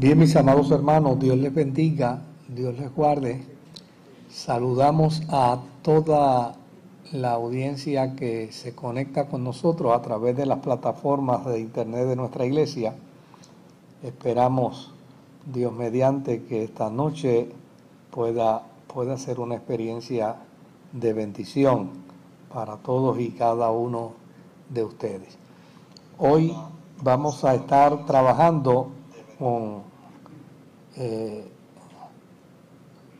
Bien, 0.00 0.16
mis 0.16 0.36
amados 0.36 0.70
hermanos, 0.70 1.18
Dios 1.18 1.36
les 1.38 1.52
bendiga, 1.52 2.22
Dios 2.46 2.78
les 2.78 2.94
guarde. 2.94 3.42
Saludamos 4.30 5.22
a 5.28 5.58
toda 5.82 6.54
la 7.10 7.32
audiencia 7.32 8.14
que 8.14 8.52
se 8.52 8.76
conecta 8.76 9.26
con 9.26 9.42
nosotros 9.42 9.92
a 9.92 10.00
través 10.00 10.36
de 10.36 10.46
las 10.46 10.60
plataformas 10.60 11.44
de 11.46 11.58
internet 11.58 12.06
de 12.06 12.14
nuestra 12.14 12.46
iglesia. 12.46 12.94
Esperamos, 14.04 14.92
Dios 15.52 15.72
mediante, 15.72 16.44
que 16.44 16.62
esta 16.62 16.90
noche 16.90 17.50
pueda, 18.12 18.62
pueda 18.86 19.18
ser 19.18 19.40
una 19.40 19.56
experiencia 19.56 20.36
de 20.92 21.12
bendición 21.12 21.90
para 22.54 22.76
todos 22.76 23.18
y 23.18 23.30
cada 23.30 23.72
uno 23.72 24.12
de 24.68 24.84
ustedes. 24.84 25.36
Hoy 26.18 26.54
vamos 27.02 27.44
a 27.44 27.56
estar 27.56 28.06
trabajando 28.06 28.92
con, 29.40 29.87
eh, 30.98 31.44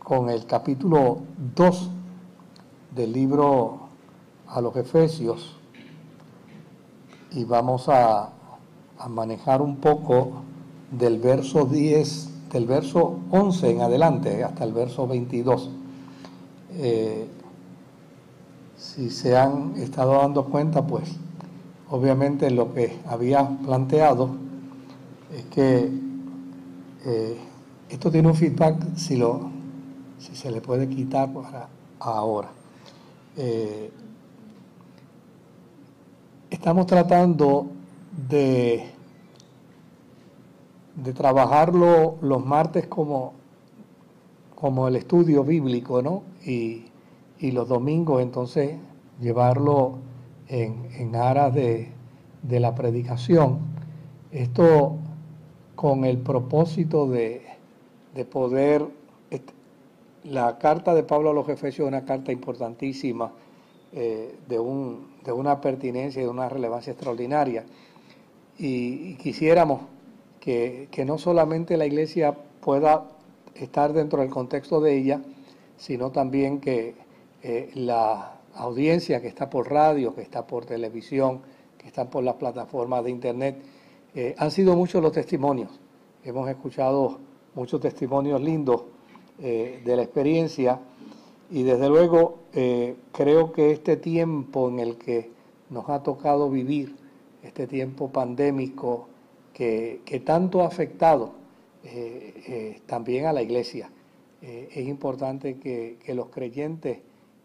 con 0.00 0.30
el 0.30 0.46
capítulo 0.46 1.18
2 1.54 1.90
del 2.96 3.12
libro 3.12 3.78
a 4.48 4.60
los 4.60 4.74
Efesios 4.74 5.56
y 7.30 7.44
vamos 7.44 7.88
a, 7.88 8.30
manejar 9.08 9.62
un 9.62 9.76
poco 9.76 10.42
del 10.90 11.20
verso 11.20 11.66
10, 11.66 12.50
del 12.50 12.66
verso 12.66 13.20
11 13.30 13.70
en 13.70 13.80
adelante 13.82 14.42
hasta 14.42 14.64
el 14.64 14.72
verso 14.72 15.06
22. 15.06 15.70
Eh, 16.72 17.28
si 18.76 19.08
se 19.10 19.36
han 19.36 19.76
estado 19.76 20.14
dando 20.14 20.46
cuenta, 20.46 20.84
pues 20.84 21.14
obviamente 21.90 22.50
lo 22.50 22.74
que 22.74 22.98
había 23.06 23.48
planteado 23.64 24.30
es 25.32 25.44
que 25.44 25.92
eh, 27.04 27.38
esto 27.88 28.10
tiene 28.10 28.28
un 28.28 28.34
feedback 28.34 28.96
si, 28.96 29.16
lo, 29.16 29.50
si 30.18 30.34
se 30.36 30.50
le 30.50 30.60
puede 30.60 30.88
quitar 30.88 31.32
para 31.32 31.68
ahora. 31.98 32.48
Eh, 33.36 33.90
estamos 36.50 36.86
tratando 36.86 37.66
de, 38.28 38.90
de 40.96 41.12
trabajarlo 41.12 42.16
los 42.20 42.44
martes 42.44 42.86
como, 42.86 43.34
como 44.54 44.88
el 44.88 44.96
estudio 44.96 45.44
bíblico, 45.44 46.02
¿no? 46.02 46.22
Y, 46.44 46.86
y 47.40 47.52
los 47.52 47.68
domingos 47.68 48.22
entonces 48.22 48.76
llevarlo 49.20 49.98
en, 50.48 51.14
aras 51.14 51.54
de, 51.54 51.92
la 52.42 52.74
predicación. 52.74 53.58
Esto 54.30 54.96
con 55.74 56.04
el 56.04 56.18
propósito 56.18 57.08
de, 57.08 57.42
poder... 58.24 58.86
La 60.24 60.58
carta 60.58 60.94
de 60.94 61.04
Pablo 61.04 61.30
a 61.30 61.32
los 61.32 61.48
Efesios 61.48 61.86
es 61.86 61.88
una 61.88 62.04
carta 62.04 62.32
importantísima, 62.32 63.32
eh, 63.92 64.34
de, 64.46 64.58
un, 64.58 65.14
de 65.24 65.32
una 65.32 65.60
pertinencia 65.60 66.20
y 66.20 66.24
de 66.24 66.30
una 66.30 66.48
relevancia 66.48 66.92
extraordinaria. 66.92 67.64
Y, 68.58 69.14
quisiéramos 69.14 69.82
que, 70.40 70.88
que, 70.90 71.04
no 71.04 71.16
solamente 71.16 71.76
la 71.76 71.86
iglesia 71.86 72.36
pueda 72.60 73.04
estar 73.54 73.92
dentro 73.92 74.20
del 74.20 74.28
contexto 74.28 74.80
de 74.80 74.98
ella, 74.98 75.22
sino 75.78 76.10
también 76.10 76.60
que 76.60 76.96
eh, 77.42 77.70
la 77.74 78.38
audiencia 78.54 79.22
que 79.22 79.28
está 79.28 79.48
por 79.48 79.70
radio, 79.70 80.14
que 80.14 80.22
está 80.22 80.46
por 80.46 80.66
televisión, 80.66 81.40
que 81.78 81.86
está 81.86 82.10
por 82.10 82.24
las 82.24 82.34
plataformas 82.34 83.04
de 83.04 83.10
internet, 83.10 83.56
eh, 84.14 84.34
han 84.36 84.50
sido 84.50 84.74
muchos 84.74 85.02
los 85.02 85.12
testimonios. 85.12 85.70
Hemos 86.24 86.48
escuchado 86.50 87.20
muchos 87.58 87.80
testimonios 87.80 88.40
lindos 88.40 88.82
eh, 89.40 89.82
de 89.84 89.96
la 89.96 90.02
experiencia. 90.02 90.78
Y 91.50 91.64
desde 91.64 91.88
luego 91.88 92.38
creo 93.12 93.52
que 93.52 93.70
este 93.72 93.96
tiempo 93.96 94.68
en 94.68 94.80
el 94.80 94.96
que 94.96 95.30
nos 95.70 95.88
ha 95.88 96.02
tocado 96.02 96.50
vivir, 96.50 96.94
este 97.42 97.66
tiempo 97.66 98.10
pandémico 98.10 99.08
que, 99.52 100.22
tanto 100.26 100.62
ha 100.62 100.66
afectado 100.66 101.32
también 102.86 103.24
a 103.26 103.32
la 103.32 103.40
iglesia, 103.40 103.90
es 104.42 104.86
importante 104.86 105.58
que 105.58 106.14
los 106.14 106.26
creyentes 106.26 106.98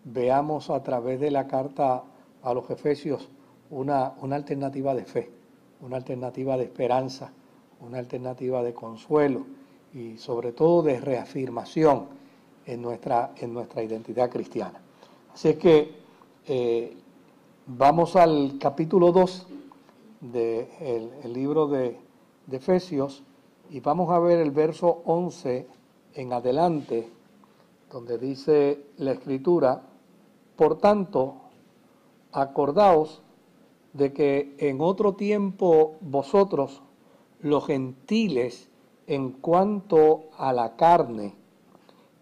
veamos 0.03 0.69
a 0.69 0.83
través 0.83 1.21
de 1.21 1.31
la 1.31 1.47
carta 1.47 2.03
a 2.41 2.53
los 2.53 2.69
Efesios 2.69 3.29
una, 3.69 4.13
una 4.21 4.35
alternativa 4.35 4.93
de 4.93 5.05
fe, 5.05 5.29
una 5.81 5.95
alternativa 5.95 6.57
de 6.57 6.65
esperanza, 6.65 7.31
una 7.79 7.99
alternativa 7.99 8.63
de 8.63 8.73
consuelo 8.73 9.45
y 9.93 10.17
sobre 10.17 10.51
todo 10.51 10.81
de 10.81 10.99
reafirmación 10.99 12.05
en 12.65 12.81
nuestra, 12.81 13.33
en 13.37 13.53
nuestra 13.53 13.83
identidad 13.83 14.29
cristiana. 14.29 14.79
Así 15.33 15.49
es 15.49 15.57
que 15.57 15.91
eh, 16.47 16.95
vamos 17.67 18.15
al 18.15 18.57
capítulo 18.59 19.11
2 19.11 19.47
del 20.21 21.33
libro 21.33 21.67
de, 21.67 21.97
de 22.47 22.57
Efesios 22.57 23.23
y 23.69 23.79
vamos 23.79 24.09
a 24.11 24.19
ver 24.19 24.39
el 24.39 24.51
verso 24.51 25.01
11 25.05 25.67
en 26.15 26.33
adelante, 26.33 27.09
donde 27.91 28.17
dice 28.17 28.85
la 28.97 29.11
escritura, 29.11 29.81
por 30.55 30.77
tanto, 30.77 31.35
acordaos 32.31 33.21
de 33.93 34.11
que 34.13 34.55
en 34.57 34.81
otro 34.81 35.13
tiempo 35.13 35.95
vosotros, 36.01 36.81
los 37.39 37.65
gentiles, 37.65 38.69
en 39.07 39.31
cuanto 39.31 40.25
a 40.37 40.53
la 40.53 40.75
carne, 40.75 41.35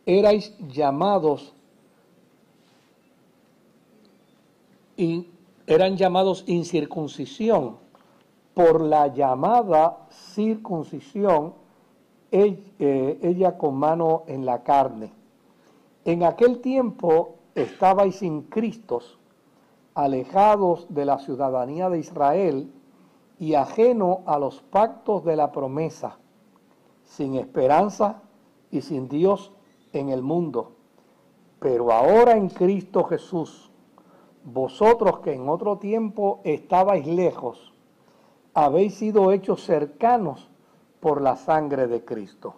erais 0.05 0.55
llamados 0.67 1.53
y 4.97 5.29
eran 5.67 5.95
llamados 5.95 6.43
incircuncisión 6.47 7.77
por 8.53 8.81
la 8.81 9.07
llamada 9.07 10.07
circuncisión 10.09 11.53
eh, 12.31 13.19
ella 13.21 13.57
con 13.57 13.75
mano 13.75 14.23
en 14.27 14.45
la 14.45 14.63
carne. 14.63 15.11
En 16.05 16.23
aquel 16.23 16.59
tiempo 16.59 17.35
estabais 17.55 18.17
sin 18.17 18.43
Cristos, 18.43 19.19
alejados 19.93 20.87
de 20.89 21.05
la 21.05 21.19
ciudadanía 21.19 21.89
de 21.89 21.99
Israel 21.99 22.71
y 23.39 23.55
ajeno 23.55 24.21
a 24.25 24.39
los 24.39 24.61
pactos 24.61 25.25
de 25.25 25.35
la 25.35 25.51
promesa, 25.51 26.17
sin 27.11 27.35
esperanza 27.35 28.21
y 28.71 28.81
sin 28.81 29.09
Dios 29.09 29.51
en 29.91 30.09
el 30.09 30.21
mundo. 30.21 30.71
Pero 31.59 31.91
ahora 31.91 32.37
en 32.37 32.49
Cristo 32.49 33.03
Jesús, 33.03 33.69
vosotros 34.43 35.19
que 35.19 35.33
en 35.33 35.49
otro 35.49 35.77
tiempo 35.77 36.39
estabais 36.43 37.05
lejos, 37.05 37.73
habéis 38.53 38.95
sido 38.95 39.31
hechos 39.31 39.63
cercanos 39.63 40.49
por 41.01 41.21
la 41.21 41.35
sangre 41.35 41.87
de 41.87 42.03
Cristo, 42.05 42.55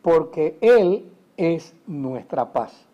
porque 0.00 0.58
Él 0.60 1.12
es 1.36 1.74
nuestra 1.86 2.52
paz 2.52 2.86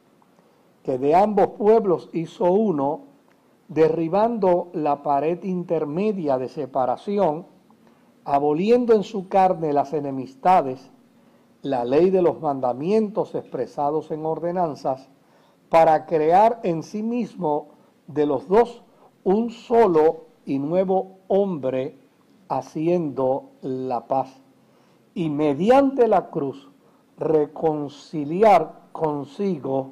que 0.82 0.98
de 0.98 1.14
ambos 1.14 1.50
pueblos 1.50 2.10
hizo 2.12 2.50
uno, 2.50 3.02
derribando 3.68 4.68
la 4.72 5.02
pared 5.02 5.42
intermedia 5.44 6.38
de 6.38 6.48
separación, 6.48 7.46
aboliendo 8.24 8.94
en 8.94 9.02
su 9.02 9.28
carne 9.28 9.72
las 9.72 9.92
enemistades, 9.92 10.90
la 11.62 11.84
ley 11.84 12.10
de 12.10 12.22
los 12.22 12.40
mandamientos 12.40 13.34
expresados 13.34 14.10
en 14.10 14.24
ordenanzas, 14.24 15.08
para 15.68 16.06
crear 16.06 16.60
en 16.64 16.82
sí 16.82 17.02
mismo 17.02 17.68
de 18.06 18.26
los 18.26 18.48
dos 18.48 18.82
un 19.24 19.50
solo 19.50 20.26
y 20.44 20.58
nuevo 20.58 21.18
hombre, 21.28 21.96
haciendo 22.48 23.50
la 23.62 24.06
paz, 24.06 24.42
y 25.14 25.30
mediante 25.30 26.08
la 26.08 26.30
cruz 26.30 26.68
reconciliar 27.16 28.82
consigo 28.92 29.90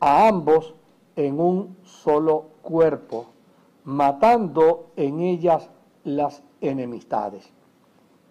a 0.00 0.26
ambos 0.28 0.74
en 1.16 1.40
un 1.40 1.76
solo 1.84 2.46
cuerpo, 2.62 3.26
matando 3.84 4.90
en 4.96 5.20
ellas 5.20 5.70
las 6.04 6.42
enemistades. 6.62 7.52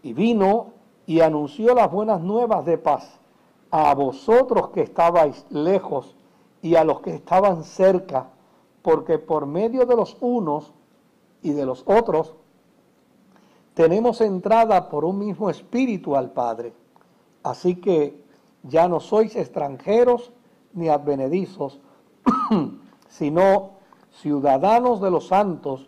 Y 0.04 0.14
vino 0.14 0.74
y 1.06 1.22
anunció 1.22 1.76
las 1.76 1.92
buenas 1.92 2.22
nuevas 2.22 2.66
de 2.66 2.78
paz 2.78 3.20
a 3.70 3.94
vosotros 3.94 4.70
que 4.70 4.82
estabais 4.82 5.46
lejos 5.50 6.16
y 6.62 6.76
a 6.76 6.84
los 6.84 7.02
que 7.02 7.14
estaban 7.14 7.64
cerca, 7.64 8.30
porque 8.82 9.18
por 9.20 9.46
medio 9.46 9.86
de 9.86 9.96
los 9.96 10.18
unos 10.20 10.74
y 11.42 11.52
de 11.52 11.66
los 11.66 11.84
otros 11.86 12.36
tenemos 13.74 14.22
entrada 14.22 14.90
por 14.90 15.06
un 15.06 15.18
mismo 15.18 15.50
espíritu 15.50 16.16
al 16.16 16.32
Padre. 16.32 16.74
Así 17.44 17.76
que 17.76 18.24
ya 18.64 18.88
no 18.88 19.00
sois 19.00 19.36
extranjeros 19.36 20.32
ni 20.74 20.90
advenedizos, 20.90 21.80
sino 23.10 23.72
ciudadanos 24.12 25.02
de 25.02 25.10
los 25.10 25.28
santos 25.28 25.88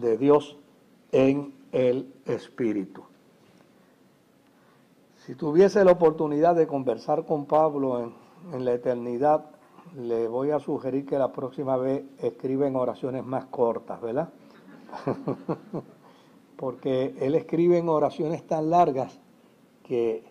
de 0.00 0.16
Dios 0.16 0.56
en 1.12 1.54
el 1.72 2.12
Espíritu. 2.24 3.02
Si 5.24 5.34
tuviese 5.34 5.84
la 5.84 5.92
oportunidad 5.92 6.54
de 6.54 6.66
conversar 6.66 7.24
con 7.26 7.46
Pablo 7.46 8.00
en, 8.00 8.14
en 8.52 8.64
la 8.64 8.72
eternidad, 8.72 9.46
le 9.96 10.28
voy 10.28 10.50
a 10.50 10.58
sugerir 10.58 11.06
que 11.06 11.18
la 11.18 11.32
próxima 11.32 11.76
vez 11.76 12.04
escriben 12.18 12.76
oraciones 12.76 13.24
más 13.24 13.46
cortas, 13.46 14.00
¿verdad? 14.00 14.28
Porque 16.56 17.14
él 17.20 17.34
escribe 17.34 17.78
en 17.78 17.88
oraciones 17.88 18.46
tan 18.46 18.70
largas 18.70 19.18
que, 19.82 20.24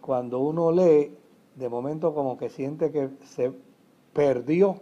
cuando 0.00 0.40
uno 0.40 0.72
lee, 0.72 1.16
de 1.56 1.68
momento 1.68 2.14
como 2.14 2.38
que 2.38 2.48
siente 2.48 2.90
que 2.90 3.10
se 3.24 3.52
perdió 4.12 4.76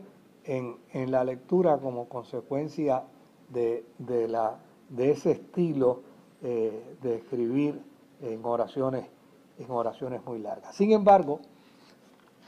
en, 0.44 0.76
la 1.10 1.24
lectura 1.24 1.78
como 1.78 2.08
consecuencia 2.08 3.04
de, 3.50 3.84
la, 4.28 4.58
de 4.88 5.10
ese 5.10 5.32
estilo 5.32 6.02
eh, 6.42 6.96
de 7.02 7.16
escribir 7.16 7.80
en 8.22 8.44
oraciones, 8.44 9.06
en 9.58 9.70
oraciones 9.70 10.24
muy 10.24 10.38
largas. 10.38 10.74
Sin 10.74 10.92
embargo, 10.92 11.40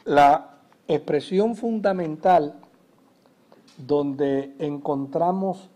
la 0.04 0.58
expresión 0.88 1.56
fundamental 1.56 2.58
donde 3.78 4.54
encontramos 4.58 5.70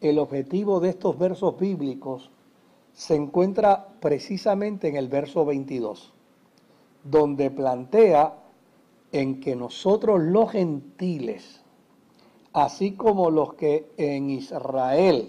el 0.00 0.18
objetivo 0.18 0.80
de 0.80 0.90
estos 0.90 1.18
versos 1.18 1.58
bíblicos 1.58 2.30
se 2.92 3.14
encuentra 3.14 3.88
precisamente 4.00 4.88
en 4.88 4.96
el 4.96 5.08
verso 5.08 5.44
22, 5.44 6.12
donde 7.04 7.50
plantea 7.50 8.34
en 9.12 9.40
que 9.40 9.54
nosotros 9.54 10.20
los 10.20 10.50
gentiles, 10.50 11.62
así 12.56 12.92
como 12.92 13.30
los 13.30 13.52
que 13.52 13.90
en 13.98 14.30
Israel 14.30 15.28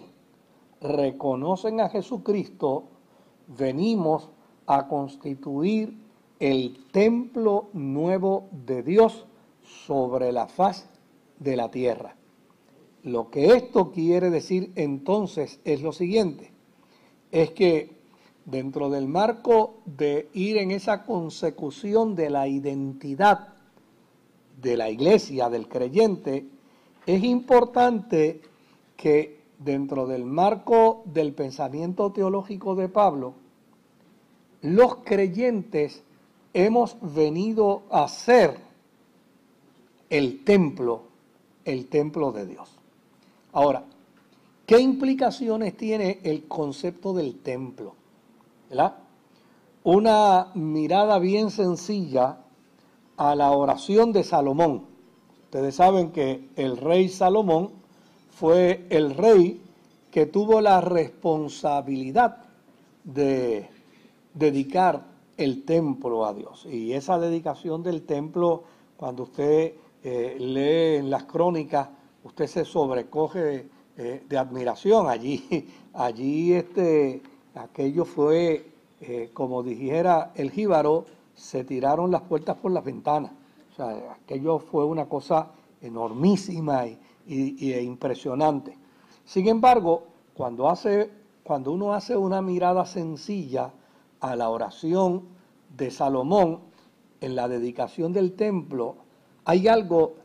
reconocen 0.79 1.81
a 1.81 1.89
Jesucristo, 1.89 2.85
venimos 3.47 4.29
a 4.65 4.87
constituir 4.87 5.97
el 6.39 6.85
templo 6.93 7.67
nuevo 7.73 8.47
de 8.65 8.81
Dios 8.81 9.25
sobre 9.61 10.31
la 10.31 10.47
faz 10.47 10.89
de 11.37 11.57
la 11.57 11.69
tierra. 11.69 12.15
Lo 13.03 13.29
que 13.29 13.47
esto 13.47 13.91
quiere 13.91 14.29
decir 14.29 14.71
entonces 14.75 15.59
es 15.65 15.81
lo 15.81 15.91
siguiente, 15.91 16.53
es 17.33 17.51
que 17.51 17.97
dentro 18.45 18.89
del 18.89 19.09
marco 19.09 19.79
de 19.85 20.29
ir 20.31 20.55
en 20.55 20.71
esa 20.71 21.03
consecución 21.03 22.15
de 22.15 22.29
la 22.29 22.47
identidad 22.47 23.49
de 24.61 24.77
la 24.77 24.89
iglesia, 24.89 25.49
del 25.49 25.67
creyente, 25.67 26.55
es 27.07 27.23
importante 27.23 28.41
que 28.97 29.39
dentro 29.57 30.05
del 30.05 30.25
marco 30.25 31.03
del 31.05 31.33
pensamiento 31.33 32.11
teológico 32.11 32.75
de 32.75 32.89
Pablo, 32.89 33.33
los 34.61 34.97
creyentes 34.97 36.03
hemos 36.53 36.97
venido 37.01 37.83
a 37.89 38.09
ser 38.09 38.59
el 40.09 40.43
templo, 40.43 41.03
el 41.63 41.87
templo 41.87 42.33
de 42.33 42.45
Dios. 42.45 42.69
Ahora, 43.53 43.85
¿qué 44.65 44.79
implicaciones 44.79 45.77
tiene 45.77 46.19
el 46.23 46.45
concepto 46.47 47.13
del 47.13 47.39
templo? 47.39 47.95
Una 49.83 50.51
mirada 50.55 51.19
bien 51.19 51.51
sencilla 51.51 52.39
a 53.15 53.33
la 53.33 53.51
oración 53.51 54.11
de 54.11 54.25
Salomón. 54.25 54.96
Ustedes 55.47 55.75
saben 55.75 56.11
que 56.11 56.49
el 56.57 56.75
rey 56.75 57.07
Salomón 57.07 57.69
fue 58.31 58.85
el 58.89 59.15
rey 59.15 59.61
que 60.11 60.25
tuvo 60.25 60.59
la 60.59 60.81
responsabilidad 60.81 62.39
de 63.05 63.69
dedicar 64.33 65.05
el 65.37 65.63
templo 65.63 66.25
a 66.25 66.33
Dios. 66.33 66.65
Y 66.65 66.91
esa 66.91 67.17
dedicación 67.17 67.81
del 67.81 68.01
templo, 68.01 68.63
cuando 68.97 69.23
usted 69.23 69.75
eh, 70.03 70.35
lee 70.37 70.99
en 70.99 71.09
las 71.09 71.23
crónicas, 71.23 71.87
usted 72.25 72.47
se 72.47 72.65
sobrecoge 72.65 73.69
eh, 73.95 74.23
de 74.27 74.37
admiración. 74.37 75.07
Allí, 75.07 75.65
allí 75.93 76.51
este, 76.51 77.21
aquello 77.55 78.03
fue, 78.03 78.69
eh, 78.99 79.29
como 79.33 79.63
dijera 79.63 80.33
el 80.35 80.51
jíbaro, 80.51 81.05
se 81.35 81.63
tiraron 81.63 82.11
las 82.11 82.23
puertas 82.23 82.57
por 82.57 82.71
las 82.71 82.83
ventanas. 82.83 83.31
Sea, 83.77 84.17
aquello 84.23 84.59
fue 84.59 84.83
una 84.85 85.05
cosa 85.07 85.51
enormísima 85.81 86.85
e 86.85 87.81
impresionante. 87.83 88.75
Sin 89.23 89.47
embargo, 89.47 90.07
cuando, 90.33 90.67
hace, 90.67 91.11
cuando 91.43 91.71
uno 91.71 91.93
hace 91.93 92.17
una 92.17 92.41
mirada 92.41 92.85
sencilla, 92.85 93.71
a 94.19 94.35
la 94.35 94.49
oración 94.49 95.23
de 95.75 95.91
Salomón 95.91 96.59
en 97.21 97.35
la 97.35 97.47
dedicación 97.47 98.13
del 98.13 98.33
templo, 98.33 98.95
hay 99.45 99.67
algo 99.67 100.15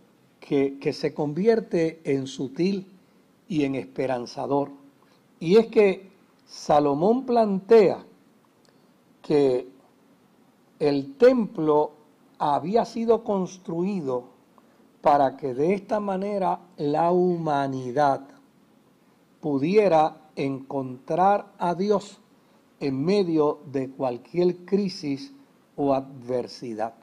que, 0.41 0.93
se 0.93 1.15
convierte 1.15 2.01
en 2.05 2.27
sutil 2.27 2.87
y 3.49 3.65
en 3.65 3.75
esperanzador. 3.75 4.71
Y 5.41 5.57
es 5.57 5.67
que 5.67 6.11
Salomón 6.47 7.25
plantea 7.25 8.05
que 9.23 9.69
el 10.79 11.15
templo 11.15 11.93
había 12.51 12.85
sido 12.85 13.23
construido 13.23 14.25
para 15.01 15.37
que 15.37 15.55
de 15.55 15.75
esta 15.75 16.01
manera 16.01 16.59
la 16.77 17.13
humanidad 17.13 18.23
pudiera 19.41 20.17
encontrar 20.35 21.53
a 21.59 21.77
Dios 21.77 22.19
en 22.81 23.05
medio 23.05 23.61
de 23.67 23.91
cualquier 23.91 24.65
crisis 24.65 25.33
o 25.77 25.95
adversidad. 25.95 26.95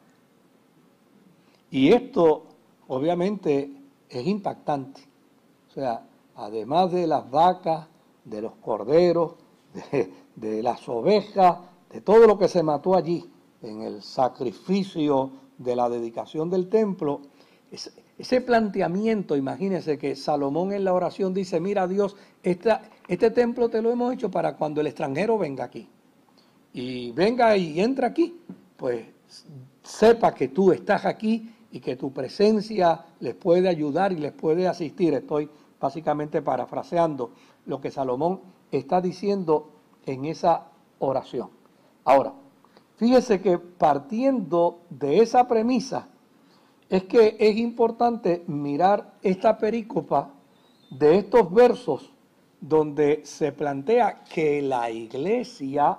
Y 1.72 1.94
esto 1.94 2.44
obviamente 2.90 3.72
es 4.10 4.28
impactante. 4.28 5.02
O 5.70 5.72
sea, 5.72 6.06
además 6.36 6.92
de 6.92 7.08
las 7.08 7.32
vacas, 7.32 7.88
de 8.26 8.42
los 8.42 8.56
corderos, 8.56 9.36
de, 10.36 10.64
las 10.64 10.90
ovejas, 10.90 11.60
de 11.90 12.02
todo 12.02 12.28
lo 12.28 12.38
que 12.38 12.50
se 12.50 12.62
mató 12.62 12.94
allí 12.94 13.26
en 13.62 13.82
el 13.82 14.02
sacrificio 14.02 15.32
de 15.58 15.76
la 15.76 15.90
dedicación 15.90 16.50
del 16.50 16.70
templo, 16.70 17.22
ese 18.18 18.42
planteamiento, 18.42 19.36
imagínense 19.36 19.98
que 19.98 20.16
Salomón 20.16 20.74
en 20.74 20.84
la 20.84 20.94
oración 20.94 21.34
dice, 21.34 21.60
mira 21.60 21.88
Dios, 21.88 22.16
este 22.44 23.32
templo 23.32 23.70
te 23.70 23.82
lo 23.82 23.92
hemos 23.92 24.14
hecho 24.14 24.30
para 24.30 24.56
cuando 24.56 24.82
el 24.82 24.88
extranjero 24.88 25.38
venga 25.38 25.64
aquí. 25.64 25.88
Y 26.74 27.12
venga 27.12 27.56
y 27.58 27.80
entra 27.80 28.08
aquí, 28.08 28.42
pues 28.76 29.06
sepa 29.84 30.34
que 30.34 30.50
tú 30.50 30.72
estás 30.72 31.06
aquí 31.06 31.54
y 31.72 31.80
que 31.80 31.96
tu 31.96 32.12
presencia 32.12 33.06
les 33.20 33.36
puede 33.36 33.70
ayudar 33.70 34.12
y 34.12 34.18
les 34.18 34.32
puede 34.32 34.68
asistir. 34.68 35.14
Estoy 35.14 35.50
básicamente 35.80 36.42
parafraseando 36.42 37.32
lo 37.66 37.80
que 37.80 37.92
Salomón 37.92 38.42
está 38.72 39.02
diciendo 39.02 39.72
en 40.06 40.26
esa 40.26 40.68
oración. 41.00 41.50
Ahora, 42.04 42.34
fíjese 43.00 43.42
que 43.42 43.58
partiendo 43.58 44.82
de 44.90 45.22
esa 45.22 45.48
premisa, 45.48 46.10
es 46.90 47.06
que 47.06 47.38
es 47.40 47.56
importante 47.56 48.44
mirar 48.48 49.14
esta 49.22 49.58
perícopa 49.58 50.34
de 50.92 51.20
estos 51.20 51.50
versos 51.54 52.12
donde 52.60 53.22
se 53.24 53.54
plantea 53.54 54.26
que 54.26 54.62
la 54.62 54.92
iglesia 54.92 55.98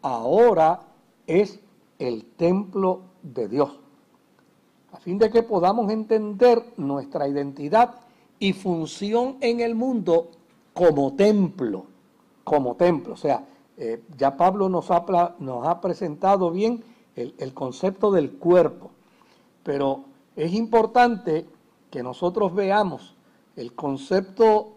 ahora 0.00 0.82
es 1.26 1.58
el 1.98 2.24
templo 2.36 3.02
de 3.20 3.48
Dios, 3.48 3.80
a 4.92 4.98
fin 4.98 5.18
de 5.18 5.30
que 5.30 5.42
podamos 5.42 5.90
entender 5.90 6.62
nuestra 6.76 7.26
identidad 7.26 7.96
y 8.38 8.52
función 8.52 9.38
en 9.40 9.58
el 9.58 9.74
mundo 9.74 10.30
como 10.72 11.14
templo, 11.14 11.86
como 12.44 12.76
templo. 12.76 13.14
O 13.14 13.16
sea, 13.16 13.44
eh, 13.80 14.02
ya 14.16 14.36
Pablo 14.36 14.68
nos 14.68 14.90
ha, 14.90 15.04
nos 15.38 15.64
ha 15.64 15.80
presentado 15.80 16.50
bien 16.50 16.82
el, 17.14 17.54
concepto 17.54 18.10
del 18.10 18.32
cuerpo, 18.32 18.90
pero 19.62 20.04
es 20.34 20.52
importante 20.52 21.46
que 21.88 22.02
nosotros 22.02 22.54
veamos 22.54 23.14
el 23.54 23.74
concepto 23.74 24.72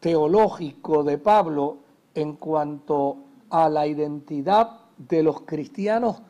teológico 0.00 1.04
de 1.04 1.18
Pablo 1.18 1.76
en 2.14 2.34
cuanto 2.34 3.18
a 3.50 3.68
la 3.68 3.86
identidad 3.86 4.80
de 4.96 5.22
los 5.22 5.42
cristianos 5.42 6.22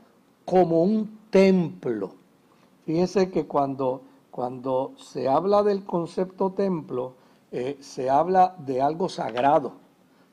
como 0.44 0.82
un 0.82 1.18
templo. 1.30 2.14
Fíjense 2.86 3.30
que 3.30 3.46
cuando, 3.46 4.02
cuando 4.32 4.94
se 4.96 5.28
habla 5.28 5.62
del 5.62 5.84
concepto 5.84 6.50
templo, 6.50 7.14
eh, 7.52 7.76
se 7.80 8.10
habla 8.10 8.56
de 8.58 8.82
algo 8.82 9.08
sagrado, 9.08 9.74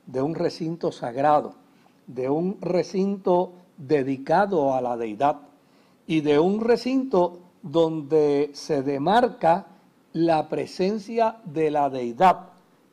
de 0.07 0.21
un 0.23 0.33
recinto 0.33 0.91
sagrado, 0.91 1.62
de 2.07 2.29
un 2.29 2.59
recinto 2.61 3.53
dedicado 3.77 4.73
a 4.73 4.81
la 4.81 4.97
deidad 4.97 5.41
y 6.05 6.21
de 6.21 6.39
un 6.39 6.61
recinto 6.61 7.39
donde 7.61 8.51
se 8.53 8.83
demarca 8.83 9.67
la 10.13 10.47
presencia 10.49 11.37
de 11.45 11.71
la 11.71 11.89
deidad 11.89 12.49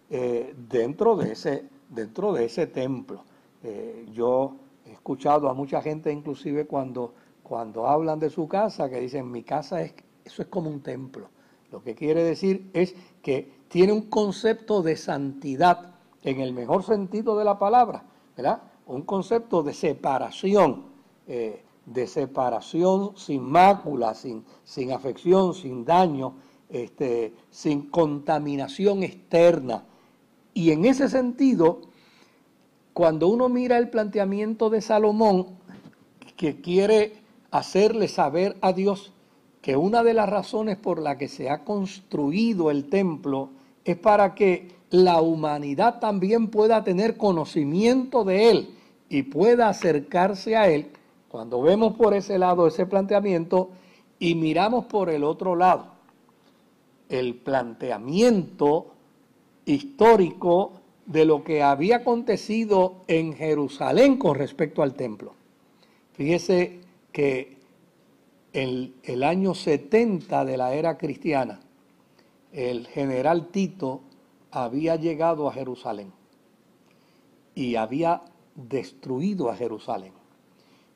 eh, 0.09 0.55
dentro, 0.69 1.17
de 1.17 1.33
ese, 1.33 1.65
dentro 1.89 2.33
de 2.33 2.47
ese 2.47 2.67
templo. 2.67 3.25
Eh, 3.63 4.07
yo 4.13 4.57
he 4.87 4.93
escuchado 4.93 5.49
a 5.49 5.55
mucha 5.55 5.83
gente, 5.83 6.11
inclusive 6.13 6.67
cuando, 6.67 7.15
cuando 7.43 7.87
hablan 7.87 8.19
de 8.19 8.31
su 8.31 8.49
casa, 8.49 8.89
que 8.89 9.01
dicen, 9.01 9.31
mi 9.31 9.43
casa 9.43 9.83
es, 9.83 9.95
eso 10.25 10.43
es 10.43 10.49
como 10.49 10.71
un 10.71 10.81
templo. 10.81 11.29
Lo 11.71 11.83
que 11.83 11.95
quiere 11.95 12.25
decir 12.25 12.71
es 12.73 12.95
que 13.23 13.53
tiene 13.69 13.93
un 13.93 14.03
concepto 14.03 14.83
de 14.83 14.97
santidad 14.97 15.95
en 16.23 16.41
el 16.41 16.53
mejor 16.53 16.83
sentido 16.83 17.39
de 17.39 17.45
la 17.45 17.59
palabra, 17.59 18.05
¿verdad? 18.37 18.63
Un 18.91 19.03
concepto 19.03 19.63
de 19.63 19.73
separación, 19.73 20.83
eh, 21.29 21.63
de 21.87 22.09
separación 22.09 23.13
sin 23.15 23.41
mácula, 23.41 24.15
sin, 24.17 24.45
sin 24.65 24.91
afección, 24.91 25.55
sin 25.55 25.85
daño, 25.85 26.35
este, 26.69 27.33
sin 27.51 27.83
contaminación 27.83 29.05
externa. 29.05 29.85
Y 30.55 30.73
en 30.73 30.87
ese 30.87 31.09
sentido, 31.09 31.83
cuando 32.93 33.29
uno 33.29 33.49
mira 33.49 33.79
el 33.79 33.91
planteamiento 33.91 34.71
de 34.71 34.81
Salomón, 34.81 35.47
que 36.37 36.61
quiere 36.61 37.13
hacerle 37.53 38.09
saber 38.09 38.57
a 38.61 38.73
Dios 38.73 39.13
que 39.63 39.77
una 39.77 40.03
de 40.03 40.15
las 40.15 40.29
razones 40.29 40.77
por 40.77 41.01
la 41.01 41.17
que 41.17 41.29
se 41.29 41.49
ha 41.49 41.63
construido 41.63 42.73
el 42.73 42.89
templo 42.89 43.51
es 43.85 43.97
para 43.97 44.35
que 44.35 44.81
la 44.91 45.21
humanidad 45.21 46.01
también 46.01 46.49
pueda 46.49 46.83
tener 46.83 47.17
conocimiento 47.17 48.25
de 48.25 48.51
Él 48.51 48.75
y 49.11 49.25
pueda 49.25 49.69
acercarse 49.69 50.57
a 50.57 50.71
Él, 50.71 50.87
cuando 51.29 51.61
vemos 51.61 51.97
por 51.97 52.15
ese 52.15 52.39
lado 52.39 52.67
ese 52.67 52.87
planteamiento 52.87 53.71
y 54.19 54.35
miramos 54.35 54.87
por 54.87 55.11
el 55.11 55.25
otro 55.25 55.55
lado 55.55 56.01
el 57.11 57.35
planteamiento 57.35 58.87
histórico 59.67 60.81
de 61.07 61.25
lo 61.25 61.43
que 61.43 61.63
había 61.63 61.97
acontecido 61.97 63.03
en 63.09 63.35
Jerusalén 63.35 64.17
con 64.17 64.37
respecto 64.37 64.83
al 64.83 64.95
templo. 64.95 65.35
Fíjese 66.15 66.81
que 67.13 67.59
en 68.53 68.95
el 69.03 69.25
año 69.25 69.55
70 69.55 70.45
de 70.45 70.57
la 70.57 70.75
era 70.75 70.97
cristiana, 70.97 71.61
el 72.53 72.87
general 72.87 73.49
Tito 73.49 74.03
había 74.53 74.97
llegado 74.97 75.49
a 75.49 75.53
Jerusalén 75.53 76.13
y 77.55 77.75
había 77.75 78.23
destruido 78.69 79.51
a 79.51 79.57
Jerusalén. 79.57 80.13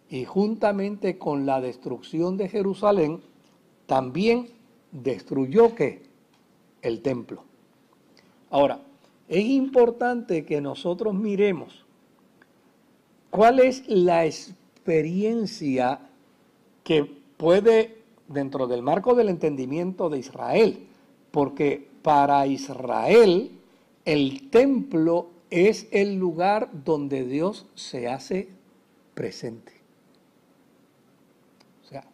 Y 0.09 0.25
juntamente 0.25 1.19
con 1.19 1.47
la 1.47 1.61
destrucción 1.61 2.37
de 2.37 2.49
Jerusalén, 2.49 3.21
también 3.87 4.49
destruyó 4.93 5.75
que 5.75 6.03
el 6.83 7.01
templo. 7.03 7.43
Ahora, 8.51 8.81
es 9.29 9.45
importante 9.45 10.45
que 10.45 10.61
nosotros 10.61 11.15
miremos 11.15 11.85
cuál 13.31 13.59
es 13.59 13.89
la 13.89 14.27
experiencia 14.27 16.01
que 16.85 17.05
puede, 17.37 17.99
dentro 18.29 18.67
del 18.67 18.83
marco 18.83 19.15
del 19.15 19.31
entendimiento 19.31 20.11
de 20.11 20.19
Israel, 20.19 20.87
porque 21.31 21.89
para 22.03 22.47
Israel 22.47 23.51
el 24.05 24.51
templo 24.51 25.31
es 25.55 25.87
el 25.93 26.17
lugar 26.17 26.69
donde 26.73 27.25
Dios 27.25 27.67
se 27.77 28.09
hace 28.09 28.49
presente. 29.15 29.73
O 31.85 31.87
sea, 31.87 32.05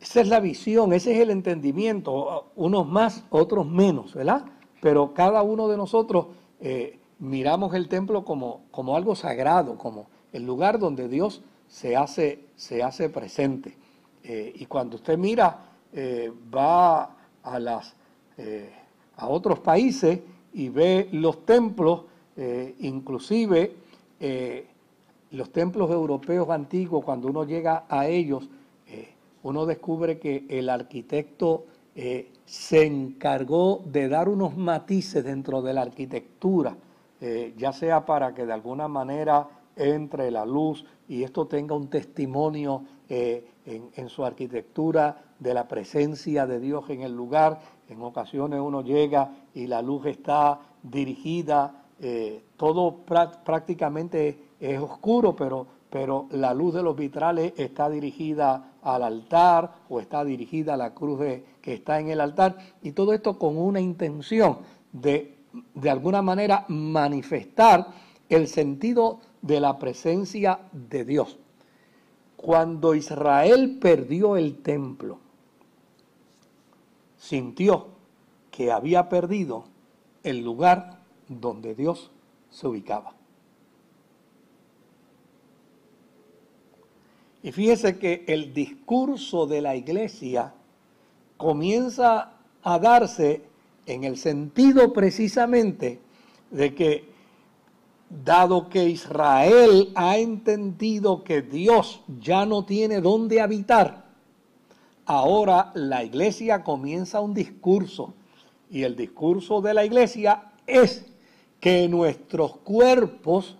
esa 0.00 0.20
es 0.22 0.28
la 0.28 0.40
visión, 0.40 0.94
ese 0.94 1.12
es 1.12 1.20
el 1.20 1.28
entendimiento, 1.28 2.50
unos 2.56 2.88
más, 2.88 3.22
otros 3.28 3.66
menos, 3.66 4.14
¿verdad? 4.14 4.46
Pero 4.80 5.12
cada 5.12 5.42
uno 5.42 5.68
de 5.68 5.76
nosotros 5.76 6.28
eh, 6.60 6.98
miramos 7.18 7.74
el 7.74 7.88
templo 7.88 8.24
como, 8.24 8.62
como 8.70 8.96
algo 8.96 9.14
sagrado, 9.14 9.76
como 9.76 10.06
el 10.32 10.46
lugar 10.46 10.78
donde 10.78 11.06
Dios 11.06 11.42
se 11.66 11.96
hace, 11.96 12.46
se 12.56 12.82
hace 12.82 13.10
presente. 13.10 13.76
Eh, 14.22 14.54
y 14.56 14.64
cuando 14.64 14.96
usted 14.96 15.18
mira, 15.18 15.66
eh, 15.92 16.32
va 16.54 17.14
a, 17.42 17.58
las, 17.58 17.94
a 19.16 19.28
otros 19.28 19.58
países 19.58 20.20
y 20.58 20.70
ve 20.70 21.08
los 21.12 21.46
templos, 21.46 22.02
eh, 22.36 22.74
inclusive 22.80 23.76
eh, 24.18 24.66
los 25.30 25.52
templos 25.52 25.88
europeos 25.88 26.50
antiguos, 26.50 27.04
cuando 27.04 27.28
uno 27.28 27.44
llega 27.44 27.84
a 27.88 28.06
ellos, 28.08 28.48
uno 29.44 29.66
descubre 29.66 30.18
que 30.18 30.44
el 30.48 30.68
arquitecto 30.68 31.66
se 32.44 32.84
encargó 32.84 33.82
de 33.84 34.08
dar 34.08 34.28
unos 34.28 34.56
matices 34.56 35.22
dentro 35.22 35.62
de 35.62 35.74
la 35.74 35.82
arquitectura, 35.82 36.76
ya 37.56 37.72
sea 37.72 38.04
para 38.04 38.34
que 38.34 38.46
de 38.46 38.52
alguna 38.52 38.88
manera 38.88 39.46
entre 39.76 40.30
la 40.30 40.44
luz 40.44 40.84
y 41.08 41.22
esto 41.22 41.46
tenga 41.46 41.74
un 41.76 41.88
testimonio 41.88 42.82
en, 43.08 44.08
su 44.08 44.24
arquitectura 44.24 45.22
de 45.38 45.54
la 45.54 45.68
presencia 45.68 46.46
de 46.46 46.58
Dios 46.58 46.88
en 46.90 47.02
el 47.02 47.14
lugar. 47.14 47.60
En 47.88 48.02
ocasiones 48.02 48.60
uno 48.60 48.82
llega 48.82 49.30
y 49.54 49.66
la 49.66 49.80
luz 49.80 50.06
está 50.06 50.60
dirigida, 50.82 51.84
eh, 52.00 52.44
todo 52.56 52.96
prácticamente 52.96 54.50
es 54.60 54.78
oscuro, 54.78 55.34
pero, 55.34 55.66
pero 55.88 56.26
la 56.30 56.52
luz 56.52 56.74
de 56.74 56.82
los 56.82 56.94
vitrales 56.94 57.54
está 57.56 57.88
dirigida 57.88 58.72
al 58.82 59.02
altar 59.02 59.72
o 59.88 60.00
está 60.00 60.24
dirigida 60.24 60.74
a 60.74 60.76
la 60.76 60.94
cruz 60.94 61.20
que 61.62 61.72
está 61.72 61.98
en 61.98 62.10
el 62.10 62.20
altar. 62.20 62.58
Y 62.82 62.92
todo 62.92 63.14
esto 63.14 63.38
con 63.38 63.56
una 63.56 63.80
intención 63.80 64.58
de, 64.92 65.38
de 65.74 65.90
alguna 65.90 66.20
manera, 66.20 66.66
manifestar 66.68 67.86
el 68.28 68.48
sentido 68.48 69.20
de 69.40 69.60
la 69.60 69.78
presencia 69.78 70.60
de 70.72 71.04
Dios. 71.04 71.38
Cuando 72.36 72.94
Israel 72.94 73.78
perdió 73.80 74.36
el 74.36 74.58
templo, 74.58 75.18
sintió 77.18 77.88
que 78.50 78.72
había 78.72 79.08
perdido 79.08 79.64
el 80.22 80.40
lugar 80.40 81.00
donde 81.28 81.74
Dios 81.74 82.10
se 82.50 82.66
ubicaba. 82.66 83.14
Y 87.42 87.52
fíjese 87.52 87.98
que 87.98 88.24
el 88.26 88.52
discurso 88.52 89.46
de 89.46 89.62
la 89.62 89.76
iglesia 89.76 90.54
comienza 91.36 92.32
a 92.62 92.78
darse 92.78 93.42
en 93.86 94.04
el 94.04 94.16
sentido 94.16 94.92
precisamente 94.92 96.00
de 96.50 96.74
que 96.74 97.08
dado 98.24 98.68
que 98.68 98.88
Israel 98.88 99.92
ha 99.94 100.18
entendido 100.18 101.22
que 101.22 101.42
Dios 101.42 102.00
ya 102.20 102.46
no 102.46 102.64
tiene 102.64 103.00
dónde 103.00 103.40
habitar, 103.40 104.07
ahora 105.08 105.72
la 105.74 106.04
iglesia 106.04 106.62
comienza 106.62 107.20
un 107.20 107.32
discurso 107.32 108.14
y 108.70 108.82
el 108.82 108.94
discurso 108.94 109.62
de 109.62 109.72
la 109.72 109.84
iglesia 109.84 110.52
es 110.66 111.06
que 111.60 111.88
nuestros 111.88 112.58
cuerpos 112.58 113.56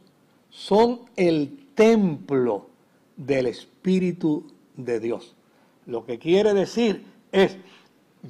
son 0.51 1.01
el 1.17 1.67
templo 1.75 2.67
del 3.17 3.47
Espíritu 3.47 4.53
de 4.77 5.01
Dios. 5.01 5.35
Lo 5.87 6.05
que 6.05 6.19
quiere 6.19 6.53
decir 6.53 7.07
es, 7.33 7.57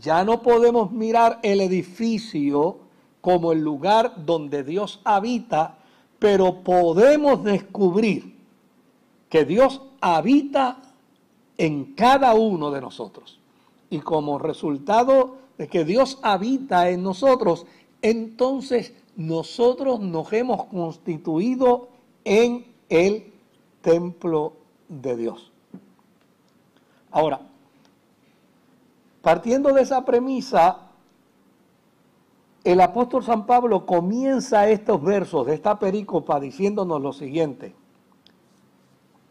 ya 0.01 0.23
no 0.23 0.41
podemos 0.41 0.93
mirar 0.93 1.41
el 1.43 1.61
edificio 1.61 2.79
como 3.21 3.51
el 3.51 3.61
lugar 3.61 4.25
donde 4.25 4.63
Dios 4.63 5.01
habita, 5.03 5.79
pero 6.21 6.63
podemos 6.63 7.43
descubrir 7.43 8.37
que 9.29 9.45
Dios 9.45 9.83
habita 10.01 10.83
en 11.59 11.95
cada 11.95 12.35
uno 12.35 12.71
de 12.71 12.81
nosotros. 12.81 13.41
Y 13.91 13.99
como 14.01 14.39
resultado 14.39 15.37
de 15.59 15.69
que 15.69 15.85
Dios 15.85 16.19
habita 16.23 16.89
en 16.89 17.03
nosotros, 17.03 17.67
entonces 18.01 18.95
nosotros 19.17 20.01
nos 20.01 20.33
hemos 20.33 20.65
constituido 20.67 21.89
en 22.25 22.73
el 22.89 23.33
templo 23.83 24.55
de 24.89 25.17
Dios. 25.17 25.53
Ahora, 27.11 27.41
partiendo 29.21 29.73
de 29.73 29.83
esa 29.83 30.05
premisa, 30.05 30.89
el 32.65 32.81
apóstol 32.81 33.25
San 33.25 33.47
Pablo 33.47 33.87
comienza 33.87 34.69
estos 34.69 35.03
versos 35.03 35.47
de 35.47 35.55
esta 35.55 35.79
perícopa 35.79 36.39
diciéndonos 36.39 37.01
lo 37.01 37.13
siguiente. 37.13 37.75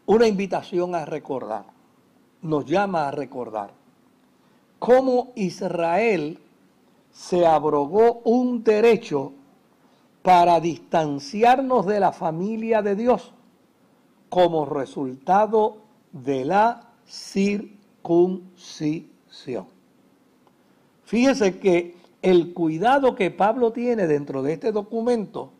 una 0.06 0.26
invitación 0.26 0.94
a 0.94 1.04
recordar, 1.04 1.66
nos 2.42 2.66
llama 2.66 3.08
a 3.08 3.10
recordar 3.10 3.70
cómo 4.78 5.32
Israel 5.34 6.38
se 7.10 7.46
abrogó 7.46 8.20
un 8.24 8.62
derecho 8.62 9.32
para 10.22 10.60
distanciarnos 10.60 11.86
de 11.86 12.00
la 12.00 12.12
familia 12.12 12.82
de 12.82 12.94
Dios 12.94 13.32
como 14.28 14.66
resultado 14.66 15.78
de 16.12 16.44
la 16.44 16.90
circuncisión. 17.06 19.66
Fíjese 21.04 21.58
que 21.58 21.96
el 22.20 22.52
cuidado 22.52 23.14
que 23.14 23.30
Pablo 23.30 23.72
tiene 23.72 24.06
dentro 24.06 24.42
de 24.42 24.52
este 24.52 24.72
documento 24.72 25.52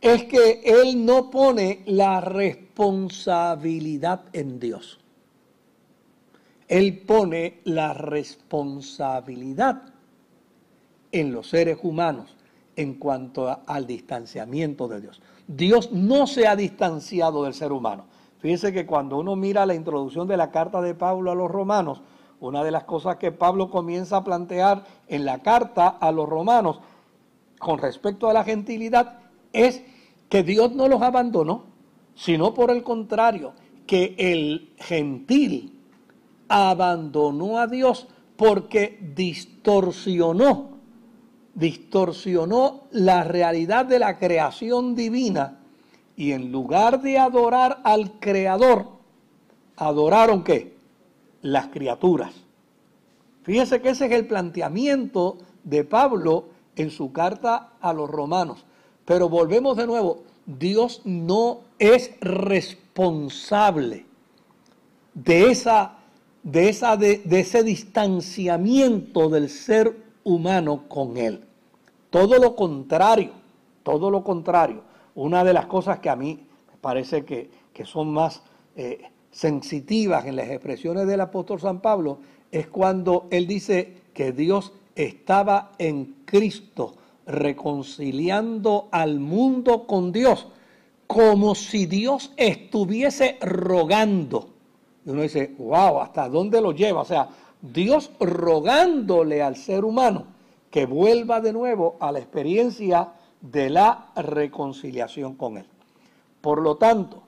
es 0.00 0.24
que 0.24 0.62
él 0.64 1.04
no 1.04 1.30
pone 1.30 1.82
la 1.86 2.20
responsabilidad 2.20 4.24
en 4.32 4.60
Dios. 4.60 4.99
Él 6.70 7.02
pone 7.04 7.60
la 7.64 7.92
responsabilidad 7.92 9.82
en 11.10 11.32
los 11.32 11.48
seres 11.48 11.78
humanos 11.82 12.36
en 12.76 12.94
cuanto 12.94 13.58
al 13.66 13.88
distanciamiento 13.88 14.86
de 14.86 15.00
Dios. 15.00 15.20
Dios 15.48 15.90
no 15.90 16.28
se 16.28 16.46
ha 16.46 16.54
distanciado 16.54 17.42
del 17.42 17.54
ser 17.54 17.72
humano. 17.72 18.04
Fíjense 18.38 18.72
que 18.72 18.86
cuando 18.86 19.18
uno 19.18 19.34
mira 19.34 19.66
la 19.66 19.74
introducción 19.74 20.28
de 20.28 20.36
la 20.36 20.52
carta 20.52 20.80
de 20.80 20.94
Pablo 20.94 21.32
a 21.32 21.34
los 21.34 21.50
romanos, 21.50 22.02
una 22.38 22.62
de 22.62 22.70
las 22.70 22.84
cosas 22.84 23.16
que 23.16 23.32
Pablo 23.32 23.68
comienza 23.68 24.18
a 24.18 24.24
plantear 24.24 24.84
en 25.08 25.24
la 25.24 25.40
carta 25.40 25.88
a 25.88 26.12
los 26.12 26.28
romanos 26.28 26.78
con 27.58 27.78
respecto 27.78 28.30
a 28.30 28.32
la 28.32 28.44
gentilidad 28.44 29.18
es 29.52 29.82
que 30.28 30.44
Dios 30.44 30.70
no 30.70 30.86
los 30.86 31.02
abandonó, 31.02 31.64
sino 32.14 32.54
por 32.54 32.70
el 32.70 32.84
contrario, 32.84 33.54
que 33.88 34.14
el 34.16 34.72
gentil 34.78 35.79
abandonó 36.50 37.58
a 37.58 37.66
Dios 37.66 38.08
porque 38.36 38.98
distorsionó, 39.14 40.70
distorsionó 41.54 42.82
la 42.90 43.24
realidad 43.24 43.86
de 43.86 44.00
la 44.00 44.18
creación 44.18 44.94
divina 44.94 45.60
y 46.16 46.32
en 46.32 46.52
lugar 46.52 47.00
de 47.00 47.18
adorar 47.18 47.80
al 47.84 48.18
Creador, 48.18 48.88
adoraron 49.76 50.44
qué? 50.44 50.76
Las 51.40 51.68
criaturas. 51.68 52.34
Fíjese 53.44 53.80
que 53.80 53.90
ese 53.90 54.06
es 54.06 54.12
el 54.12 54.26
planteamiento 54.26 55.38
de 55.64 55.84
Pablo 55.84 56.48
en 56.76 56.90
su 56.90 57.12
carta 57.12 57.74
a 57.80 57.92
los 57.92 58.10
romanos. 58.10 58.64
Pero 59.04 59.28
volvemos 59.28 59.76
de 59.76 59.86
nuevo, 59.86 60.24
Dios 60.46 61.02
no 61.04 61.60
es 61.78 62.18
responsable 62.20 64.06
de, 65.14 65.50
esa, 65.50 65.99
de, 66.42 66.68
esa, 66.68 66.96
de, 66.96 67.22
ese 67.30 67.62
distanciamiento 67.62 69.28
del 69.28 69.48
ser 69.48 69.96
humano 70.24 70.84
con 70.88 71.16
Él. 71.16 71.44
Todo 72.10 72.38
lo 72.38 72.56
contrario, 72.56 73.32
todo 73.82 74.10
lo 74.10 74.24
contrario. 74.24 74.82
Una 75.14 75.44
de 75.44 75.52
las 75.52 75.66
cosas 75.66 76.00
que 76.00 76.10
a 76.10 76.16
mí 76.16 76.40
me 76.70 76.76
parece 76.80 77.24
que, 77.24 77.50
son 77.84 78.12
más 78.12 78.42
eh, 78.76 79.10
sensitivas 79.30 80.26
en 80.26 80.36
las 80.36 80.50
expresiones 80.50 81.06
del 81.06 81.22
apóstol 81.22 81.58
San 81.58 81.80
Pablo 81.80 82.18
es 82.50 82.66
cuando 82.66 83.26
él 83.30 83.46
dice 83.46 84.02
que 84.12 84.32
Dios 84.32 84.74
estaba 84.94 85.72
en 85.78 86.16
Cristo 86.26 86.94
reconciliando 87.26 88.88
al 88.90 89.18
mundo 89.18 89.86
con 89.86 90.12
Dios, 90.12 90.48
como 91.06 91.54
si 91.54 91.86
Dios 91.86 92.32
estuviese 92.36 93.38
rogando. 93.40 94.49
Y 95.04 95.10
uno 95.10 95.22
dice, 95.22 95.54
wow, 95.58 96.00
¿hasta 96.00 96.28
dónde 96.28 96.60
lo 96.60 96.72
lleva? 96.72 97.00
O 97.02 97.04
sea, 97.04 97.28
Dios 97.60 98.10
rogándole 98.20 99.42
al 99.42 99.56
ser 99.56 99.84
humano 99.84 100.26
que 100.70 100.86
vuelva 100.86 101.40
de 101.40 101.52
nuevo 101.52 101.96
a 102.00 102.12
la 102.12 102.18
experiencia 102.18 103.12
de 103.40 103.70
la 103.70 104.10
reconciliación 104.16 105.34
con 105.34 105.58
Él. 105.58 105.66
Por 106.40 106.62
lo 106.62 106.76
tanto, 106.76 107.22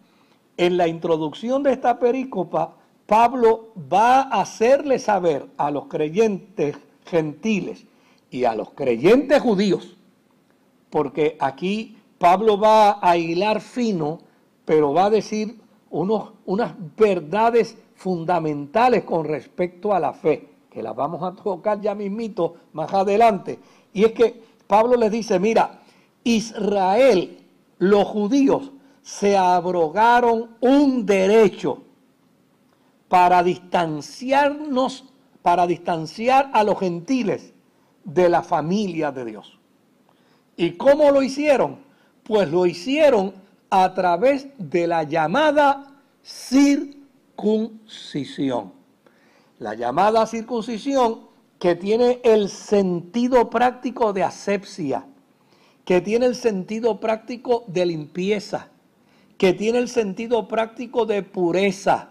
en 0.57 0.77
la 0.77 0.89
introducción 0.89 1.63
de 1.63 1.73
esta 1.73 1.99
perícopa, 1.99 2.75
Pablo 3.07 3.73
va 3.93 4.23
a 4.23 4.43
hacerle 4.43 4.99
saber 4.99 5.47
a 5.57 5.71
los 5.71 5.87
creyentes 5.87 6.77
gentiles 7.07 7.85
y 8.31 8.45
a 8.45 8.55
los 8.55 8.71
creyentes 8.71 9.41
judíos, 9.41 9.97
porque 10.89 11.37
aquí 11.41 11.99
Pablo 12.19 12.59
va 12.59 12.99
a 13.03 13.17
hilar 13.17 13.61
fino, 13.61 14.21
pero 14.65 14.93
va 14.93 15.07
a 15.07 15.11
decir 15.11 15.62
unas 15.93 16.75
verdades 16.97 17.77
fundamentales 17.95 19.05
con 19.05 19.25
respecto 19.25 19.95
a 19.95 20.01
la 20.01 20.13
fe, 20.13 20.49
que 20.71 20.83
las 20.83 20.97
vamos 20.97 21.23
a 21.23 21.33
tocar 21.43 21.81
ya 21.81 21.95
mismito 21.95 22.55
más 22.73 22.93
adelante. 22.93 23.59
Y 23.93 24.05
es 24.05 24.13
que 24.13 24.43
Pablo 24.67 24.97
les 24.97 25.13
dice, 25.13 25.39
mira, 25.39 25.81
Israel, 26.25 27.39
los 27.79 28.05
judíos, 28.05 28.73
se 29.03 29.37
abrogaron 29.37 30.57
un 30.61 31.05
derecho 31.05 31.83
para 33.09 33.43
distanciarnos, 33.43 35.05
para 35.43 35.67
distanciar 35.67 36.51
a 36.55 36.65
los 36.65 36.79
gentiles 36.79 37.53
de 38.05 38.29
la 38.29 38.43
familia 38.43 39.13
de 39.13 39.25
Dios. 39.25 39.59
¿Y 40.57 40.73
cómo 40.73 41.11
lo 41.11 41.23
hicieron? 41.23 41.79
Pues 42.23 42.51
lo 42.51 42.65
hicieron 42.65 43.35
a 43.75 43.95
través 43.95 44.49
de 44.59 44.87
la 44.87 45.03
llamada 45.03 45.95
circuncisión. 46.23 48.75
La 49.59 49.75
llamada 49.75 50.27
circuncisión 50.27 51.21
que 51.59 51.75
tiene 51.75 52.21
el 52.23 52.51
sentido 52.51 53.49
práctico 53.49 54.13
de 54.13 54.25
asepsia, 54.25 55.07
que 55.87 56.03
tiene 56.03 56.27
el 56.27 56.35
sentido 56.35 57.01
práctico 57.01 57.65
de 57.67 57.87
limpieza, 57.87 58.69
que 59.39 59.55
tiene 59.55 59.79
el 59.79 59.89
sentido 59.89 60.49
práctico 60.49 61.07
de 61.07 61.23
pureza, 61.23 62.11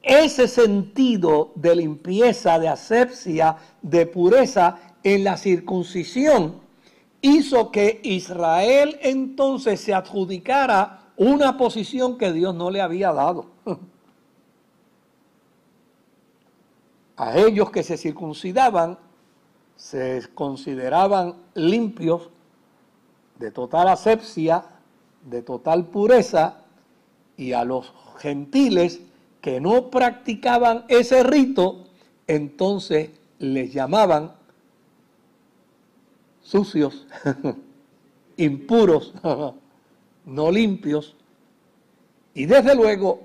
ese 0.00 0.46
sentido 0.46 1.50
de 1.56 1.74
limpieza, 1.74 2.60
de 2.60 2.68
asepsia, 2.68 3.56
de 3.82 4.06
pureza 4.06 4.78
en 5.02 5.24
la 5.24 5.36
circuncisión 5.38 6.65
hizo 7.20 7.70
que 7.70 8.00
Israel 8.02 8.98
entonces 9.02 9.80
se 9.80 9.94
adjudicara 9.94 11.12
una 11.16 11.56
posición 11.56 12.18
que 12.18 12.32
Dios 12.32 12.54
no 12.54 12.70
le 12.70 12.80
había 12.80 13.12
dado. 13.12 13.46
A 17.16 17.38
ellos 17.38 17.70
que 17.70 17.82
se 17.82 17.96
circuncidaban 17.96 18.98
se 19.76 20.22
consideraban 20.34 21.34
limpios, 21.54 22.30
de 23.38 23.50
total 23.50 23.88
asepsia, 23.88 24.64
de 25.22 25.42
total 25.42 25.86
pureza, 25.86 26.62
y 27.36 27.52
a 27.52 27.64
los 27.64 27.92
gentiles 28.18 29.00
que 29.42 29.60
no 29.60 29.90
practicaban 29.90 30.84
ese 30.88 31.22
rito, 31.22 31.84
entonces 32.26 33.10
les 33.38 33.72
llamaban 33.72 34.32
sucios, 36.46 37.06
impuros, 38.36 39.12
no 40.24 40.50
limpios. 40.50 41.16
Y 42.34 42.46
desde 42.46 42.74
luego, 42.74 43.20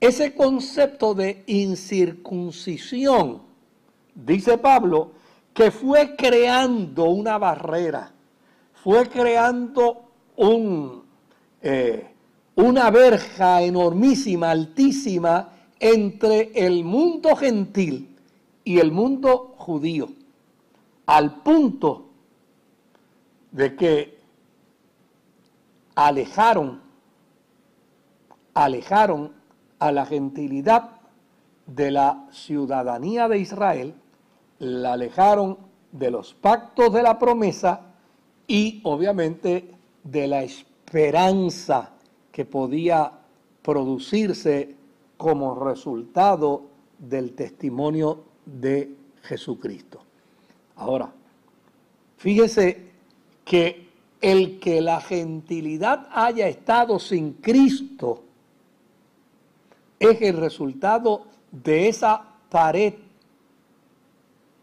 ese 0.00 0.34
concepto 0.34 1.14
de 1.14 1.42
incircuncisión, 1.46 3.42
dice 4.14 4.58
Pablo, 4.58 5.12
que 5.52 5.70
fue 5.70 6.14
creando 6.16 7.04
una 7.04 7.36
barrera, 7.38 8.12
fue 8.72 9.08
creando 9.08 10.08
eh, 11.62 12.06
una 12.54 12.90
verja 12.90 13.62
enormísima, 13.62 14.50
altísima, 14.50 15.50
entre 15.80 16.52
el 16.54 16.84
mundo 16.84 17.34
gentil 17.34 18.16
y 18.64 18.78
el 18.78 18.92
mundo 18.92 19.54
judío, 19.56 20.08
al 21.06 21.42
punto 21.42 22.11
de 23.52 23.76
que 23.76 24.18
alejaron, 25.94 26.80
alejaron 28.54 29.32
a 29.78 29.92
la 29.92 30.06
gentilidad 30.06 30.90
de 31.66 31.90
la 31.90 32.26
ciudadanía 32.32 33.28
de 33.28 33.38
Israel, 33.38 33.94
la 34.58 34.94
alejaron 34.94 35.58
de 35.92 36.10
los 36.10 36.34
pactos 36.34 36.92
de 36.92 37.02
la 37.02 37.18
promesa 37.18 37.92
y 38.46 38.80
obviamente 38.84 39.70
de 40.02 40.26
la 40.26 40.42
esperanza 40.42 41.90
que 42.30 42.44
podía 42.44 43.12
producirse 43.62 44.74
como 45.16 45.54
resultado 45.54 46.64
del 46.98 47.34
testimonio 47.34 48.24
de 48.44 48.94
Jesucristo. 49.22 50.00
Ahora, 50.76 51.12
fíjese 52.16 52.91
que 53.44 53.88
el 54.20 54.60
que 54.60 54.80
la 54.80 55.00
gentilidad 55.00 56.08
haya 56.12 56.46
estado 56.46 56.98
sin 56.98 57.34
Cristo 57.34 58.22
es 59.98 60.22
el 60.22 60.36
resultado 60.36 61.26
de 61.50 61.88
esa 61.88 62.22
pared 62.48 62.94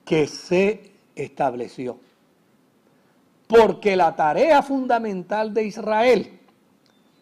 que 0.06 0.28
se 0.28 0.92
estableció. 1.16 1.98
Porque 3.48 3.96
la 3.96 4.16
tarea 4.16 4.62
fundamental 4.62 5.54
de 5.54 5.66
Israel 5.66 6.40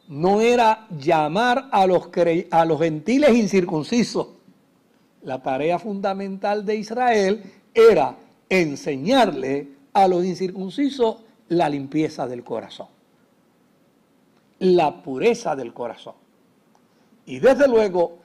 no 0.08 0.42
era 0.42 0.88
llamar 0.90 1.70
a 1.72 1.86
los, 1.86 2.10
a 2.52 2.66
los 2.66 2.80
gentiles 2.80 3.36
incircuncisos. 3.36 4.28
La 5.24 5.42
tarea 5.42 5.80
fundamental 5.80 6.66
de 6.66 6.76
Israel 6.76 7.44
era 7.74 8.16
enseñarle 8.50 9.70
a 9.94 10.08
los 10.08 10.24
incircuncisos 10.26 11.18
la 11.50 11.70
limpieza 11.70 12.28
del 12.28 12.44
corazón, 12.44 12.88
la 14.60 15.02
pureza 15.02 15.56
del 15.56 15.74
corazón. 15.74 16.16
Y 17.26 17.40
desde 17.40 17.68
luego, 17.68 18.20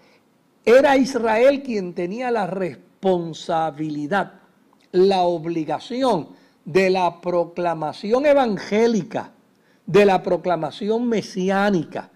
era 0.64 0.96
Israel 0.96 1.62
quien 1.62 1.94
tenía 1.94 2.30
la 2.30 2.46
responsabilidad, 2.46 4.34
la 4.92 5.22
obligación 5.22 6.28
de 6.64 6.90
la 6.90 7.20
proclamación 7.20 8.26
evangélica, 8.26 9.32
de 9.86 10.04
la 10.04 10.22
proclamación 10.22 11.08
mesiánica. 11.08 12.10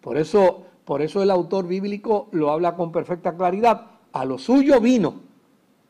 Por 0.00 0.16
eso, 0.16 0.64
por 0.84 1.02
eso 1.02 1.22
el 1.22 1.30
autor 1.30 1.66
bíblico 1.66 2.28
lo 2.30 2.52
habla 2.52 2.76
con 2.76 2.92
perfecta 2.92 3.36
claridad. 3.36 3.86
A 4.12 4.24
lo 4.24 4.38
suyo 4.38 4.80
vino 4.80 5.20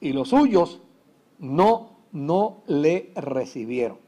y 0.01 0.12
los 0.12 0.31
suyos 0.31 0.81
no, 1.38 1.90
no 2.12 2.62
le 2.66 3.12
recibieron. 3.14 4.06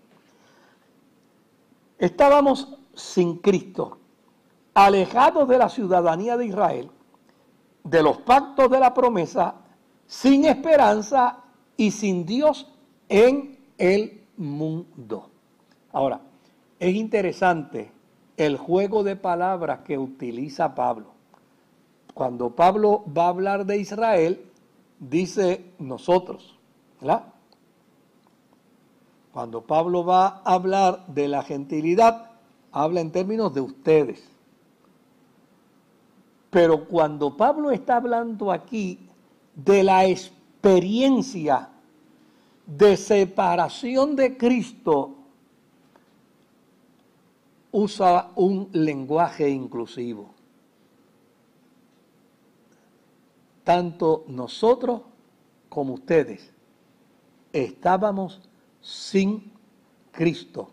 Estábamos 1.98 2.78
sin 2.94 3.38
Cristo, 3.38 3.98
alejados 4.74 5.48
de 5.48 5.58
la 5.58 5.68
ciudadanía 5.68 6.36
de 6.36 6.46
Israel, 6.46 6.90
de 7.84 8.02
los 8.02 8.18
pactos 8.18 8.70
de 8.70 8.78
la 8.78 8.94
promesa, 8.94 9.54
sin 10.06 10.44
esperanza 10.44 11.38
y 11.76 11.90
sin 11.90 12.24
Dios 12.24 12.70
en 13.08 13.58
el 13.78 14.24
mundo. 14.36 15.30
Ahora, 15.92 16.20
es 16.78 16.94
interesante 16.94 17.90
el 18.36 18.56
juego 18.56 19.02
de 19.02 19.16
palabras 19.16 19.80
que 19.80 19.98
utiliza 19.98 20.74
Pablo. 20.74 21.06
Cuando 22.14 22.50
Pablo 22.50 23.04
va 23.16 23.26
a 23.26 23.28
hablar 23.28 23.66
de 23.66 23.78
Israel, 23.78 24.46
dice 24.98 25.72
nosotros, 25.78 26.58
¿verdad? 27.00 27.24
Cuando 29.38 29.62
Pablo 29.62 30.04
va 30.04 30.42
a 30.44 30.54
hablar 30.54 31.06
de 31.06 31.28
la 31.28 31.44
gentilidad, 31.44 32.32
habla 32.72 33.00
en 33.00 33.12
términos 33.12 33.54
de 33.54 33.60
ustedes. 33.60 34.28
Pero 36.50 36.86
cuando 36.86 37.36
Pablo 37.36 37.70
está 37.70 37.98
hablando 37.98 38.50
aquí 38.50 38.98
de 39.54 39.84
la 39.84 40.06
experiencia 40.06 41.68
de 42.66 42.96
separación 42.96 44.16
de 44.16 44.36
Cristo, 44.36 45.14
usa 47.70 48.32
un 48.34 48.68
lenguaje 48.72 49.48
inclusivo. 49.48 50.34
Tanto 53.62 54.24
nosotros 54.26 55.02
como 55.68 55.94
ustedes 55.94 56.52
estábamos 57.52 58.47
sin 58.88 59.52
Cristo, 60.12 60.70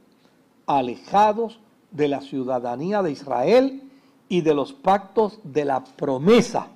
alejados 0.65 1.60
de 1.91 2.08
la 2.08 2.21
ciudadanía 2.21 3.01
de 3.01 3.12
Israel 3.12 3.91
y 4.30 4.39
de 4.39 4.54
los 4.54 4.71
pactos 4.71 5.39
de 5.43 5.65
la 5.65 5.84
promesa. 5.84 6.69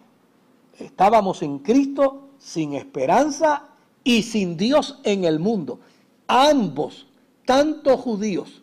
Estábamos 0.78 1.42
en 1.42 1.60
Cristo 1.60 2.28
sin 2.38 2.74
esperanza 2.74 3.70
y 4.04 4.24
sin 4.24 4.58
Dios 4.58 5.00
en 5.04 5.24
el 5.24 5.40
mundo. 5.40 5.80
Ambos, 6.28 7.08
tanto 7.46 7.96
judíos 7.96 8.62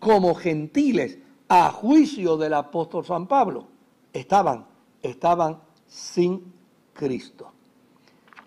como 0.00 0.34
gentiles, 0.34 1.18
a 1.48 1.70
juicio 1.70 2.36
del 2.36 2.54
apóstol 2.54 3.04
San 3.04 3.28
Pablo, 3.28 3.68
estaban, 4.12 4.66
estaban 5.00 5.60
sin 5.86 6.52
Cristo. 6.92 7.52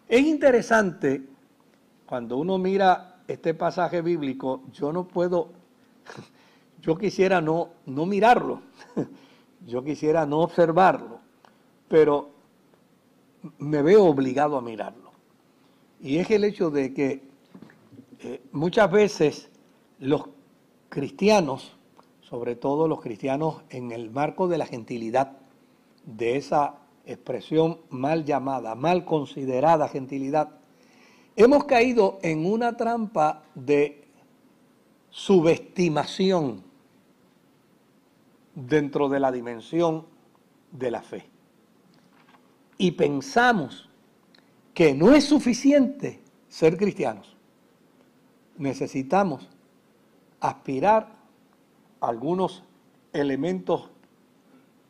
Es 0.06 0.20
interesante 0.20 1.24
cuando 2.06 2.36
uno 2.36 2.58
mira 2.58 3.09
este 3.30 3.54
pasaje 3.54 4.02
bíblico, 4.02 4.64
yo 4.74 4.92
no 4.92 5.08
puedo, 5.08 5.50
yo 6.82 6.98
quisiera 6.98 7.42
no, 7.42 7.70
no 7.86 8.06
mirarlo, 8.06 8.62
yo 9.68 9.84
quisiera 9.84 10.26
no 10.26 10.40
observarlo, 10.40 11.20
pero 11.88 12.32
me 13.60 13.82
veo 13.84 14.06
obligado 14.06 14.58
a 14.58 14.62
mirarlo. 14.62 15.12
Y 16.02 16.18
es 16.18 16.30
el 16.32 16.44
hecho 16.44 16.72
de 16.72 16.94
que 16.94 17.22
eh, 18.20 18.42
muchas 18.52 18.90
veces 18.92 19.50
los 20.00 20.26
cristianos, 20.90 21.78
sobre 22.22 22.56
todo 22.56 22.88
los 22.88 23.00
cristianos 23.00 23.62
en 23.70 23.92
el 23.92 24.10
marco 24.10 24.48
de 24.48 24.58
la 24.58 24.66
gentilidad, 24.66 25.38
de 26.06 26.38
esa 26.38 26.80
expresión 27.06 27.80
mal 27.90 28.26
llamada, 28.26 28.74
mal 28.74 29.06
considerada 29.06 29.88
gentilidad, 29.88 30.59
hemos 31.40 31.64
caído 31.64 32.20
en 32.22 32.46
una 32.46 32.76
trampa 32.76 33.44
de 33.56 34.04
subestimación 35.10 36.66
dentro 38.54 39.08
de 39.08 39.22
la 39.22 39.32
dimensión 39.32 40.06
de 40.70 40.92
la 40.92 41.02
fe. 41.02 41.30
Y 42.78 42.92
pensamos 42.92 43.90
que 44.74 44.94
no 44.94 45.14
es 45.14 45.24
suficiente 45.24 46.22
ser 46.50 46.76
cristianos. 46.76 47.38
Necesitamos 48.58 49.48
aspirar 50.42 51.08
a 52.02 52.08
algunos 52.10 52.64
elementos 53.14 53.90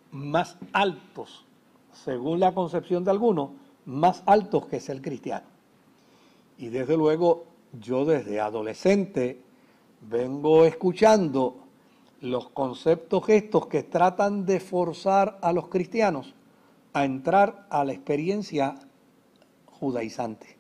más 0.09 0.57
altos, 0.73 1.45
según 1.91 2.39
la 2.39 2.55
concepción 2.55 3.03
de 3.03 3.12
algunos, 3.12 3.51
más 3.85 4.23
altos 4.25 4.65
que 4.65 4.79
ser 4.79 4.99
cristiano. 5.03 5.48
Y 6.59 6.67
desde 6.67 6.97
luego 6.97 7.45
yo 7.71 8.03
desde 8.03 8.41
adolescente 8.41 9.39
vengo 10.01 10.65
escuchando 10.65 11.55
los 12.19 12.49
conceptos 12.49 13.29
estos 13.29 13.67
que 13.67 13.83
tratan 13.83 14.45
de 14.45 14.59
forzar 14.59 15.39
a 15.41 15.53
los 15.53 15.69
cristianos 15.69 16.35
a 16.91 17.05
entrar 17.05 17.65
a 17.69 17.85
la 17.85 17.93
experiencia 17.93 18.75
judaizante. 19.67 20.57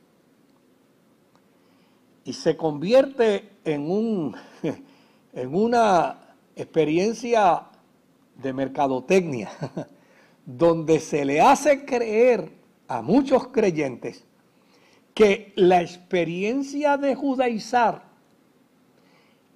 Y 2.23 2.31
se 2.31 2.55
convierte 2.55 3.49
en, 3.65 3.91
un, 3.91 4.37
en 5.33 5.53
una 5.53 6.35
experiencia 6.55 7.63
de 8.41 8.53
mercadotecnia, 8.53 9.51
donde 10.45 11.01
se 11.01 11.25
le 11.25 11.41
hace 11.41 11.83
creer 11.83 12.53
a 12.87 13.01
muchos 13.01 13.47
creyentes 13.47 14.28
que 15.19 15.51
la 15.57 15.81
experiencia 15.81 16.95
de 16.95 17.13
judaizar 17.13 18.03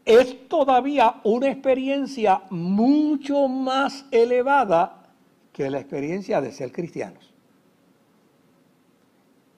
es 0.03 0.49
todavía 0.49 1.21
una 1.23 1.49
experiencia 1.49 2.41
mucho 2.49 3.47
más 3.47 4.05
elevada 4.11 5.13
que 5.53 5.69
la 5.69 5.79
experiencia 5.79 6.41
de 6.41 6.51
ser 6.51 6.73
cristianos. 6.73 7.33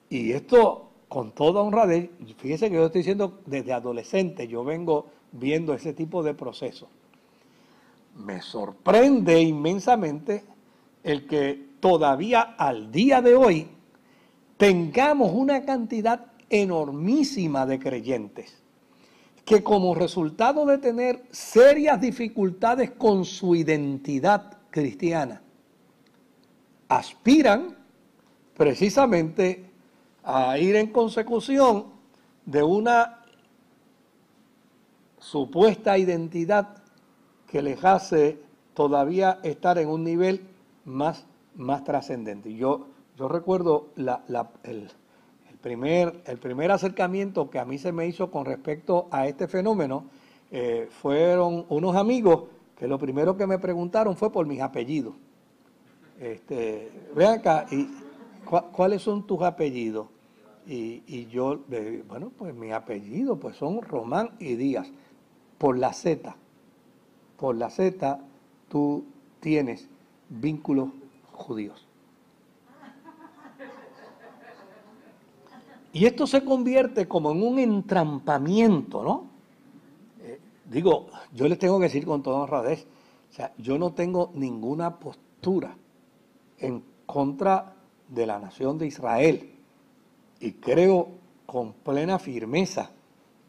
Y 0.08 0.30
esto, 0.30 0.90
con 1.08 1.32
toda 1.32 1.62
honradez, 1.62 2.08
fíjese 2.38 2.70
que 2.70 2.76
yo 2.76 2.86
estoy 2.86 3.00
diciendo 3.00 3.40
desde 3.44 3.72
adolescente, 3.72 4.46
yo 4.46 4.62
vengo 4.62 5.08
viendo 5.32 5.74
ese 5.74 5.92
tipo 5.92 6.22
de 6.22 6.34
procesos. 6.34 6.88
Me 8.14 8.42
sorprende 8.42 9.40
inmensamente 9.40 10.44
el 11.02 11.26
que 11.26 11.70
todavía 11.80 12.54
al 12.56 12.92
día 12.92 13.20
de 13.20 13.34
hoy 13.34 13.75
tengamos 14.56 15.32
una 15.32 15.64
cantidad 15.64 16.26
enormísima 16.48 17.66
de 17.66 17.78
creyentes 17.78 18.62
que 19.44 19.62
como 19.62 19.94
resultado 19.94 20.66
de 20.66 20.78
tener 20.78 21.22
serias 21.30 22.00
dificultades 22.00 22.90
con 22.90 23.24
su 23.24 23.54
identidad 23.54 24.58
cristiana, 24.70 25.40
aspiran 26.88 27.76
precisamente 28.56 29.70
a 30.24 30.58
ir 30.58 30.74
en 30.74 30.88
consecución 30.88 31.86
de 32.44 32.62
una 32.64 33.22
supuesta 35.18 35.96
identidad 35.96 36.82
que 37.46 37.62
les 37.62 37.84
hace 37.84 38.40
todavía 38.74 39.38
estar 39.44 39.78
en 39.78 39.88
un 39.88 40.02
nivel 40.02 40.40
más, 40.84 41.24
más 41.54 41.84
trascendente. 41.84 42.52
Yo, 42.54 42.88
yo 43.16 43.28
recuerdo 43.28 43.88
el, 43.96 44.90
primer, 45.60 46.70
acercamiento 46.70 47.48
que 47.50 47.58
a 47.58 47.64
mí 47.64 47.78
se 47.78 47.92
me 47.92 48.06
hizo 48.06 48.30
con 48.30 48.44
respecto 48.44 49.08
a 49.10 49.26
este 49.26 49.48
fenómeno 49.48 50.04
eh, 50.50 50.88
fueron 50.90 51.64
unos 51.68 51.96
amigos 51.96 52.44
que 52.76 52.86
lo 52.86 52.98
primero 52.98 53.36
que 53.36 53.46
me 53.46 53.58
preguntaron 53.58 54.16
fue 54.16 54.30
por 54.30 54.46
mis 54.46 54.60
apellidos. 54.60 55.14
este, 56.20 56.90
ven 57.14 57.28
acá, 57.28 57.66
y, 57.70 57.88
¿cuáles 58.72 59.02
son 59.02 59.26
tus 59.26 59.42
apellidos? 59.42 60.08
Y, 60.66 61.26
yo, 61.26 61.60
bueno, 62.08 62.32
pues 62.36 62.54
mi 62.54 62.72
apellido, 62.72 63.36
pues 63.38 63.56
son 63.56 63.80
Román 63.82 64.30
y 64.40 64.56
Díaz, 64.56 64.90
por 65.58 65.78
la 65.78 65.92
Z. 65.92 66.36
Por 67.38 67.56
la 67.56 67.70
Z 67.70 68.18
tú 68.68 69.04
tienes 69.40 69.88
vínculos 70.28 70.88
judíos. 71.32 71.85
Y 75.96 76.04
esto 76.04 76.26
se 76.26 76.44
convierte 76.44 77.08
como 77.08 77.32
en 77.32 77.42
un 77.42 77.58
entrampamiento, 77.58 79.02
¿no? 79.02 79.30
Eh, 80.22 80.38
digo, 80.70 81.06
yo 81.32 81.48
les 81.48 81.58
tengo 81.58 81.78
que 81.78 81.84
decir 81.84 82.04
con 82.04 82.22
toda 82.22 82.40
honradez, 82.40 82.86
o 83.30 83.32
sea, 83.32 83.54
yo 83.56 83.78
no 83.78 83.94
tengo 83.94 84.30
ninguna 84.34 84.98
postura 84.98 85.74
en 86.58 86.84
contra 87.06 87.76
de 88.08 88.26
la 88.26 88.38
nación 88.38 88.76
de 88.76 88.88
Israel. 88.88 89.54
Y 90.38 90.52
creo 90.52 91.08
con 91.46 91.72
plena 91.72 92.18
firmeza 92.18 92.90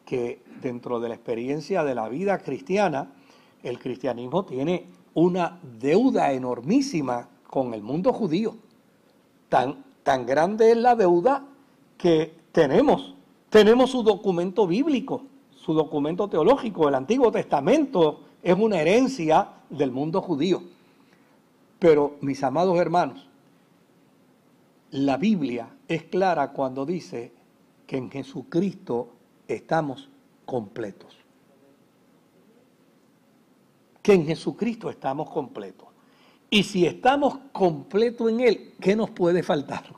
que 0.05 0.41
dentro 0.61 1.01
de 1.01 1.09
la 1.09 1.15
experiencia 1.15 1.83
de 1.83 1.95
la 1.95 2.07
vida 2.07 2.37
cristiana, 2.37 3.11
el 3.61 3.77
cristianismo 3.77 4.45
tiene 4.45 4.85
una 5.15 5.59
deuda 5.81 6.31
enormísima 6.31 7.27
con 7.45 7.73
el 7.73 7.81
mundo 7.81 8.13
judío. 8.13 8.55
Tan, 9.49 9.83
tan 10.03 10.25
grande 10.25 10.71
es 10.71 10.77
la 10.77 10.95
deuda 10.95 11.45
que 11.97 12.33
tenemos. 12.51 13.15
Tenemos 13.49 13.91
su 13.91 14.03
documento 14.03 14.67
bíblico, 14.67 15.23
su 15.55 15.73
documento 15.73 16.27
teológico. 16.29 16.87
El 16.87 16.95
Antiguo 16.95 17.31
Testamento 17.31 18.21
es 18.41 18.57
una 18.57 18.79
herencia 18.81 19.49
del 19.69 19.91
mundo 19.91 20.21
judío. 20.21 20.61
Pero, 21.79 22.15
mis 22.21 22.43
amados 22.43 22.77
hermanos, 22.77 23.27
la 24.91 25.17
Biblia 25.17 25.69
es 25.87 26.03
clara 26.03 26.51
cuando 26.51 26.85
dice 26.85 27.31
que 27.85 27.97
en 27.97 28.09
Jesucristo 28.09 29.09
estamos 29.47 30.09
completos. 30.45 31.15
Que 34.01 34.13
en 34.13 34.25
Jesucristo 34.25 34.89
estamos 34.89 35.29
completos. 35.29 35.87
Y 36.49 36.63
si 36.63 36.85
estamos 36.85 37.37
completos 37.51 38.29
en 38.29 38.39
Él, 38.39 38.73
¿qué 38.79 38.95
nos 38.95 39.09
puede 39.09 39.43
faltar? 39.43 39.96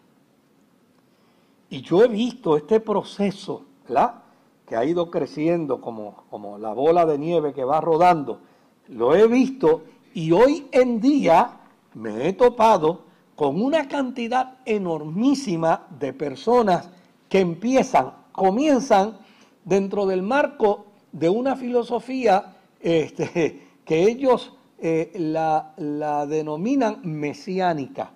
Y 1.70 1.82
yo 1.82 2.04
he 2.04 2.08
visto 2.08 2.58
este 2.58 2.80
proceso, 2.80 3.66
¿verdad? 3.88 4.24
Que 4.66 4.76
ha 4.76 4.86
ido 4.86 5.10
creciendo 5.10 5.82
como, 5.82 6.24
como 6.30 6.58
la 6.58 6.74
bola 6.74 7.06
de 7.06 7.18
nieve 7.18 7.54
que 7.54 7.64
va 7.64 7.82
rodando. 7.82 8.42
Lo 8.88 9.16
he 9.16 9.28
visto 9.28 9.84
y 10.14 10.32
hoy 10.32 10.68
en 10.72 11.00
día 11.00 11.60
me 11.94 12.28
he 12.28 12.34
topado 12.34 13.04
con 13.36 13.62
una 13.62 13.88
cantidad 13.88 14.58
enormísima 14.66 15.88
de 16.00 16.12
personas 16.12 16.90
que 17.30 17.40
empiezan, 17.40 18.14
comienzan 18.32 19.18
dentro 19.64 20.06
del 20.06 20.24
marco 20.24 20.88
de 21.12 21.30
una 21.30 21.56
filosofía 21.56 22.58
este, 22.80 23.68
que 23.86 24.04
ellos 24.04 24.54
eh, 24.80 25.12
la, 25.16 25.74
la, 25.78 26.26
denominan 26.26 27.02
mesiánica. 27.04 28.12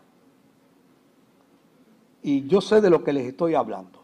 Y 2.23 2.47
yo 2.47 2.62
sé 2.62 2.81
de 2.81 2.89
lo 2.89 3.03
que 3.03 3.13
les 3.13 3.27
estoy 3.27 3.53
hablando. 3.53 3.99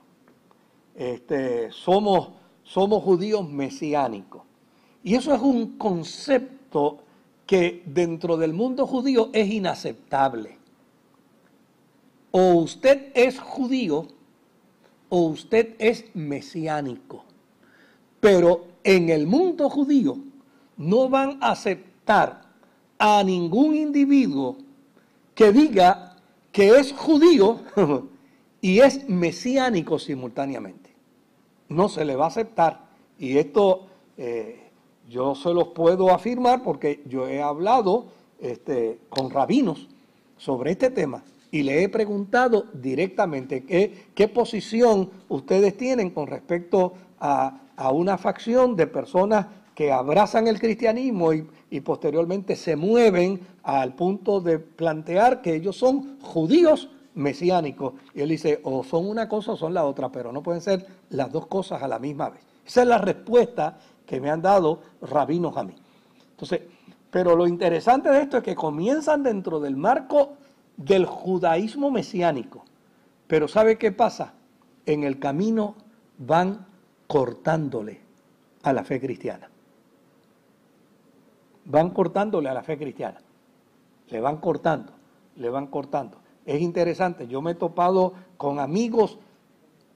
Este, 0.93 1.71
somos, 1.71 2.29
somos 2.63 3.01
judíos 3.03 3.49
mesiánicos. 3.49 4.43
Y 5.03 5.15
eso 5.15 5.33
es 5.33 5.41
un 5.41 5.77
concepto 5.77 6.99
que 7.45 7.81
dentro 7.85 8.37
del 8.37 8.53
mundo 8.53 8.85
judío 8.85 9.29
es 9.31 9.49
inaceptable. 9.49 10.57
O 12.31 12.55
usted 12.55 13.11
es 13.15 13.39
judío 13.39 14.05
o 15.07 15.21
usted 15.21 15.75
es 15.79 16.05
mesiánico. 16.13 17.23
Pero 18.19 18.65
en 18.83 19.09
el 19.09 19.25
mundo 19.25 19.69
judío 19.69 20.17
no 20.77 21.09
van 21.09 21.39
a 21.41 21.51
aceptar 21.51 22.41
a 22.97 23.23
ningún 23.23 23.75
individuo 23.75 24.57
que 25.33 25.51
diga 25.51 26.08
que 26.51 26.69
es 26.69 26.93
judío 26.93 27.59
y 28.61 28.79
es 28.79 29.07
mesiánico 29.07 29.99
simultáneamente. 29.99 30.89
No 31.69 31.89
se 31.89 32.05
le 32.05 32.15
va 32.15 32.25
a 32.25 32.29
aceptar. 32.29 32.89
Y 33.17 33.37
esto 33.37 33.87
eh, 34.17 34.69
yo 35.09 35.35
se 35.35 35.53
los 35.53 35.69
puedo 35.69 36.11
afirmar 36.11 36.63
porque 36.63 37.01
yo 37.05 37.27
he 37.27 37.41
hablado 37.41 38.07
este, 38.39 38.99
con 39.09 39.29
rabinos 39.29 39.87
sobre 40.37 40.71
este 40.71 40.89
tema 40.89 41.23
y 41.51 41.63
le 41.63 41.83
he 41.83 41.89
preguntado 41.89 42.65
directamente 42.73 43.63
qué, 43.63 44.07
qué 44.13 44.27
posición 44.27 45.09
ustedes 45.27 45.75
tienen 45.77 46.11
con 46.11 46.27
respecto 46.27 46.93
a, 47.19 47.61
una 47.93 48.17
facción 48.17 48.75
de 48.75 48.87
personas 48.87 49.47
que 49.79 49.93
abrazan 49.93 50.49
el 50.49 50.59
cristianismo 50.59 51.31
y, 51.31 51.79
posteriormente 51.79 52.57
se 52.57 52.75
mueven 52.75 53.39
al 53.63 53.93
punto 53.93 54.41
de 54.41 54.59
plantear 54.59 55.41
que 55.41 55.55
ellos 55.55 55.77
son 55.77 56.19
judíos 56.19 56.89
mesiánicos. 57.13 57.93
Y 58.13 58.19
él 58.19 58.27
dice, 58.27 58.59
o 58.65 58.83
son 58.83 59.07
una 59.07 59.29
cosa 59.29 59.53
o 59.53 59.55
son 59.55 59.73
la 59.73 59.85
otra, 59.85 60.11
pero 60.11 60.33
no 60.33 60.43
pueden 60.43 60.59
ser 60.61 60.85
las 61.11 61.31
dos 61.31 61.47
cosas 61.47 61.81
a 61.81 61.87
la 61.87 61.97
misma 61.97 62.29
vez. 62.29 62.41
Esa 62.67 62.81
es 62.81 62.89
la 62.89 62.97
respuesta 62.97 63.79
que 64.05 64.19
me 64.19 64.29
han 64.29 64.41
dado 64.41 64.81
rabinos 65.01 65.55
a 65.55 65.63
mí. 65.63 65.75
Entonces, 66.31 66.59
pero 67.09 67.37
lo 67.37 67.47
interesante 67.47 68.09
de 68.09 68.23
esto 68.23 68.35
es 68.35 68.43
que 68.43 68.55
comienzan 68.55 69.23
dentro 69.23 69.61
del 69.61 69.77
marco 69.77 70.33
del 70.75 71.05
judaísmo 71.05 71.89
mesiánico. 71.89 72.65
Pero 73.27 73.47
¿sabe 73.47 73.77
qué 73.77 73.93
pasa? 73.93 74.33
En 74.85 75.05
el 75.05 75.19
camino 75.19 75.75
van 76.17 76.67
cortándole 77.07 78.01
a 78.63 78.73
la 78.73 78.83
fe 78.83 78.99
cristiana. 78.99 79.49
Van 81.69 81.91
cortándole 81.91 82.49
a 82.49 82.53
la 82.53 82.63
fe 82.63 82.77
cristiana. 82.77 83.21
Le 84.09 84.19
van 84.19 84.37
cortando, 84.37 84.91
le 85.37 85.49
van 85.49 85.67
cortando. 85.67 86.17
Es 86.45 86.61
interesante, 86.61 87.27
yo 87.27 87.41
me 87.41 87.51
he 87.51 87.55
topado 87.55 88.13
con 88.37 88.59
amigos 88.59 89.19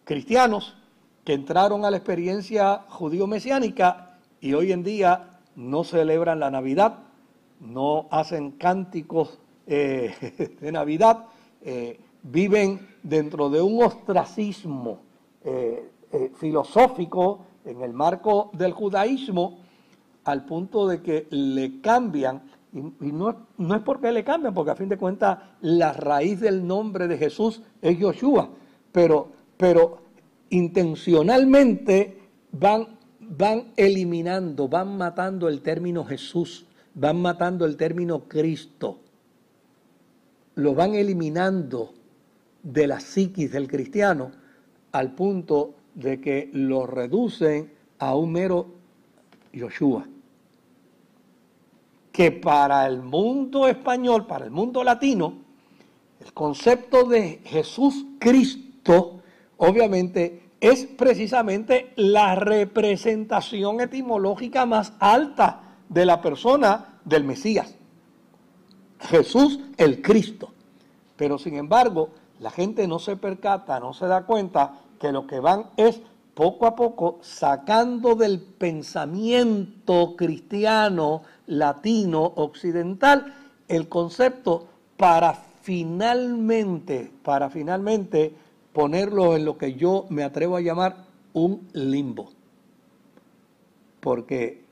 cristianos 0.03 0.77
que 1.23 1.33
entraron 1.33 1.83
a 1.83 1.91
la 1.91 1.97
experiencia 1.97 2.85
judío-mesiánica 2.89 4.17
y 4.39 4.53
hoy 4.53 4.71
en 4.71 4.83
día 4.83 5.39
no 5.55 5.83
celebran 5.83 6.39
la 6.39 6.51
Navidad, 6.51 6.99
no 7.59 8.07
hacen 8.11 8.51
cánticos 8.51 9.39
eh, 9.65 10.57
de 10.61 10.71
Navidad, 10.71 11.25
eh, 11.61 11.99
viven 12.21 12.87
dentro 13.01 13.49
de 13.49 13.61
un 13.61 13.83
ostracismo 13.83 14.99
eh, 15.43 15.89
filosófico 16.35 17.39
en 17.65 17.81
el 17.81 17.93
marco 17.93 18.51
del 18.53 18.73
judaísmo, 18.73 19.59
al 20.25 20.45
punto 20.45 20.87
de 20.87 21.01
que 21.01 21.27
le 21.29 21.81
cambian, 21.81 22.41
y, 22.73 23.11
no, 23.11 23.47
no, 23.57 23.75
es 23.75 23.81
porque 23.81 24.11
le 24.11 24.23
cambian, 24.23 24.53
porque 24.53 24.71
a 24.71 24.75
fin 24.75 24.89
de 24.89 24.97
cuentas 24.97 25.37
la 25.61 25.93
raíz 25.93 26.39
del 26.39 26.65
nombre 26.65 27.07
de 27.07 27.17
Jesús 27.17 27.61
es 27.81 27.99
Yoshua, 27.99 28.49
pero, 28.91 29.31
pero 29.57 29.99
intencionalmente 30.49 32.17
van, 32.51 32.87
van 33.19 33.73
eliminando, 33.75 34.67
van 34.67 34.97
matando 34.97 35.47
el 35.47 35.61
término 35.61 36.03
Jesús, 36.03 36.65
van 36.95 37.21
matando 37.21 37.65
el 37.65 37.77
término 37.77 38.27
Cristo, 38.27 38.99
lo 40.55 40.73
van 40.73 40.95
eliminando 40.95 41.93
de 42.63 42.87
la 42.87 42.99
psiquis 42.99 43.51
del 43.51 43.67
cristiano 43.67 44.31
al 44.91 45.13
punto 45.13 45.75
de 45.95 46.21
que 46.21 46.49
lo 46.53 46.87
reducen 46.87 47.71
a 47.99 48.15
un 48.15 48.31
mero 48.31 48.67
Yoshua. 49.51 50.07
Que 52.13 52.31
para 52.31 52.87
el 52.87 53.01
mundo 53.01 53.67
español, 53.67 54.25
para 54.25 54.45
el 54.45 54.51
mundo 54.51 54.85
latino, 54.85 55.33
el 56.21 56.31
concepto 56.31 57.03
de 57.03 57.41
Jesús 57.43 58.05
Cristo, 58.19 59.19
obviamente 59.57 60.51
es 60.61 60.85
precisamente 60.85 61.91
la 61.97 62.35
representación 62.35 63.81
etimológica 63.81 64.65
más 64.65 64.93
alta 64.99 65.79
de 65.89 66.05
la 66.05 66.21
persona 66.21 66.99
del 67.03 67.25
Mesías. 67.25 67.75
Jesús 69.01 69.59
el 69.75 70.01
Cristo. 70.01 70.53
Pero 71.17 71.37
sin 71.37 71.57
embargo, 71.57 72.11
la 72.39 72.49
gente 72.49 72.87
no 72.87 72.99
se 72.99 73.17
percata, 73.17 73.79
no 73.81 73.93
se 73.93 74.07
da 74.07 74.25
cuenta 74.25 74.79
que 74.99 75.11
lo 75.11 75.27
que 75.27 75.41
van 75.41 75.65
es 75.75 76.01
poco 76.33 76.65
a 76.65 76.75
poco 76.75 77.19
sacando 77.21 78.15
del 78.15 78.39
pensamiento 78.39 80.15
cristiano, 80.15 81.21
latino, 81.45 82.23
occidental, 82.23 83.33
el 83.67 83.87
concepto 83.87 84.67
para 84.97 85.33
finalmente, 85.33 87.11
para 87.23 87.49
finalmente 87.49 88.33
ponerlo 88.73 89.35
en 89.35 89.45
lo 89.45 89.57
que 89.57 89.75
yo 89.75 90.05
me 90.09 90.23
atrevo 90.23 90.57
a 90.57 90.61
llamar 90.61 91.05
un 91.33 91.67
limbo. 91.73 92.29
Porque 93.99 94.63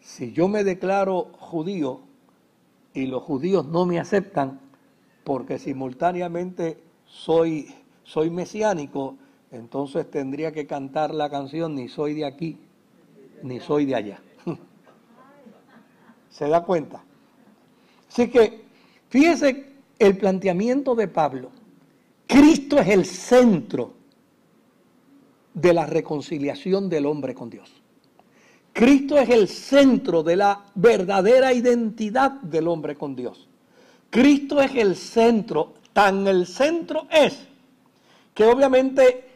si 0.00 0.32
yo 0.32 0.48
me 0.48 0.64
declaro 0.64 1.28
judío 1.38 2.00
y 2.94 3.06
los 3.06 3.22
judíos 3.22 3.66
no 3.66 3.86
me 3.86 4.00
aceptan, 4.00 4.60
porque 5.22 5.58
simultáneamente 5.58 6.82
soy, 7.04 7.74
soy 8.02 8.30
mesiánico, 8.30 9.16
entonces 9.50 10.10
tendría 10.10 10.52
que 10.52 10.66
cantar 10.66 11.14
la 11.14 11.30
canción 11.30 11.74
ni 11.74 11.88
soy 11.88 12.14
de 12.14 12.26
aquí, 12.26 12.58
ni 13.42 13.60
soy 13.60 13.86
de 13.86 13.94
allá. 13.94 14.22
¿Se 16.30 16.48
da 16.48 16.64
cuenta? 16.64 17.02
Así 18.08 18.28
que, 18.28 18.64
fíjese 19.08 19.72
el 19.98 20.16
planteamiento 20.16 20.94
de 20.94 21.08
Pablo. 21.08 21.50
Cristo 22.26 22.78
es 22.78 22.88
el 22.88 23.06
centro 23.06 23.94
de 25.54 25.72
la 25.72 25.86
reconciliación 25.86 26.88
del 26.88 27.06
hombre 27.06 27.34
con 27.34 27.50
Dios. 27.50 27.70
Cristo 28.72 29.18
es 29.18 29.28
el 29.30 29.48
centro 29.48 30.22
de 30.22 30.36
la 30.36 30.64
verdadera 30.74 31.52
identidad 31.52 32.32
del 32.42 32.68
hombre 32.68 32.96
con 32.96 33.16
Dios. 33.16 33.48
Cristo 34.10 34.60
es 34.60 34.74
el 34.74 34.94
centro, 34.94 35.74
tan 35.92 36.26
el 36.26 36.46
centro 36.46 37.06
es 37.10 37.46
que 38.34 38.44
obviamente 38.44 39.27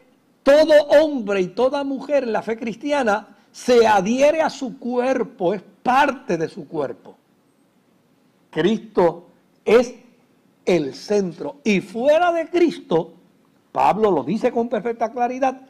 todo 0.43 0.73
hombre 0.89 1.41
y 1.41 1.47
toda 1.47 1.83
mujer 1.83 2.23
en 2.23 2.33
la 2.33 2.41
fe 2.41 2.57
cristiana 2.57 3.37
se 3.51 3.87
adhiere 3.87 4.41
a 4.41 4.49
su 4.49 4.77
cuerpo, 4.77 5.53
es 5.53 5.61
parte 5.81 6.37
de 6.37 6.49
su 6.49 6.67
cuerpo. 6.67 7.15
Cristo 8.49 9.27
es 9.65 9.95
el 10.65 10.93
centro. 10.93 11.57
Y 11.63 11.81
fuera 11.81 12.31
de 12.31 12.49
Cristo, 12.49 13.13
Pablo 13.71 14.11
lo 14.11 14.23
dice 14.23 14.51
con 14.51 14.69
perfecta 14.69 15.11
claridad, 15.11 15.61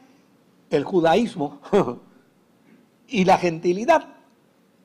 el 0.70 0.84
judaísmo 0.84 1.60
y 3.08 3.24
la 3.24 3.38
gentilidad 3.38 4.06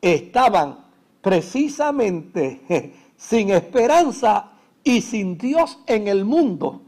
estaban 0.01 0.85
precisamente 1.21 2.93
sin 3.17 3.51
esperanza 3.51 4.51
y 4.83 5.01
sin 5.01 5.37
Dios 5.37 5.79
en 5.85 6.07
el 6.07 6.25
mundo, 6.25 6.81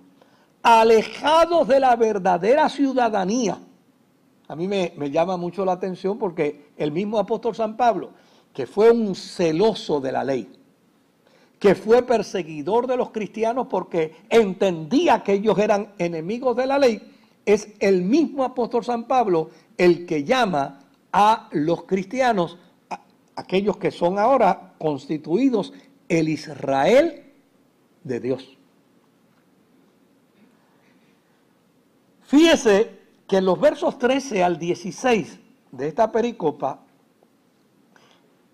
alejados 0.63 1.67
de 1.67 1.80
la 1.80 1.95
verdadera 1.95 2.69
ciudadanía. 2.69 3.60
A 4.47 4.56
mí 4.56 4.67
me, 4.67 4.91
llama 5.12 5.38
mucho 5.38 5.63
la 5.63 5.74
atención 5.74 6.17
porque 6.17 6.71
el 6.78 6.91
mismo 6.91 7.19
apóstol 7.19 7.56
San 7.56 7.78
Pablo, 7.78 8.12
que 8.54 8.67
fue 8.67 8.91
un 8.91 9.15
celoso 9.15 10.02
de 10.02 10.12
la 10.12 10.24
ley, 10.24 10.52
que 11.58 11.74
fue 11.74 12.04
perseguidor 12.04 12.88
de 12.88 12.97
los 12.97 13.12
cristianos 13.12 13.67
porque 13.69 14.15
entendía 14.30 15.24
que 15.24 15.34
ellos 15.34 15.58
eran 15.58 15.93
enemigos 15.97 16.56
de 16.58 16.65
la 16.65 16.80
ley, 16.80 17.02
es 17.45 17.69
el 17.80 18.02
mismo 18.02 18.43
apóstol 18.43 18.84
San 18.84 19.06
Pablo 19.06 19.50
el 19.78 20.06
que 20.06 20.24
llama 20.24 20.80
a 21.13 21.47
los 21.52 21.84
cristianos, 21.84 22.58
aquellos 23.36 23.78
que 23.78 23.91
son 23.91 24.19
ahora 24.19 24.74
constituidos 24.78 25.74
el 26.10 26.30
Israel 26.30 27.24
de 28.04 28.19
Dios. 28.19 28.58
Fíjese 32.32 32.98
que 33.28 33.39
en 33.39 33.46
los 33.46 33.60
versos 33.60 34.00
13 34.00 34.41
al 34.41 34.58
16 34.58 35.38
de 35.74 35.88
esta 35.89 36.13
pericopa, 36.13 36.80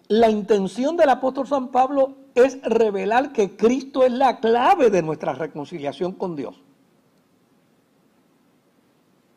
la 0.08 0.32
intención 0.32 0.98
del 0.98 1.10
apóstol 1.10 1.46
San 1.46 1.68
Pablo 1.68 2.16
es 2.34 2.60
revelar 2.63 3.34
que 3.34 3.56
Cristo 3.56 4.04
es 4.04 4.12
la 4.12 4.40
clave 4.40 4.90
de 4.90 5.04
nuestra 5.04 5.34
reconciliación 5.34 6.13
con 6.13 6.36
Dios. 6.36 6.60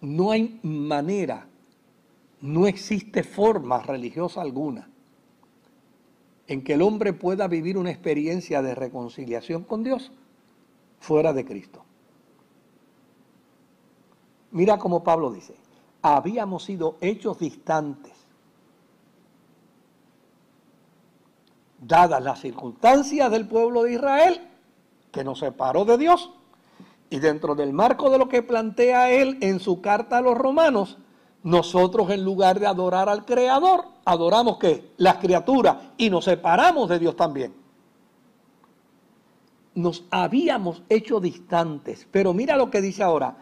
No 0.01 0.31
hay 0.31 0.59
manera, 0.63 1.47
no 2.41 2.67
existe 2.67 3.23
forma 3.23 3.83
religiosa 3.83 4.41
alguna 4.41 4.89
en 6.47 6.65
que 6.65 6.73
el 6.73 6.81
hombre 6.81 7.13
pueda 7.13 7.47
vivir 7.47 7.77
una 7.77 7.91
experiencia 7.91 8.63
de 8.63 8.75
reconciliación 8.75 9.65
con 9.65 9.85
Dios 9.85 10.13
fuera 10.99 11.35
de 11.35 11.45
Cristo. 11.45 11.85
Mira 14.53 14.79
como 14.79 15.05
Pablo 15.05 15.31
dice, 15.31 15.55
habíamos 16.03 16.65
sido 16.65 16.97
hechos 17.01 17.39
distantes. 17.39 18.13
Dadas 21.81 22.23
las 22.23 22.41
circunstancias 22.41 23.31
del 23.31 23.47
pueblo 23.47 23.85
de 23.85 23.95
Israel, 23.95 24.49
que 25.11 25.25
nos 25.25 25.39
separó 25.39 25.85
de 25.85 25.97
Dios, 25.99 26.31
y 27.09 27.19
dentro 27.19 27.55
del 27.55 27.73
marco 27.73 28.11
de 28.11 28.19
lo 28.19 28.29
que 28.29 28.43
plantea 28.43 29.11
él 29.11 29.39
en 29.41 29.61
su 29.61 29.81
carta 29.81 30.19
a 30.19 30.23
los 30.23 30.37
romanos, 30.37 30.99
nosotros 31.43 32.11
en 32.11 32.25
lugar 32.25 32.61
de 32.61 32.67
adorar 32.67 33.09
al 33.09 33.25
Creador, 33.25 33.87
adoramos 34.05 34.59
que 34.59 34.93
las 34.99 35.17
criaturas 35.17 35.77
y 35.97 36.11
nos 36.11 36.25
separamos 36.25 36.89
de 36.89 36.99
Dios 36.99 37.17
también. 37.17 37.55
Nos 39.75 40.05
habíamos 40.11 40.83
hecho 40.89 41.21
distantes, 41.21 42.07
pero 42.11 42.35
mira 42.35 42.57
lo 42.57 42.71
que 42.71 42.81
dice 42.81 43.03
ahora, 43.03 43.37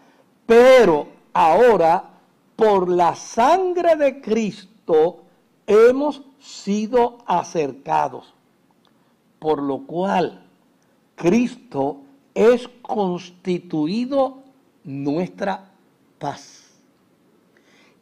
pero 0.49 1.05
ahora 1.31 2.09
por 2.55 2.89
la 2.89 3.13
sangre 3.13 3.95
de 3.95 4.19
Cristo 4.19 5.21
hemos 5.67 6.23
sido 6.39 7.19
acercados, 7.27 8.33
por 9.37 9.61
lo 9.61 9.85
cual 9.85 10.43
Cristo 11.13 11.97
es 12.33 12.67
constituido 12.81 14.39
nuestra 14.83 15.69
paz. 16.17 16.79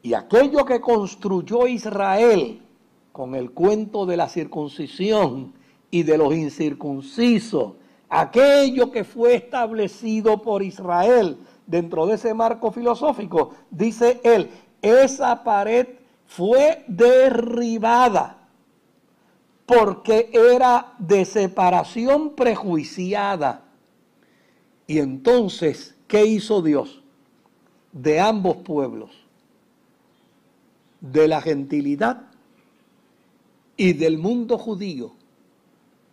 Y 0.02 0.14
aquello 0.14 0.64
que 0.64 0.80
construyó 0.80 1.68
Israel 1.68 2.62
con 3.12 3.36
el 3.36 3.52
cuento 3.52 4.06
de 4.06 4.16
la 4.16 4.30
circuncisión 4.30 5.52
y 5.92 6.04
de 6.04 6.18
los 6.18 6.34
incircuncisos, 6.34 7.74
aquello 8.08 8.90
que 8.90 9.04
fue 9.04 9.36
establecido 9.36 10.42
por 10.42 10.64
Israel 10.64 11.38
dentro 11.68 12.08
de 12.08 12.16
ese 12.16 12.34
marco 12.34 12.72
filosófico, 12.72 13.54
dice 13.70 14.20
él, 14.24 14.50
esa 14.82 15.44
pared 15.44 15.88
fue 16.26 16.84
derribada 16.88 18.38
porque 19.66 20.30
era 20.34 20.94
de 20.98 21.26
separación 21.26 22.36
prejuiciada. 22.36 23.66
Y 24.88 25.00
entonces, 25.00 25.96
¿qué 26.08 26.26
hizo 26.26 26.62
Dios? 26.62 27.04
De 27.92 28.22
ambos 28.22 28.58
pueblos, 28.58 29.12
de 31.02 31.28
la 31.28 31.42
gentilidad 31.42 32.22
y 33.76 33.92
del 33.92 34.18
mundo 34.18 34.58
judío, 34.58 35.12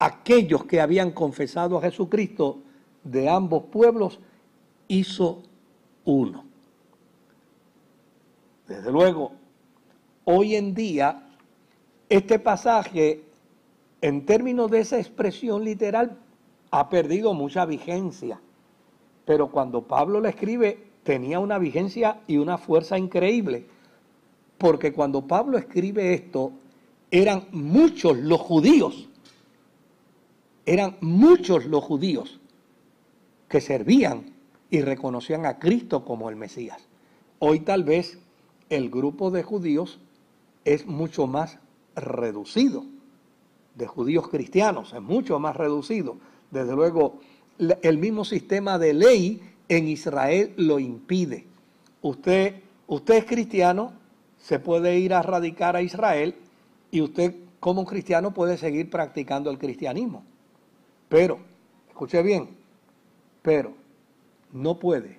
aquellos 0.00 0.64
que 0.64 0.80
habían 0.80 1.12
confesado 1.12 1.78
a 1.78 1.82
Jesucristo 1.82 2.58
de 3.04 3.28
ambos 3.28 3.64
pueblos, 3.70 4.18
hizo 4.88 5.42
uno. 6.04 6.44
Desde 8.66 8.90
luego, 8.90 9.32
hoy 10.24 10.54
en 10.56 10.74
día 10.74 11.24
este 12.08 12.38
pasaje, 12.38 13.24
en 14.00 14.26
términos 14.26 14.70
de 14.70 14.80
esa 14.80 14.98
expresión 14.98 15.64
literal, 15.64 16.18
ha 16.70 16.88
perdido 16.88 17.34
mucha 17.34 17.64
vigencia. 17.64 18.40
Pero 19.24 19.50
cuando 19.50 19.82
Pablo 19.82 20.20
le 20.20 20.30
escribe, 20.30 20.90
tenía 21.02 21.40
una 21.40 21.58
vigencia 21.58 22.20
y 22.26 22.36
una 22.36 22.58
fuerza 22.58 22.98
increíble. 22.98 23.66
Porque 24.58 24.92
cuando 24.92 25.26
Pablo 25.26 25.56
escribe 25.58 26.14
esto, 26.14 26.52
eran 27.10 27.46
muchos 27.52 28.16
los 28.18 28.40
judíos, 28.40 29.08
eran 30.66 30.96
muchos 31.00 31.66
los 31.66 31.84
judíos 31.84 32.40
que 33.48 33.60
servían 33.60 34.33
y 34.74 34.82
reconocían 34.82 35.46
a 35.46 35.60
Cristo 35.60 36.04
como 36.04 36.28
el 36.30 36.34
Mesías. 36.34 36.88
Hoy 37.38 37.60
tal 37.60 37.84
vez 37.84 38.18
el 38.70 38.90
grupo 38.90 39.30
de 39.30 39.44
judíos 39.44 40.00
es 40.64 40.84
mucho 40.84 41.28
más 41.28 41.58
reducido, 41.94 42.84
de 43.76 43.86
judíos 43.86 44.26
cristianos, 44.26 44.92
es 44.92 45.00
mucho 45.00 45.38
más 45.38 45.54
reducido. 45.54 46.16
Desde 46.50 46.74
luego, 46.74 47.20
el 47.82 47.98
mismo 47.98 48.24
sistema 48.24 48.76
de 48.76 48.94
ley 48.94 49.42
en 49.68 49.86
Israel 49.86 50.52
lo 50.56 50.80
impide. 50.80 51.46
Usted, 52.02 52.56
usted 52.88 53.14
es 53.14 53.24
cristiano, 53.26 53.92
se 54.38 54.58
puede 54.58 54.98
ir 54.98 55.14
a 55.14 55.22
radicar 55.22 55.76
a 55.76 55.82
Israel 55.82 56.34
y 56.90 57.00
usted 57.00 57.32
como 57.60 57.86
cristiano 57.86 58.34
puede 58.34 58.58
seguir 58.58 58.90
practicando 58.90 59.52
el 59.52 59.58
cristianismo. 59.58 60.24
Pero, 61.08 61.38
escuche 61.88 62.20
bien, 62.24 62.48
pero 63.40 63.83
no 64.54 64.78
puede 64.78 65.18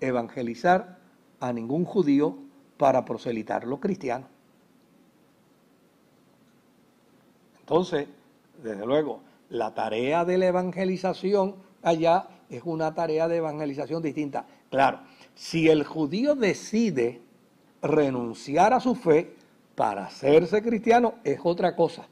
evangelizar 0.00 0.98
a 1.38 1.52
ningún 1.52 1.84
judío 1.84 2.36
para 2.78 3.04
proselitar 3.04 3.64
los 3.64 3.78
cristianos. 3.78 4.28
Entonces, 7.60 8.08
desde 8.62 8.84
luego, 8.84 9.20
la 9.50 9.74
tarea 9.74 10.24
de 10.24 10.38
la 10.38 10.46
evangelización 10.46 11.54
allá 11.82 12.28
es 12.48 12.62
una 12.64 12.94
tarea 12.94 13.28
de 13.28 13.36
evangelización 13.36 14.02
distinta. 14.02 14.46
Claro, 14.70 15.00
si 15.34 15.68
el 15.68 15.84
judío 15.84 16.34
decide 16.34 17.20
renunciar 17.82 18.72
a 18.72 18.80
su 18.80 18.94
fe 18.94 19.34
para 19.74 20.06
hacerse 20.06 20.62
cristiano, 20.62 21.14
es 21.24 21.40
otra 21.44 21.76
cosa. 21.76 22.08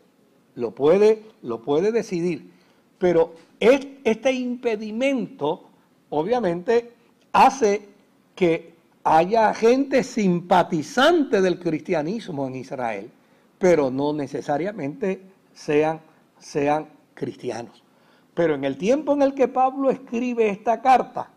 Lo 0.54 0.74
puede, 0.74 1.22
lo 1.42 1.62
puede 1.62 1.90
decidir. 1.90 2.52
Pero 2.98 3.34
este 3.58 4.32
impedimento 4.32 5.69
obviamente 6.10 6.92
hace 7.32 7.88
que 8.34 8.74
haya 9.04 9.54
gente 9.54 10.02
simpatizante 10.02 11.40
del 11.40 11.58
cristianismo 11.58 12.46
en 12.46 12.56
Israel, 12.56 13.10
pero 13.58 13.90
no 13.90 14.12
necesariamente 14.12 15.22
sean, 15.54 16.00
sean 16.38 16.88
cristianos. 17.14 17.82
Pero 18.34 18.54
en 18.54 18.64
el 18.64 18.76
tiempo 18.76 19.12
en 19.12 19.22
el 19.22 19.34
que 19.34 19.48
Pablo 19.48 19.90
escribe 19.90 20.48
esta 20.48 20.80
carta, 20.80 21.30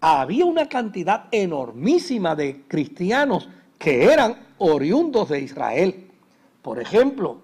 había 0.00 0.44
una 0.44 0.68
cantidad 0.68 1.26
enormísima 1.30 2.34
de 2.34 2.62
cristianos 2.66 3.48
que 3.78 4.04
eran 4.04 4.36
oriundos 4.58 5.28
de 5.28 5.40
Israel. 5.40 6.10
Por 6.62 6.80
ejemplo, 6.80 7.42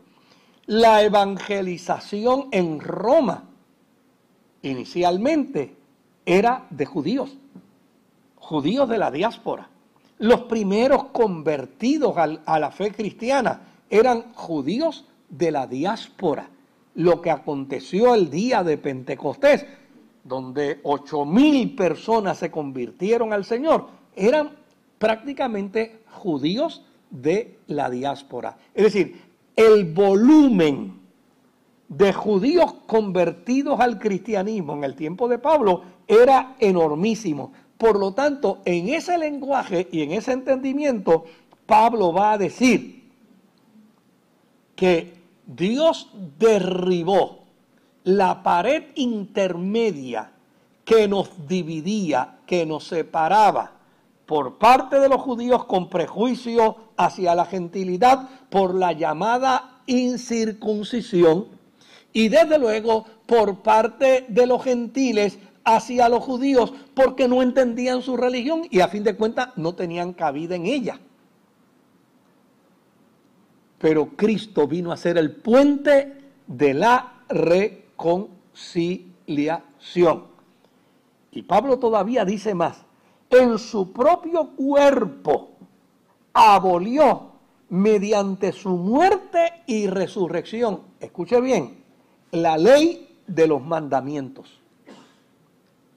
la 0.67 1.03
evangelización 1.03 2.49
en 2.51 2.81
Roma 2.81 3.45
inicialmente 4.63 5.77
era 6.27 6.67
de 6.71 6.85
judíos, 6.85 7.37
judíos 8.35 8.89
de 8.89 8.99
la 8.99 9.11
diáspora. 9.11 9.69
Los 10.19 10.43
primeros 10.43 11.05
convertidos 11.05 12.17
a 12.17 12.59
la 12.59 12.71
fe 12.71 12.91
cristiana 12.91 13.61
eran 13.89 14.33
judíos 14.35 15.07
de 15.29 15.51
la 15.51 15.67
diáspora. 15.67 16.49
Lo 16.95 17.21
que 17.21 17.31
aconteció 17.31 18.15
el 18.15 18.31
día 18.31 18.65
de 18.65 18.79
Pentecostés, 18.79 19.67
donde 20.25 20.81
ocho 20.83 21.25
mil 21.25 21.77
personas 21.77 22.39
se 22.39 22.51
convirtieron 22.51 23.33
al 23.33 23.45
Señor, 23.45 23.89
eran 24.17 24.51
prácticamente 24.99 26.01
judíos 26.11 26.83
de 27.11 27.59
la 27.67 27.91
diáspora. 27.91 28.57
Es 28.75 28.85
decir, 28.85 29.21
el 29.55 29.93
volumen 29.93 31.01
de 31.89 32.13
judíos 32.13 32.75
convertidos 32.87 33.79
al 33.81 33.99
cristianismo 33.99 34.75
en 34.75 34.85
el 34.85 34.97
tiempo 34.97 35.29
de 35.29 35.39
Pablo 35.39 35.83
era 36.07 36.57
enormísimo. 36.59 37.53
Por 37.79 37.99
lo 37.99 38.13
tanto, 38.13 38.61
en 38.65 38.89
ese 38.89 39.19
lenguaje 39.19 39.89
y 39.91 40.03
en 40.03 40.13
ese 40.13 40.33
entendimiento, 40.33 41.25
Pablo 41.67 42.13
va 42.13 42.33
a 42.33 42.39
decir 42.39 43.11
que 44.75 45.15
Dios 45.47 46.11
derribó 46.39 47.45
la 48.05 48.43
pared 48.43 48.85
intermedia 48.95 50.33
que 50.85 51.09
nos 51.09 51.49
dividía, 51.49 52.39
que 52.47 52.65
nos 52.65 52.85
separaba 52.85 53.73
por 54.27 54.59
parte 54.59 54.99
de 55.01 55.09
los 55.09 55.21
judíos 55.21 55.65
con 55.65 55.89
prejuicio 55.89 56.77
hacia 56.97 57.35
la 57.35 57.45
gentilidad 57.45 58.29
por 58.51 58.75
la 58.75 58.93
llamada 58.93 59.81
incircuncisión 59.87 61.47
y 62.13 62.29
desde 62.29 62.59
luego 62.59 63.05
por 63.27 63.63
parte 63.63 64.25
de 64.29 64.47
los 64.47 64.63
gentiles 64.63 65.39
hacia 65.67 66.09
los 66.09 66.23
judíos 66.23 66.73
porque 66.95 67.29
no 67.29 67.43
entendían 67.43 68.01
su 68.01 68.17
religión 68.17 68.63
y 68.71 68.81
a 68.81 68.89
fin 68.89 69.03
de 69.03 69.17
cuentas 69.17 69.49
no 69.57 69.75
tenían 69.75 70.15
cabida 70.15 70.55
en 70.55 70.65
ella. 70.65 71.01
Pero 73.79 74.07
Cristo 74.17 74.67
vino 74.69 74.93
a 74.93 74.97
ser 74.97 75.19
el 75.19 75.33
puente 75.33 76.15
de 76.47 76.73
la 76.73 77.25
reconciliación. 77.29 80.25
Y 81.33 81.43
Pablo 81.43 81.79
todavía 81.79 82.25
dice 82.25 82.55
más, 82.55 82.79
en 83.29 83.59
su 83.59 83.93
propio 83.93 84.51
cuerpo 84.51 85.51
abolió 86.33 87.33
mediante 87.69 88.53
su 88.53 88.71
muerte 88.71 89.65
y 89.67 89.89
resurrección, 89.89 90.83
escuche 91.01 91.41
bien, 91.41 91.83
la 92.31 92.57
ley 92.57 93.19
de 93.27 93.49
los 93.49 93.61
mandamientos 93.61 94.61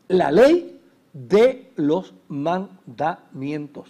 la 0.10 0.32
ley 0.32 0.82
de 1.14 1.72
los 1.76 2.14
mandamientos. 2.28 3.90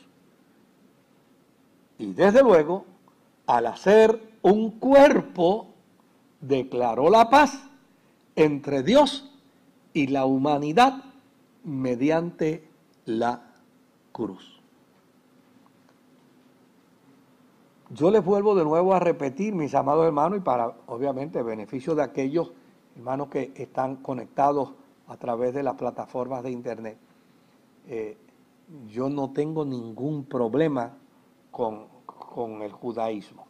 Y 1.97 2.13
desde 2.13 2.43
luego, 2.43 2.85
al 3.47 3.67
hacer 3.67 4.21
un 4.41 4.71
cuerpo, 4.79 5.67
declaró 6.39 7.09
la 7.09 7.29
paz 7.29 7.69
entre 8.35 8.83
Dios 8.83 9.31
y 9.93 10.07
la 10.07 10.25
humanidad 10.25 11.03
mediante 11.63 12.67
la 13.05 13.41
cruz. 14.11 14.61
Yo 17.91 18.11
les 18.11 18.23
vuelvo 18.23 18.55
de 18.55 18.63
nuevo 18.63 18.93
a 18.93 18.99
repetir, 18.99 19.55
mis 19.55 19.73
amados 19.73 20.05
hermanos, 20.05 20.39
y 20.39 20.41
para 20.41 20.73
obviamente 20.85 21.41
beneficio 21.41 21.95
de 21.95 22.03
aquellos 22.03 22.51
hermanos 22.95 23.29
que 23.29 23.51
están 23.55 23.95
conectados 23.97 24.73
a 25.09 25.17
través 25.17 25.53
de 25.53 25.63
las 25.63 25.75
plataformas 25.75 26.43
de 26.43 26.51
Internet. 26.51 26.97
Eh, 27.87 28.15
yo 28.87 29.09
no 29.09 29.31
tengo 29.31 29.65
ningún 29.65 30.25
problema 30.25 30.93
con, 31.49 31.87
con 32.05 32.61
el 32.61 32.71
judaísmo. 32.71 33.47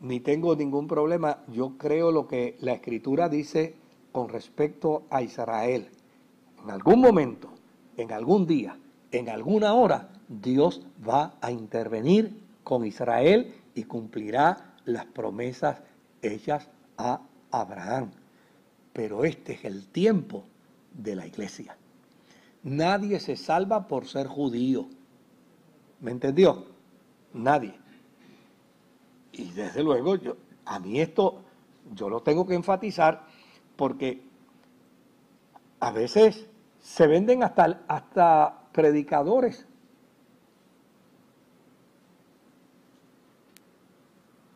Ni 0.00 0.18
tengo 0.20 0.56
ningún 0.56 0.88
problema, 0.88 1.38
yo 1.48 1.78
creo 1.78 2.10
lo 2.10 2.26
que 2.26 2.56
la 2.60 2.72
escritura 2.72 3.28
dice 3.28 3.76
con 4.12 4.28
respecto 4.28 5.04
a 5.08 5.22
Israel. 5.22 5.88
En 6.64 6.70
algún 6.70 7.00
momento, 7.00 7.48
en 7.96 8.10
algún 8.10 8.46
día, 8.46 8.76
en 9.12 9.28
alguna 9.28 9.74
hora, 9.74 10.08
Dios 10.28 10.84
va 11.08 11.34
a 11.40 11.52
intervenir 11.52 12.42
con 12.64 12.84
Israel 12.84 13.54
y 13.74 13.84
cumplirá 13.84 14.74
las 14.84 15.04
promesas 15.06 15.80
hechas 16.22 16.68
a 16.96 17.20
Abraham 17.50 18.10
pero 19.00 19.24
este 19.24 19.54
es 19.54 19.64
el 19.64 19.86
tiempo 19.86 20.44
de 20.92 21.16
la 21.16 21.26
iglesia. 21.26 21.74
Nadie 22.64 23.18
se 23.18 23.34
salva 23.34 23.88
por 23.88 24.06
ser 24.06 24.26
judío. 24.26 24.88
¿Me 26.00 26.10
entendió? 26.10 26.66
Nadie. 27.32 27.74
Y 29.32 29.52
desde 29.52 29.82
luego, 29.82 30.16
yo, 30.16 30.36
a 30.66 30.78
mí 30.80 31.00
esto 31.00 31.40
yo 31.94 32.10
lo 32.10 32.20
tengo 32.20 32.46
que 32.46 32.52
enfatizar 32.52 33.24
porque 33.74 34.22
a 35.78 35.92
veces 35.92 36.46
se 36.82 37.06
venden 37.06 37.42
hasta, 37.42 37.80
hasta 37.88 38.68
predicadores. 38.70 39.66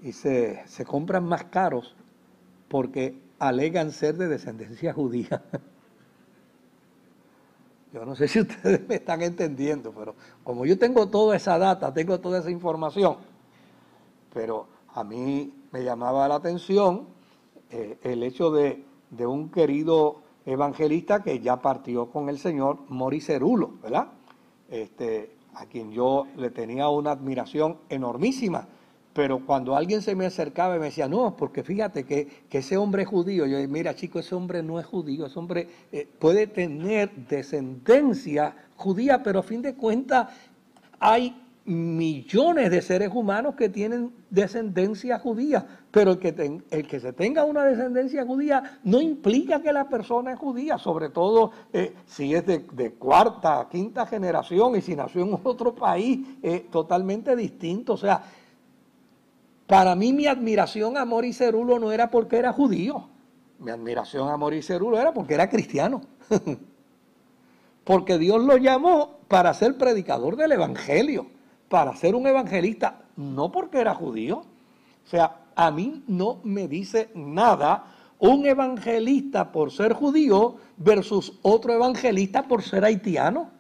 Y 0.03 0.13
se, 0.13 0.69
se 0.69 0.85
compran 0.85 1.25
más 1.25 1.45
caros 1.45 1.97
porque 2.69 3.24
alegan 3.39 3.93
ser 3.93 4.17
de 4.17 4.29
descendencia 4.29 4.93
judía. 4.93 5.43
Yo 7.93 8.05
no 8.05 8.17
sé 8.17 8.27
si 8.27 8.41
ustedes 8.41 8.89
me 8.89 8.97
están 8.97 9.23
entendiendo, 9.23 9.93
pero 9.93 10.17
como 10.43 10.67
yo 10.67 10.77
tengo 10.77 11.09
toda 11.11 11.37
esa 11.37 11.59
data, 11.59 11.95
tengo 11.95 12.19
toda 12.19 12.41
esa 12.41 12.51
información, 12.51 13.19
pero 14.33 14.67
a 14.95 15.05
mí 15.05 15.55
me 15.71 15.85
llamaba 15.85 16.27
la 16.27 16.35
atención 16.35 17.07
eh, 17.71 17.97
el 18.03 18.25
hecho 18.25 18.51
de, 18.51 18.85
de, 19.11 19.27
un 19.29 19.49
querido 19.49 20.23
evangelista 20.45 21.23
que 21.23 21.39
ya 21.39 21.63
partió 21.63 22.11
con 22.11 22.29
el 22.29 22.41
Señor, 22.41 22.79
Moricerulo, 22.89 23.75
¿verdad? 23.81 24.09
Este, 24.69 25.37
a 25.55 25.67
quien 25.67 25.93
yo 25.93 26.27
le 26.37 26.51
tenía 26.51 26.89
una 26.89 27.13
admiración 27.13 27.79
enormísima 27.89 28.67
pero 29.15 29.47
cuando 29.47 29.77
alguien 29.77 30.03
se 30.03 30.17
me 30.17 30.27
acercaba 30.27 30.77
y 30.77 30.81
me 30.81 30.87
decía, 30.87 31.09
no, 31.09 31.37
porque 31.37 31.63
fíjate 31.63 32.05
que, 32.05 32.45
ese 32.51 32.77
hombre 32.77 33.03
es 33.03 33.09
judío, 33.09 33.47
yo 33.47 33.57
mira 33.69 33.95
chico, 33.95 34.19
ese 34.19 34.35
hombre 34.35 34.63
no 34.63 34.79
es 34.79 34.87
judío, 34.87 35.27
ese 35.27 35.39
hombre 35.39 35.69
eh, 35.91 36.07
puede 36.19 36.47
tener 36.47 37.11
descendencia 37.29 38.55
judía, 38.77 39.23
pero 39.23 39.41
a 39.41 39.43
fin 39.43 39.63
de 39.63 39.75
cuentas 39.75 40.29
hay 41.01 41.35
millones 41.65 42.71
de 42.71 42.83
seres 42.83 43.11
humanos 43.13 43.55
que 43.55 43.69
tienen 43.69 44.13
descendencia 44.31 45.19
judía, 45.19 45.67
pero 45.91 46.13
el 46.13 46.19
que, 46.19 46.61
el 46.71 46.87
que 46.87 47.01
se 47.01 47.13
tenga 47.13 47.45
una 47.45 47.65
descendencia 47.65 48.25
judía 48.25 48.79
no 48.85 49.01
implica 49.01 49.63
que 49.63 49.73
la 49.73 49.89
persona 49.89 50.33
es 50.33 50.39
judía, 50.39 50.77
sobre 50.77 51.09
todo 51.09 51.53
eh, 51.73 51.95
si 52.07 52.35
es 52.35 52.45
de, 52.47 52.93
cuarta, 52.99 53.67
quinta 53.71 54.07
generación 54.07 54.77
y 54.77 54.83
si 54.83 54.95
nació 54.95 55.23
en 55.23 55.39
otro 55.43 55.75
país 55.75 56.21
eh, 56.43 56.67
totalmente 56.71 57.35
distinto, 57.35 57.95
o 57.95 57.99
sea, 57.99 58.23
para 59.67 59.95
mí 59.95 60.13
mi 60.13 60.27
admiración 60.27 60.97
a 60.97 61.05
Mori 61.05 61.33
Cerulo 61.33 61.79
no 61.79 61.93
era 61.93 62.11
porque 62.11 62.37
era 62.37 62.53
judío. 62.53 63.09
Mi 63.59 63.71
admiración 63.71 64.29
a 64.29 64.37
Mori 64.37 64.63
Cerulo 64.63 64.99
era 64.99 65.13
porque 65.15 65.35
era 65.35 65.49
cristiano. 65.49 66.03
porque 67.85 68.19
Dios 68.19 68.43
lo 68.43 68.57
llamó 68.57 69.19
para 69.29 69.55
ser 69.55 69.79
predicador 69.79 70.37
del 70.37 70.53
Evangelio, 70.53 71.27
para 71.69 71.97
ser 71.97 72.15
un 72.15 72.27
evangelista, 72.27 73.03
no 73.17 73.51
porque 73.51 73.81
era 73.81 73.95
judío. 73.95 74.39
O 75.05 75.09
sea, 75.09 75.45
a 75.55 75.71
mí 75.71 76.03
no 76.09 76.41
me 76.45 76.69
dice 76.69 77.11
nada 77.15 77.87
un 78.19 78.47
evangelista 78.47 79.53
por 79.53 79.71
ser 79.71 79.93
judío 79.93 80.57
versus 80.77 81.39
otro 81.43 81.75
evangelista 81.75 82.43
por 82.43 82.63
ser 82.63 82.85
haitiano. 82.85 83.51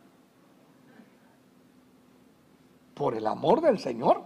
Por 2.94 3.14
el 3.14 3.26
amor 3.26 3.60
del 3.60 3.78
Señor. 3.78 4.18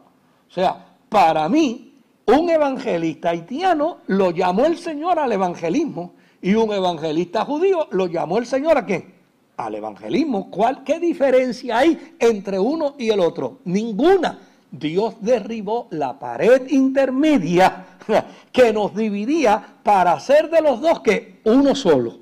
O 0.49 0.51
sea, 0.51 0.88
para 1.09 1.49
mí, 1.49 1.89
un 2.27 2.51
evangelista 2.51 3.31
haitiano 3.31 3.99
lo 4.07 4.31
llamó 4.31 4.67
el 4.67 4.77
Señor 4.77 5.19
al 5.19 5.33
evangelismo 5.33 6.15
Y 6.43 6.55
un 6.55 6.73
evangelista 6.73 7.45
judío 7.45 7.89
lo 7.91 8.07
llamó 8.07 8.39
el 8.39 8.47
Señor 8.47 8.77
a 8.77 8.85
quién? 8.85 9.15
Al 9.57 9.75
evangelismo. 9.75 10.51
¿Cuál, 10.51 10.85
¿Qué 10.85 11.01
diferencia 11.01 11.79
hay 11.79 12.15
entre 12.19 12.59
uno 12.59 12.95
y 12.99 13.11
el 13.11 13.21
otro? 13.21 13.59
Ninguna. 13.65 14.39
Dios 14.71 15.17
derribó 15.21 15.89
la 15.91 16.19
pared 16.19 16.69
intermedia 16.69 17.87
que 18.53 18.73
nos 18.73 18.95
dividía 18.95 19.79
para 19.83 20.13
hacer 20.13 20.51
de 20.51 20.61
los 20.61 20.81
dos 20.81 21.01
que 21.01 21.41
uno 21.45 21.75
solo. 21.75 22.19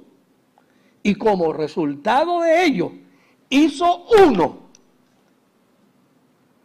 Y 1.03 1.16
como 1.16 1.53
resultado 1.53 2.41
de 2.41 2.64
ello, 2.64 2.93
hizo 3.51 4.07
uno. 4.24 4.66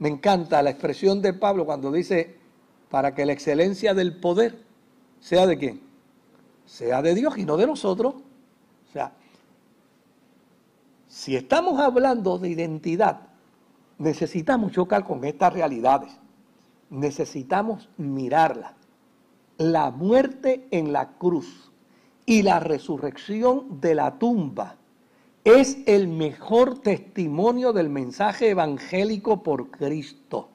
Me 0.01 0.09
encanta 0.09 0.63
la 0.63 0.71
expresión 0.71 1.21
de 1.21 1.31
Pablo 1.31 1.63
cuando 1.63 1.91
dice, 1.91 2.35
para 2.89 3.13
que 3.13 3.23
la 3.23 3.33
excelencia 3.33 3.93
del 3.93 4.19
poder 4.19 4.57
sea 5.19 5.45
de 5.45 5.59
quién? 5.59 5.81
Sea 6.65 7.03
de 7.03 7.13
Dios 7.13 7.37
y 7.37 7.45
no 7.45 7.55
de 7.55 7.67
nosotros. 7.67 8.15
O 8.15 8.91
sea, 8.91 9.13
si 11.07 11.35
estamos 11.35 11.79
hablando 11.79 12.39
de 12.39 12.49
identidad, 12.49 13.27
necesitamos 13.99 14.71
chocar 14.71 15.03
con 15.03 15.23
estas 15.23 15.53
realidades. 15.53 16.11
Necesitamos 16.89 17.87
mirarlas. 17.97 18.73
La 19.59 19.91
muerte 19.91 20.67
en 20.71 20.93
la 20.93 21.09
cruz 21.19 21.71
y 22.25 22.41
la 22.41 22.59
resurrección 22.59 23.79
de 23.79 23.93
la 23.93 24.17
tumba 24.17 24.77
es 25.43 25.79
el 25.87 26.07
mejor 26.07 26.79
testimonio 26.79 27.73
del 27.73 27.89
mensaje 27.89 28.49
evangélico 28.49 29.41
por 29.41 29.71
Cristo. 29.71 30.49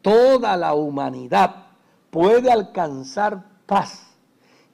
Toda 0.00 0.56
la 0.56 0.74
humanidad 0.74 1.66
puede 2.10 2.50
alcanzar 2.50 3.44
paz 3.66 4.16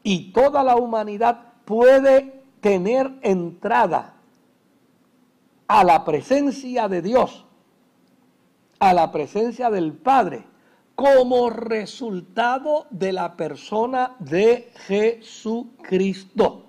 y 0.02 0.32
toda 0.32 0.62
la 0.62 0.76
humanidad 0.76 1.52
puede 1.64 2.42
tener 2.60 3.18
entrada 3.22 4.14
a 5.66 5.84
la 5.84 6.04
presencia 6.04 6.88
de 6.88 7.02
Dios, 7.02 7.44
a 8.78 8.94
la 8.94 9.12
presencia 9.12 9.70
del 9.70 9.92
Padre, 9.92 10.46
como 10.94 11.50
resultado 11.50 12.86
de 12.90 13.12
la 13.12 13.36
persona 13.36 14.16
de 14.18 14.72
Jesucristo. 14.86 16.67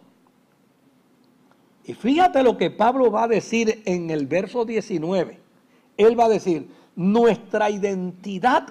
Y 1.90 1.96
fíjate 1.96 2.44
lo 2.44 2.56
que 2.56 2.70
Pablo 2.70 3.10
va 3.10 3.24
a 3.24 3.28
decir 3.28 3.82
en 3.84 4.12
el 4.12 4.28
verso 4.28 4.64
19. 4.64 5.40
Él 5.98 6.20
va 6.20 6.26
a 6.26 6.30
decir, 6.30 6.70
nuestra 6.96 7.72
identidad 7.72 8.68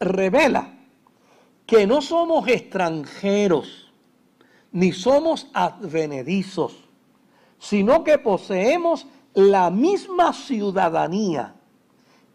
revela 0.00 0.74
que 1.66 1.86
no 1.86 2.02
somos 2.02 2.48
extranjeros, 2.48 3.92
ni 4.72 4.90
somos 4.90 5.50
advenedizos, 5.54 6.74
sino 7.60 8.02
que 8.02 8.18
poseemos 8.18 9.06
la 9.34 9.70
misma 9.70 10.32
ciudadanía 10.32 11.54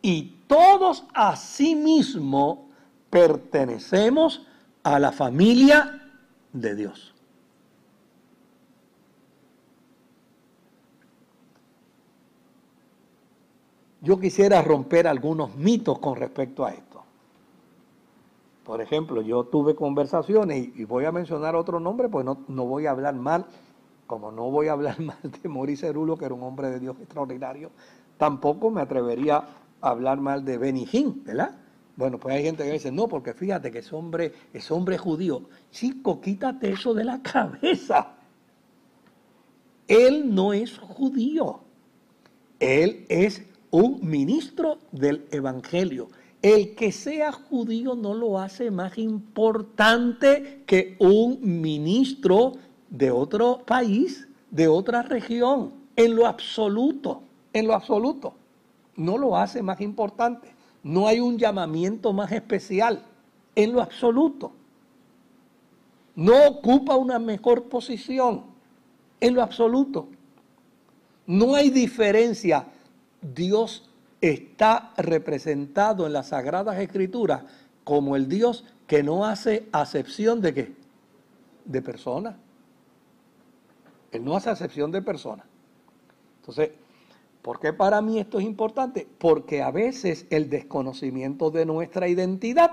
y 0.02 0.38
todos 0.48 1.04
asimismo 1.14 2.70
pertenecemos 3.10 4.48
a 4.84 5.00
la 5.00 5.12
familia 5.12 6.02
de 6.54 6.76
Dios. 6.76 7.17
Yo 14.08 14.18
quisiera 14.18 14.62
romper 14.62 15.06
algunos 15.06 15.54
mitos 15.58 16.00
con 16.00 16.16
respecto 16.16 16.66
a 16.66 16.72
esto. 16.72 17.04
Por 18.64 18.80
ejemplo, 18.80 19.22
yo 19.22 19.44
tuve 19.44 19.76
conversaciones 19.76 20.70
y, 20.78 20.86
voy 20.86 21.04
a 21.04 21.12
mencionar 21.12 21.58
otro 21.58 21.82
nombre, 21.82 22.08
pues 22.08 22.26
no, 22.26 22.38
no, 22.48 22.66
voy 22.66 22.86
a 22.86 22.92
hablar 22.92 23.16
mal, 23.16 23.46
como 24.06 24.32
no 24.32 24.50
voy 24.50 24.70
a 24.70 24.72
hablar 24.72 24.98
mal 25.02 25.18
de 25.22 25.50
Maurice 25.50 25.88
Cerulo, 25.88 26.18
que 26.18 26.24
era 26.24 26.34
un 26.34 26.44
hombre 26.44 26.70
de 26.70 26.80
Dios 26.80 26.96
extraordinario, 27.02 27.70
tampoco 28.18 28.72
me 28.72 28.80
atrevería 28.80 29.44
a 29.82 29.90
hablar 29.90 30.22
mal 30.22 30.46
de 30.46 30.88
Hinn, 30.90 31.26
¿verdad? 31.26 31.58
Bueno, 31.98 32.18
pues 32.18 32.34
hay 32.34 32.44
gente 32.44 32.64
que 32.64 32.72
dice, 32.72 32.94
no, 32.94 33.10
porque 33.10 33.34
fíjate 33.34 33.72
que 33.72 33.80
ese 33.80 33.94
hombre, 33.94 34.32
ese 34.54 34.74
hombre 34.74 34.98
judío. 34.98 35.42
Chico, 35.70 36.22
quítate 36.22 36.72
eso 36.72 36.94
de 36.94 37.04
la 37.04 37.22
cabeza. 37.34 38.14
Él 39.86 40.34
no 40.34 40.54
es 40.54 40.78
judío. 40.78 41.60
Él 42.60 43.06
es 43.10 43.44
un 43.78 44.00
ministro 44.02 44.80
del 44.92 45.28
Evangelio. 45.30 46.10
El 46.42 46.74
que 46.74 46.92
sea 46.92 47.32
judío 47.32 47.94
no 47.96 48.16
lo 48.16 48.40
hace 48.40 48.72
más 48.72 48.98
importante 48.98 50.64
que 50.66 50.96
un 51.00 51.40
ministro 51.62 52.54
de 52.90 53.12
otro 53.12 53.62
país, 53.66 54.28
de 54.50 54.68
otra 54.68 55.04
región, 55.04 55.74
en 55.96 56.16
lo 56.16 56.26
absoluto, 56.26 57.22
en 57.54 57.68
lo 57.68 57.76
absoluto. 57.76 58.34
No 58.96 59.16
lo 59.16 59.38
hace 59.38 59.62
más 59.62 59.80
importante. 59.80 60.56
No 60.82 61.08
hay 61.08 61.20
un 61.20 61.38
llamamiento 61.38 62.14
más 62.14 62.32
especial, 62.32 63.04
en 63.54 63.74
lo 63.74 63.82
absoluto. 63.84 64.54
No 66.16 66.48
ocupa 66.48 66.96
una 66.96 67.20
mejor 67.20 67.66
posición, 67.66 68.42
en 69.20 69.36
lo 69.36 69.44
absoluto. 69.44 70.08
No 71.28 71.54
hay 71.54 71.70
diferencia 71.70 72.66
Dios 73.34 73.90
está 74.22 74.94
representado 74.98 76.06
en 76.06 76.14
las 76.14 76.30
Sagradas 76.30 76.80
Escrituras 76.80 77.44
como 77.84 78.16
el 78.16 78.28
Dios 78.28 78.66
que 78.88 79.04
no 79.04 79.26
hace 79.26 79.68
acepción 79.72 80.42
de 80.42 80.54
qué? 80.54 80.76
De 81.66 81.82
personas. 81.82 82.36
Él 84.12 84.24
no 84.24 84.36
hace 84.36 84.50
acepción 84.50 84.92
de 84.92 85.02
personas. 85.02 85.46
Entonces, 86.40 86.72
¿por 87.42 87.60
qué 87.60 87.74
para 87.74 88.02
mí 88.02 88.20
esto 88.20 88.40
es 88.40 88.46
importante? 88.46 89.08
Porque 89.18 89.62
a 89.62 89.72
veces 89.72 90.26
el 90.30 90.50
desconocimiento 90.50 91.52
de 91.52 91.66
nuestra 91.66 92.08
identidad 92.08 92.72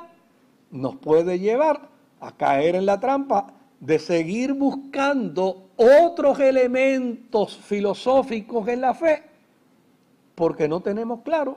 nos 0.70 0.96
puede 0.96 1.38
llevar 1.38 1.88
a 2.20 2.32
caer 2.32 2.76
en 2.76 2.86
la 2.86 3.00
trampa 3.00 3.52
de 3.80 3.98
seguir 3.98 4.54
buscando 4.54 5.68
otros 5.76 6.38
elementos 6.40 7.56
filosóficos 7.56 8.68
en 8.68 8.80
la 8.80 8.94
fe 8.94 9.33
porque 10.34 10.68
no 10.68 10.80
tenemos 10.80 11.20
claro 11.22 11.56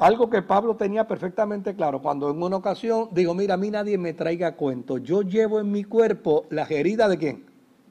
algo 0.00 0.30
que 0.30 0.40
Pablo 0.40 0.76
tenía 0.76 1.06
perfectamente 1.06 1.74
claro. 1.74 2.00
Cuando 2.00 2.30
en 2.30 2.42
una 2.42 2.56
ocasión 2.56 3.10
digo, 3.12 3.34
mira, 3.34 3.54
a 3.54 3.56
mí 3.58 3.70
nadie 3.70 3.98
me 3.98 4.14
traiga 4.14 4.56
cuento, 4.56 4.96
yo 4.96 5.20
llevo 5.20 5.60
en 5.60 5.70
mi 5.70 5.84
cuerpo 5.84 6.46
las 6.48 6.70
heridas 6.70 7.10
de 7.10 7.18
quién? 7.18 7.44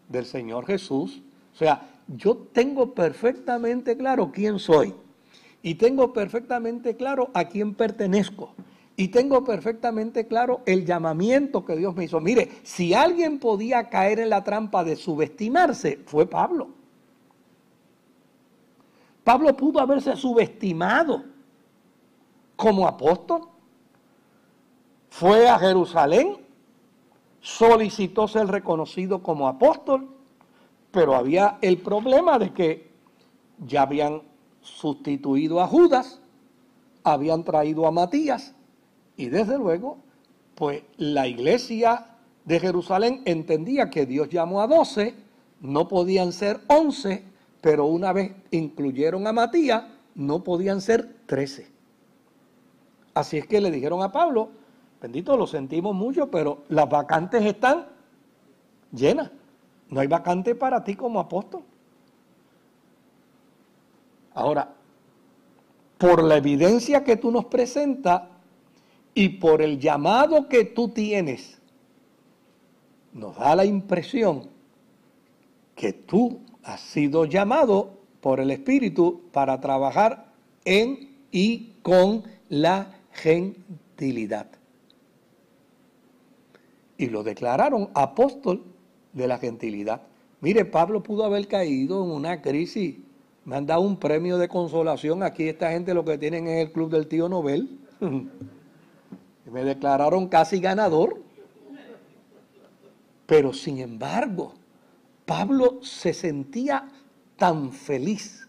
Del 0.08 0.26
Señor 0.26 0.66
Jesús. 0.66 1.22
O 1.54 1.56
sea, 1.56 1.88
yo 2.08 2.36
tengo 2.36 2.96
perfectamente 2.96 3.96
claro 3.96 4.32
quién 4.34 4.58
soy. 4.58 4.96
Y 5.62 5.76
tengo 5.76 6.12
perfectamente 6.12 6.96
claro 6.96 7.30
a 7.36 7.46
quién 7.46 7.76
pertenezco. 7.76 8.56
Y 8.96 9.10
tengo 9.10 9.44
perfectamente 9.44 10.26
claro 10.26 10.62
el 10.66 10.86
llamamiento 10.86 11.64
que 11.64 11.76
Dios 11.76 11.96
me 11.96 12.06
hizo. 12.06 12.20
Mire, 12.20 12.50
si 12.64 12.96
alguien 12.96 13.38
podía 13.38 13.88
caer 13.90 14.20
en 14.20 14.30
la 14.30 14.44
trampa 14.44 14.84
de 14.84 14.96
subestimarse, 14.96 16.00
fue 16.08 16.26
Pablo. 16.26 16.79
Pablo 19.30 19.56
pudo 19.56 19.80
haberse 19.80 20.16
subestimado 20.16 21.24
como 22.56 22.88
apóstol. 22.88 23.48
Fue 25.12 25.48
a 25.48 25.60
Jerusalén, 25.60 26.38
solicitó 27.40 28.28
ser 28.28 28.48
reconocido 28.48 29.22
como 29.22 29.48
apóstol, 29.48 30.10
pero 30.90 31.14
había 31.14 31.60
el 31.62 31.78
problema 31.78 32.40
de 32.40 32.54
que 32.54 32.90
ya 33.68 33.84
habían 33.84 34.24
sustituido 34.62 35.62
a 35.62 35.68
Judas, 35.68 36.20
habían 37.04 37.44
traído 37.44 37.86
a 37.86 37.92
Matías, 37.92 38.56
y 39.16 39.28
desde 39.30 39.60
luego, 39.60 40.00
pues 40.56 40.82
la 40.98 41.28
iglesia 41.28 42.18
de 42.46 42.60
Jerusalén 42.60 43.22
entendía 43.26 43.92
que 43.92 44.08
Dios 44.08 44.30
llamó 44.30 44.64
a 44.64 44.66
doce, 44.66 45.14
no 45.62 45.88
podían 45.88 46.34
ser 46.34 46.62
once, 46.66 47.29
pero 47.62 47.86
una 47.86 48.14
vez 48.14 48.34
incluyeron 48.52 49.28
a 49.28 49.34
Matías, 49.34 49.84
no 50.16 50.44
podían 50.44 50.82
ser 50.82 51.16
trece. 51.26 51.68
Así 53.14 53.38
es 53.38 53.48
que 53.48 53.62
le 53.62 53.72
dijeron 53.72 54.02
a 54.02 54.12
Pablo, 54.12 54.50
bendito, 55.02 55.36
lo 55.36 55.48
sentimos 55.48 55.96
mucho, 55.96 56.30
pero 56.30 56.64
las 56.70 56.90
vacantes 56.90 57.46
están 57.46 57.88
llenas. 58.92 59.32
No 59.90 60.00
hay 60.00 60.08
vacante 60.08 60.56
para 60.56 60.84
ti 60.84 60.96
como 60.96 61.20
apóstol. 61.20 61.64
Ahora, 64.34 64.74
por 65.98 66.24
la 66.24 66.38
evidencia 66.38 67.04
que 67.04 67.18
tú 67.18 67.32
nos 67.32 67.46
presentas 67.46 68.24
y 69.14 69.30
por 69.30 69.62
el 69.62 69.80
llamado 69.80 70.48
que 70.48 70.64
tú 70.64 70.90
tienes, 70.90 71.60
nos 73.12 73.36
da 73.36 73.56
la 73.56 73.66
impresión 73.66 74.48
que 75.76 75.92
tú 75.92 76.40
has 76.70 76.82
sido 76.82 77.26
llamado 77.26 77.98
por 78.22 78.40
el 78.40 78.52
Espíritu 78.52 79.22
para 79.32 79.60
trabajar 79.60 80.28
en 80.66 81.10
y 81.32 81.74
con 81.82 82.24
la 82.48 82.96
gentilidad. 83.12 84.48
Y 86.98 87.08
lo 87.08 87.24
declararon 87.24 87.90
apóstol 87.96 88.64
de 89.14 89.28
la 89.28 89.40
gentilidad. 89.40 90.02
Mire, 90.42 90.66
Pablo 90.66 91.02
pudo 91.02 91.24
haber 91.24 91.48
caído 91.48 92.04
en 92.04 92.12
una 92.12 92.42
crisis. 92.42 92.98
Me 93.46 93.56
han 93.56 93.66
dado 93.66 93.82
un 93.82 93.98
premio 93.98 94.38
de 94.38 94.48
consolación. 94.48 95.24
Aquí 95.24 95.48
esta 95.48 95.72
gente 95.72 95.94
lo 95.94 96.06
que 96.06 96.18
tienen 96.18 96.48
es 96.48 96.68
el 96.68 96.72
club 96.72 96.92
del 96.92 97.08
tío 97.08 97.28
Nobel. 97.30 97.80
Me 99.52 99.64
declararon 99.64 100.28
casi 100.28 100.60
ganador. 100.60 101.20
Pero 103.26 103.54
sin 103.54 103.80
embargo, 103.80 104.54
Pablo 105.30 105.78
se 105.84 106.16
sentía 106.16 106.90
tan 107.38 107.72
feliz 107.72 108.48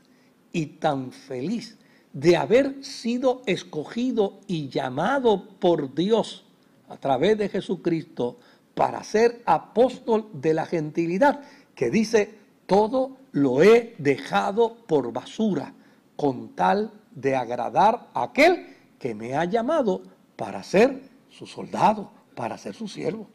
y 0.51 0.65
tan 0.65 1.13
feliz 1.13 1.77
de 2.15 2.39
haber 2.39 2.83
sido 2.83 3.43
escogido 3.45 4.41
y 4.47 4.71
llamado 4.71 5.47
por 5.59 5.95
Dios 5.95 6.47
a 6.89 6.97
través 6.97 7.37
de 7.37 7.51
Jesucristo 7.51 8.39
para 8.75 9.05
ser 9.05 9.43
apóstol 9.45 10.31
de 10.33 10.55
la 10.55 10.65
gentilidad, 10.65 11.43
que 11.75 11.91
dice, 11.91 12.35
todo 12.65 13.19
lo 13.33 13.63
he 13.63 13.95
dejado 13.99 14.77
por 14.87 15.13
basura 15.13 15.75
con 16.17 16.57
tal 16.57 16.93
de 17.15 17.37
agradar 17.37 18.09
a 18.15 18.23
aquel 18.23 18.75
que 18.99 19.15
me 19.15 19.35
ha 19.35 19.45
llamado 19.45 20.01
para 20.35 20.63
ser 20.63 21.03
su 21.29 21.47
soldado, 21.47 22.11
para 22.35 22.57
ser 22.57 22.75
su 22.75 22.89
siervo. 22.89 23.29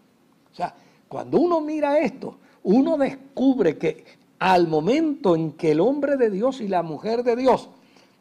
O 0.52 0.56
sea, 0.56 0.74
cuando 1.08 1.38
uno 1.38 1.62
mira 1.62 2.00
esto, 2.00 2.40
uno 2.66 2.98
descubre 2.98 3.78
que 3.78 4.04
al 4.40 4.68
momento 4.68 5.36
en 5.36 5.52
que 5.54 5.72
el 5.72 5.80
hombre 5.80 6.18
de 6.18 6.32
Dios 6.32 6.62
y 6.62 6.68
la 6.68 6.82
mujer 6.82 7.24
de 7.24 7.36
Dios 7.36 7.70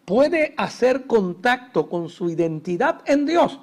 puede 0.05 0.55
hacer 0.59 1.07
contacto 1.07 1.89
con 1.89 2.11
su 2.11 2.29
identidad 2.29 3.01
en 3.07 3.25
Dios, 3.25 3.59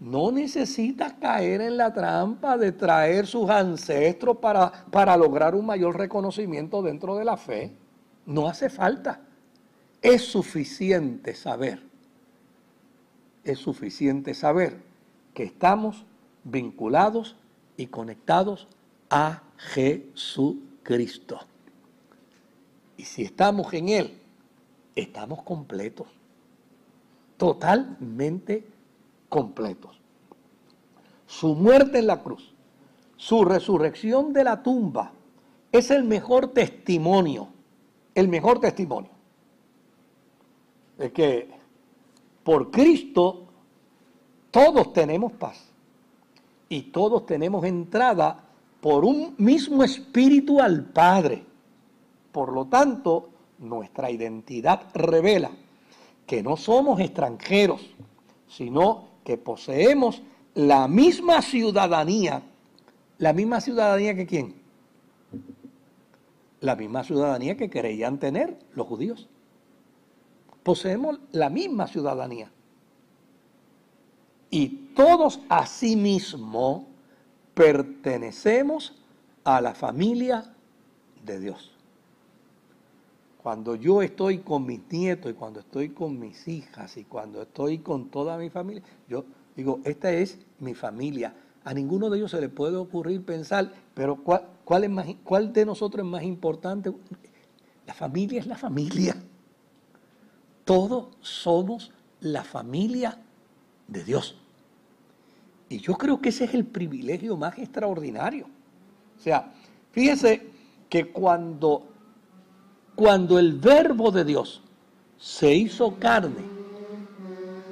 no 0.00 0.32
necesita 0.32 1.16
caer 1.18 1.60
en 1.60 1.76
la 1.76 1.92
trampa 1.92 2.58
de 2.58 2.72
traer 2.72 3.28
sus 3.28 3.48
ancestros 3.50 4.38
para, 4.38 4.84
para 4.90 5.16
lograr 5.16 5.54
un 5.54 5.66
mayor 5.66 5.96
reconocimiento 5.96 6.82
dentro 6.82 7.16
de 7.16 7.24
la 7.24 7.36
fe. 7.36 7.72
No 8.26 8.48
hace 8.48 8.70
falta. 8.70 9.20
Es 10.02 10.22
suficiente 10.22 11.34
saber, 11.34 11.82
es 13.44 13.58
suficiente 13.58 14.34
saber 14.34 14.80
que 15.34 15.44
estamos 15.44 16.04
vinculados 16.42 17.36
y 17.76 17.86
conectados 17.86 18.68
a 19.10 19.42
Jesucristo. 19.58 21.38
Y 22.96 23.04
si 23.04 23.22
estamos 23.22 23.72
en 23.74 23.90
Él, 23.90 24.18
estamos 24.96 25.42
completos, 25.42 26.06
totalmente 27.36 28.66
completos. 29.28 30.00
Su 31.26 31.54
muerte 31.54 31.98
en 31.98 32.06
la 32.06 32.22
cruz, 32.22 32.54
su 33.16 33.44
resurrección 33.44 34.32
de 34.32 34.44
la 34.44 34.62
tumba, 34.62 35.12
es 35.70 35.90
el 35.90 36.04
mejor 36.04 36.48
testimonio, 36.48 37.48
el 38.14 38.28
mejor 38.28 38.60
testimonio 38.60 39.18
de 40.98 41.12
que 41.12 41.48
por 42.42 42.70
Cristo 42.70 43.46
todos 44.50 44.92
tenemos 44.92 45.32
paz 45.32 45.70
y 46.68 46.82
todos 46.82 47.24
tenemos 47.24 47.64
entrada 47.64 48.47
por 48.80 49.04
un 49.04 49.34
mismo 49.38 49.82
espíritu 49.82 50.60
al 50.60 50.84
Padre. 50.84 51.44
Por 52.32 52.52
lo 52.52 52.66
tanto, 52.66 53.30
nuestra 53.58 54.10
identidad 54.10 54.82
revela 54.94 55.50
que 56.26 56.42
no 56.42 56.56
somos 56.56 57.00
extranjeros, 57.00 57.80
sino 58.46 59.08
que 59.24 59.36
poseemos 59.36 60.22
la 60.54 60.88
misma 60.88 61.42
ciudadanía. 61.42 62.42
¿La 63.18 63.32
misma 63.32 63.60
ciudadanía 63.60 64.14
que 64.14 64.26
quién? 64.26 64.54
La 66.60 66.76
misma 66.76 67.02
ciudadanía 67.02 67.56
que 67.56 67.70
creían 67.70 68.18
tener 68.18 68.58
los 68.74 68.86
judíos. 68.86 69.28
Poseemos 70.62 71.18
la 71.32 71.50
misma 71.50 71.88
ciudadanía. 71.88 72.50
Y 74.50 74.68
todos 74.94 75.40
asimismo 75.48 76.86
pertenecemos 77.58 78.94
a 79.42 79.60
la 79.60 79.74
familia 79.74 80.54
de 81.24 81.40
Dios. 81.40 81.72
Cuando 83.42 83.74
yo 83.74 84.00
estoy 84.00 84.38
con 84.38 84.64
mis 84.64 84.80
nietos 84.92 85.32
y 85.32 85.34
cuando 85.34 85.58
estoy 85.58 85.88
con 85.88 86.20
mis 86.20 86.46
hijas 86.46 86.96
y 86.96 87.02
cuando 87.02 87.42
estoy 87.42 87.78
con 87.78 88.10
toda 88.10 88.38
mi 88.38 88.48
familia, 88.48 88.84
yo 89.08 89.24
digo, 89.56 89.80
esta 89.82 90.12
es 90.12 90.38
mi 90.60 90.74
familia. 90.74 91.34
A 91.64 91.74
ninguno 91.74 92.08
de 92.10 92.18
ellos 92.18 92.30
se 92.30 92.40
le 92.40 92.48
puede 92.48 92.76
ocurrir 92.76 93.24
pensar, 93.24 93.72
pero 93.92 94.22
¿cuál, 94.22 94.44
cuál, 94.64 95.52
de 95.52 95.66
nosotros 95.66 96.06
es 96.06 96.10
más 96.12 96.22
importante? 96.22 96.92
La 97.88 97.94
familia 97.94 98.38
es 98.38 98.46
la 98.46 98.56
familia. 98.56 99.16
Todos 100.64 101.08
somos 101.22 101.90
la 102.20 102.44
familia 102.44 103.18
de 103.88 104.04
Dios. 104.04 104.36
Y 105.68 105.78
yo 105.78 105.94
creo 105.94 106.20
que 106.20 106.30
ese 106.30 106.44
es 106.44 106.54
el 106.54 106.64
privilegio 106.64 107.36
más 107.36 107.58
extraordinario. 107.58 108.46
O 109.18 109.20
sea, 109.20 109.52
fíjese 109.92 110.46
que 110.88 111.08
cuando 111.08 111.88
cuando 112.98 113.38
el 113.38 113.52
verbo 113.52 114.10
de 114.10 114.24
Dios 114.24 114.60
se 115.18 115.54
hizo 115.54 116.00
carne, 116.00 116.42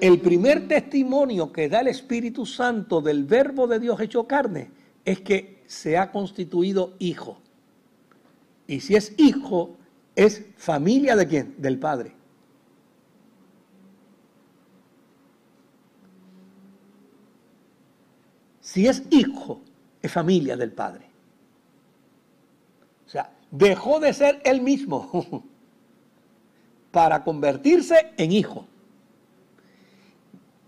el 0.00 0.20
primer 0.20 0.68
testimonio 0.68 1.50
que 1.50 1.68
da 1.68 1.80
el 1.80 1.88
Espíritu 1.88 2.46
Santo 2.46 3.00
del 3.00 3.24
verbo 3.24 3.66
de 3.66 3.80
Dios 3.80 3.98
hecho 3.98 4.28
carne 4.28 4.70
es 5.04 5.20
que 5.22 5.64
se 5.66 5.98
ha 5.98 6.12
constituido 6.12 6.94
hijo. 7.00 7.40
Y 8.68 8.78
si 8.78 8.94
es 8.94 9.14
hijo, 9.16 9.74
es 10.14 10.44
familia 10.56 11.16
de 11.16 11.26
quién? 11.26 11.54
Del 11.58 11.80
Padre. 11.80 12.15
Si 18.76 18.86
es 18.86 19.02
hijo, 19.10 19.62
es 20.02 20.12
familia 20.12 20.56
del 20.56 20.70
Padre 20.70 21.06
dejó 23.50 24.00
de 24.00 24.12
ser 24.12 24.40
él 24.44 24.60
mismo 24.60 25.10
para 26.90 27.22
convertirse 27.24 28.12
en 28.16 28.32
hijo. 28.32 28.66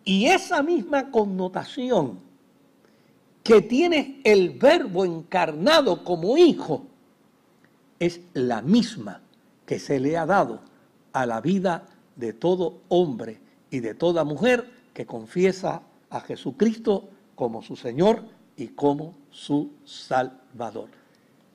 Y 0.04 0.26
esa 0.26 0.62
misma 0.62 1.10
connotación 1.10 2.20
que 3.42 3.60
tiene 3.62 4.20
el 4.24 4.50
verbo 4.50 5.04
encarnado 5.04 6.04
como 6.04 6.36
hijo 6.36 6.86
es 7.98 8.20
la 8.32 8.62
misma 8.62 9.20
que 9.66 9.78
se 9.78 10.00
le 10.00 10.16
ha 10.16 10.24
dado 10.24 10.60
a 11.12 11.26
la 11.26 11.40
vida 11.40 11.86
de 12.16 12.32
todo 12.32 12.80
hombre 12.88 13.38
y 13.70 13.80
de 13.80 13.94
toda 13.94 14.24
mujer 14.24 14.70
que 14.94 15.04
confiesa 15.04 15.82
a 16.10 16.20
Jesucristo 16.20 17.10
como 17.38 17.62
su 17.62 17.76
Señor 17.76 18.24
y 18.56 18.66
como 18.66 19.14
su 19.30 19.70
Salvador. 19.84 20.88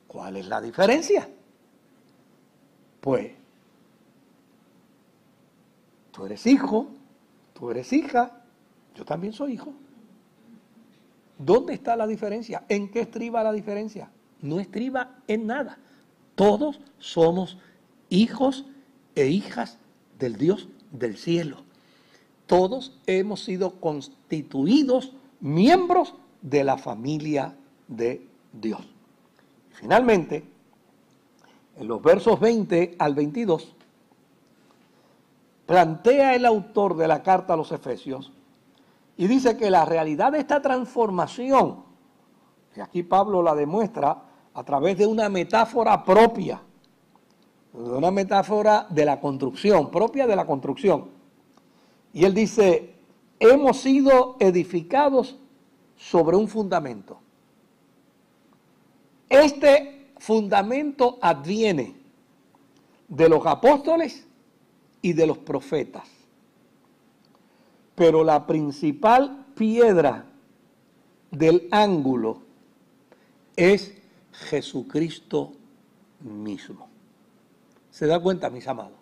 ¿Cuál 0.08 0.38
es 0.38 0.48
la 0.48 0.62
diferencia? 0.62 1.28
Pues, 3.02 3.32
tú 6.10 6.24
eres 6.24 6.46
hijo, 6.46 6.88
tú 7.52 7.70
eres 7.70 7.92
hija, 7.92 8.44
yo 8.94 9.04
también 9.04 9.34
soy 9.34 9.52
hijo. 9.52 9.74
¿Dónde 11.36 11.74
está 11.74 11.96
la 11.96 12.06
diferencia? 12.06 12.64
¿En 12.70 12.90
qué 12.90 13.00
estriba 13.00 13.44
la 13.44 13.52
diferencia? 13.52 14.08
No 14.40 14.60
estriba 14.60 15.18
en 15.28 15.46
nada. 15.46 15.76
Todos 16.34 16.80
somos 16.96 17.58
hijos 18.08 18.64
e 19.14 19.26
hijas 19.26 19.76
del 20.18 20.38
Dios 20.38 20.66
del 20.92 21.18
cielo. 21.18 21.58
Todos 22.46 22.98
hemos 23.06 23.44
sido 23.44 23.78
constituidos 23.80 25.12
miembros 25.44 26.14
de 26.40 26.64
la 26.64 26.78
familia 26.78 27.54
de 27.86 28.26
Dios. 28.50 28.80
Finalmente, 29.72 30.42
en 31.76 31.86
los 31.86 32.02
versos 32.02 32.40
20 32.40 32.96
al 32.98 33.14
22, 33.14 33.76
plantea 35.66 36.34
el 36.34 36.46
autor 36.46 36.96
de 36.96 37.08
la 37.08 37.22
carta 37.22 37.52
a 37.52 37.56
los 37.58 37.72
Efesios 37.72 38.32
y 39.18 39.26
dice 39.26 39.58
que 39.58 39.70
la 39.70 39.84
realidad 39.84 40.32
de 40.32 40.38
esta 40.38 40.62
transformación, 40.62 41.84
y 42.74 42.80
aquí 42.80 43.02
Pablo 43.02 43.42
la 43.42 43.54
demuestra 43.54 44.22
a 44.54 44.64
través 44.64 44.96
de 44.96 45.06
una 45.06 45.28
metáfora 45.28 46.02
propia, 46.04 46.62
de 47.74 47.90
una 47.90 48.10
metáfora 48.10 48.86
de 48.88 49.04
la 49.04 49.20
construcción, 49.20 49.90
propia 49.90 50.26
de 50.26 50.36
la 50.36 50.46
construcción. 50.46 51.10
Y 52.14 52.24
él 52.24 52.32
dice, 52.32 52.93
hemos 53.50 53.80
sido 53.80 54.36
edificados 54.40 55.36
sobre 55.96 56.36
un 56.36 56.48
fundamento. 56.48 57.18
Este 59.28 60.12
fundamento 60.18 61.18
adviene 61.20 61.96
de 63.08 63.28
los 63.28 63.44
apóstoles 63.46 64.26
y 65.02 65.12
de 65.12 65.26
los 65.26 65.38
profetas. 65.38 66.08
Pero 67.94 68.24
la 68.24 68.46
principal 68.46 69.46
piedra 69.54 70.24
del 71.30 71.68
ángulo 71.70 72.42
es 73.56 73.94
Jesucristo 74.32 75.52
mismo. 76.20 76.88
¿Se 77.90 78.06
da 78.06 78.18
cuenta, 78.18 78.50
mis 78.50 78.66
amados? 78.66 78.98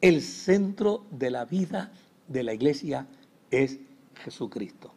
El 0.00 0.20
centro 0.20 1.04
de 1.10 1.30
la 1.30 1.44
vida 1.44 1.92
de 2.28 2.42
la 2.42 2.52
iglesia 2.52 3.06
es 3.52 3.78
Jesucristo. 4.16 4.92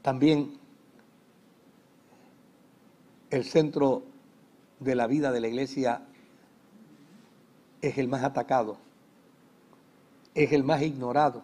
También 0.00 0.54
el 3.28 3.44
centro 3.44 4.04
de 4.78 4.94
la 4.94 5.06
vida 5.06 5.30
de 5.30 5.40
la 5.40 5.48
iglesia 5.48 6.02
es 7.82 7.98
el 7.98 8.08
más 8.08 8.24
atacado, 8.24 8.78
es 10.34 10.52
el 10.52 10.64
más 10.64 10.80
ignorado, 10.80 11.42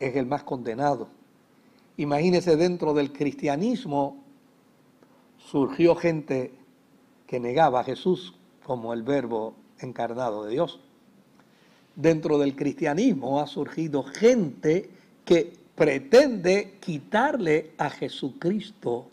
es 0.00 0.16
el 0.16 0.24
más 0.24 0.44
condenado. 0.44 1.08
Imagínese 1.96 2.56
dentro 2.56 2.94
del 2.94 3.12
cristianismo 3.12 4.22
surgió 5.38 5.96
gente 5.96 6.54
que 7.26 7.40
negaba 7.40 7.80
a 7.80 7.84
Jesús 7.84 8.34
como 8.64 8.92
el 8.92 9.02
verbo 9.02 9.54
encarnado 9.80 10.44
de 10.44 10.52
Dios. 10.52 10.80
Dentro 11.98 12.38
del 12.38 12.54
cristianismo 12.54 13.40
ha 13.40 13.48
surgido 13.48 14.04
gente 14.04 14.88
que 15.24 15.52
pretende 15.74 16.76
quitarle 16.78 17.72
a 17.76 17.90
Jesucristo 17.90 19.08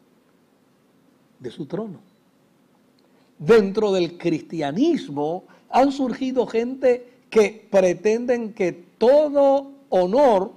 de 1.40 1.50
su 1.50 1.66
trono. 1.66 2.00
Dentro 3.40 3.92
del 3.92 4.20
cristianismo 4.20 5.46
han 5.72 5.92
surgido 5.92 6.46
gente 6.46 7.24
que 7.32 7.68
pretenden 7.72 8.54
que 8.54 8.72
todo 8.72 9.72
honor, 9.90 10.52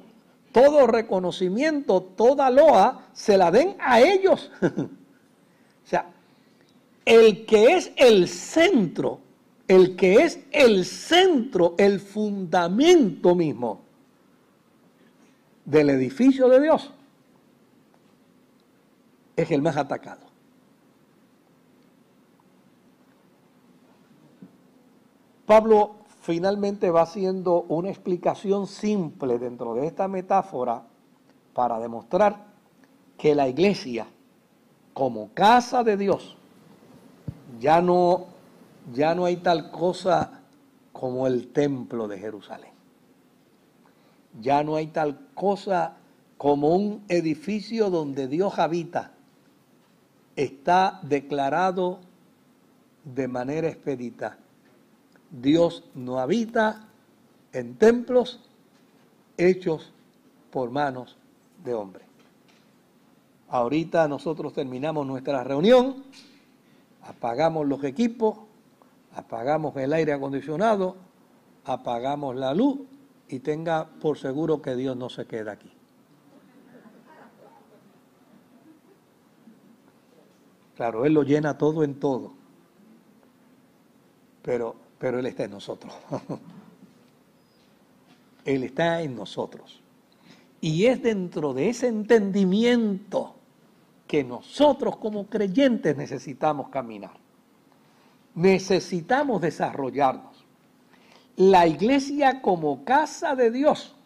todo 0.53 0.87
reconocimiento, 0.87 2.03
toda 2.03 2.51
loa 2.51 3.09
se 3.15 3.39
la 3.39 3.51
den 3.51 3.75
a 3.81 4.03
ellos. 4.03 4.51
o 4.61 5.89
sea, 5.89 6.11
el 7.07 7.47
que 7.47 7.73
es 7.75 7.91
el 7.97 8.29
centro, 8.29 9.21
el 9.69 9.97
que 9.97 10.25
es 10.25 10.41
el 10.51 10.87
centro, 10.87 11.75
el 11.77 12.01
fundamento 12.01 13.35
mismo 13.35 13.81
del 15.67 15.91
edificio 15.91 16.49
de 16.49 16.61
Dios, 16.61 16.91
es 19.37 19.51
el 19.51 19.61
más 19.61 19.77
atacado. 19.77 20.27
Pablo 25.45 25.93
finalmente 26.21 26.91
va 26.91 27.03
haciendo 27.03 27.63
una 27.69 27.91
explicación 27.91 28.67
simple 28.67 29.39
dentro 29.39 29.75
de 29.75 29.87
esta 29.87 30.09
metáfora 30.09 30.83
para 31.55 31.79
demostrar 31.79 32.47
que 33.17 33.35
la 33.35 33.49
iglesia, 33.49 34.07
como 34.93 35.31
casa 35.35 35.83
de 35.85 35.97
Dios, 35.97 36.37
ya 37.61 37.81
no, 37.81 38.27
ya 38.93 39.15
no 39.15 39.25
hay 39.25 39.37
tal 39.37 39.71
cosa 39.71 40.41
como 40.93 41.27
el 41.27 41.49
templo 41.49 42.09
de 42.09 42.19
Jerusalén. 42.19 42.73
Ya 44.41 44.63
no 44.63 44.77
hay 44.77 44.89
tal 44.89 45.19
cosa 45.35 45.97
como 46.37 46.75
un 46.75 47.05
edificio 47.09 47.91
donde 47.91 48.29
Dios 48.29 48.59
habita. 48.59 49.13
Está 50.37 51.01
declarado 51.03 52.01
de 53.05 53.27
manera 53.27 53.69
expedita 53.69 54.39
Dios 55.31 55.85
no 55.95 56.19
habita 56.19 56.87
en 57.53 57.77
templos 57.77 58.41
hechos 59.37 59.93
por 60.51 60.71
manos 60.71 61.17
de 61.65 61.75
hombre. 61.75 62.05
Ahorita 63.49 64.09
nosotros 64.09 64.53
terminamos 64.53 65.07
nuestra 65.07 65.45
reunión, 65.45 66.05
apagamos 67.03 67.67
los 67.67 67.83
equipos, 67.85 68.39
apagamos 69.19 69.77
el 69.77 69.93
aire 69.93 70.13
acondicionado, 70.13 70.97
apagamos 71.65 72.37
la 72.37 72.55
luz 72.55 72.81
y 73.29 73.41
tenga 73.41 73.87
por 74.01 74.19
seguro 74.19 74.63
que 74.63 74.75
Dios 74.77 74.97
no 74.97 75.09
se 75.09 75.27
queda 75.27 75.53
aquí. 75.53 75.73
Claro, 80.77 81.05
Él 81.05 81.15
lo 81.15 81.25
llena 81.25 81.59
todo 81.59 81.83
en 81.83 81.99
todo. 81.99 82.33
Pero 84.43 84.89
pero 84.99 85.21
Él 85.21 85.27
está 85.27 85.45
en 85.45 85.53
nosotros. 85.53 85.95
Él 88.45 88.65
está 88.65 89.03
en 89.03 89.15
nosotros. 89.15 89.81
Y 90.61 90.87
es 90.87 91.03
dentro 91.03 91.55
de 91.55 91.69
ese 91.69 91.87
entendimiento 91.87 93.35
que 94.07 94.25
nosotros 94.25 94.97
como 94.97 95.27
creyentes 95.27 95.97
necesitamos 95.97 96.69
caminar. 96.69 97.13
Necesitamos 98.39 99.41
desarrollarnos. 99.41 100.47
La 101.35 101.67
iglesia 101.67 102.41
como 102.41 102.85
casa 102.85 103.35
de 103.35 103.51
Dios 103.51 103.97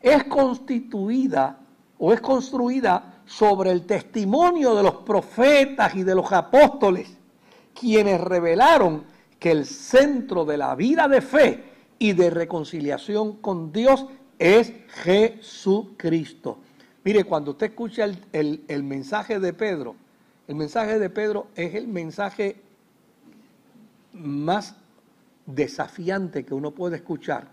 es 0.00 0.24
constituida 0.24 1.58
o 1.98 2.14
es 2.14 2.22
construida 2.22 3.20
sobre 3.26 3.70
el 3.70 3.84
testimonio 3.84 4.74
de 4.74 4.82
los 4.82 4.94
profetas 5.02 5.94
y 5.94 6.04
de 6.04 6.14
los 6.14 6.32
apóstoles, 6.32 7.18
quienes 7.78 8.18
revelaron 8.18 9.04
que 9.38 9.50
el 9.50 9.66
centro 9.66 10.46
de 10.46 10.56
la 10.56 10.74
vida 10.74 11.06
de 11.06 11.20
fe 11.20 11.64
y 11.98 12.14
de 12.14 12.30
reconciliación 12.30 13.42
con 13.42 13.72
Dios 13.72 14.06
es 14.38 14.72
Jesucristo. 15.02 16.60
Mire, 17.04 17.24
cuando 17.24 17.50
usted 17.50 17.66
escucha 17.66 18.06
el, 18.32 18.82
mensaje 18.84 19.38
de 19.38 19.52
Pedro, 19.52 19.96
el 20.48 20.54
mensaje 20.54 20.98
de 20.98 21.10
Pedro 21.10 21.48
es 21.54 21.74
el 21.74 21.88
mensaje 21.88 22.69
más 24.12 24.76
desafiante 25.46 26.44
que 26.44 26.54
uno 26.54 26.72
puede 26.72 26.96
escuchar. 26.96 27.48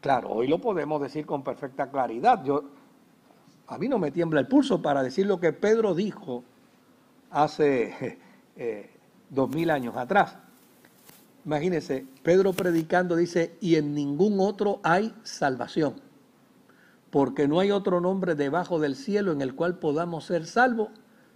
Claro, 0.00 0.30
hoy 0.30 0.48
lo 0.48 0.60
podemos 0.60 1.00
decir 1.00 1.26
con 1.26 1.44
perfecta 1.44 1.90
claridad. 1.90 2.42
Yo, 2.44 2.64
a 3.66 3.78
mí 3.78 3.88
no 3.88 3.98
me 3.98 4.10
tiembla 4.10 4.40
el 4.40 4.46
pulso 4.46 4.80
para 4.80 5.02
decir 5.02 5.26
lo 5.26 5.40
que 5.40 5.52
Pedro 5.52 5.94
dijo 5.94 6.42
hace 7.30 8.18
eh, 8.56 8.90
dos 9.28 9.50
mil 9.50 9.70
años 9.70 9.96
atrás. 9.96 10.36
Imagínense, 11.44 12.06
Pedro 12.22 12.52
predicando 12.52 13.16
dice, 13.16 13.56
y 13.60 13.76
en 13.76 13.94
ningún 13.94 14.40
otro 14.40 14.80
hay 14.82 15.14
salvación, 15.22 15.94
porque 17.10 17.48
no 17.48 17.60
hay 17.60 17.70
otro 17.70 18.00
nombre 18.00 18.34
debajo 18.34 18.78
del 18.78 18.94
cielo 18.94 19.32
en 19.32 19.40
el 19.40 19.54
cual 19.54 19.78
podamos 19.78 20.26
ser 20.26 20.46
salvos, 20.46 20.90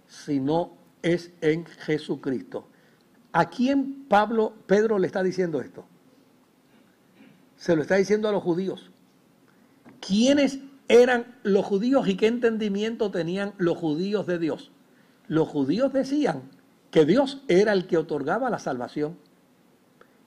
sino 0.07 0.73
es 1.01 1.31
en 1.41 1.65
Jesucristo. 1.65 2.67
¿A 3.35 3.49
quién 3.49 4.05
Pablo, 4.07 4.53
Pedro 4.65 4.97
le 4.97 5.07
está 5.07 5.21
diciendo 5.21 5.59
esto? 5.59 5.83
Se 7.57 7.75
lo 7.75 7.81
está 7.81 7.95
diciendo 7.95 8.29
a 8.29 8.31
los 8.31 8.41
judíos. 8.41 8.91
¿Quiénes 9.99 10.59
eran 10.87 11.35
los 11.43 11.65
judíos 11.65 12.07
y 12.07 12.15
qué 12.15 12.27
entendimiento 12.27 13.11
tenían 13.11 13.53
los 13.57 13.77
judíos 13.77 14.25
de 14.25 14.39
Dios? 14.39 14.71
Los 15.27 15.49
judíos 15.49 15.91
decían 15.91 16.43
que 16.91 17.03
Dios 17.03 17.41
era 17.49 17.73
el 17.73 17.87
que 17.87 17.97
otorgaba 17.97 18.49
la 18.49 18.57
salvación. 18.57 19.17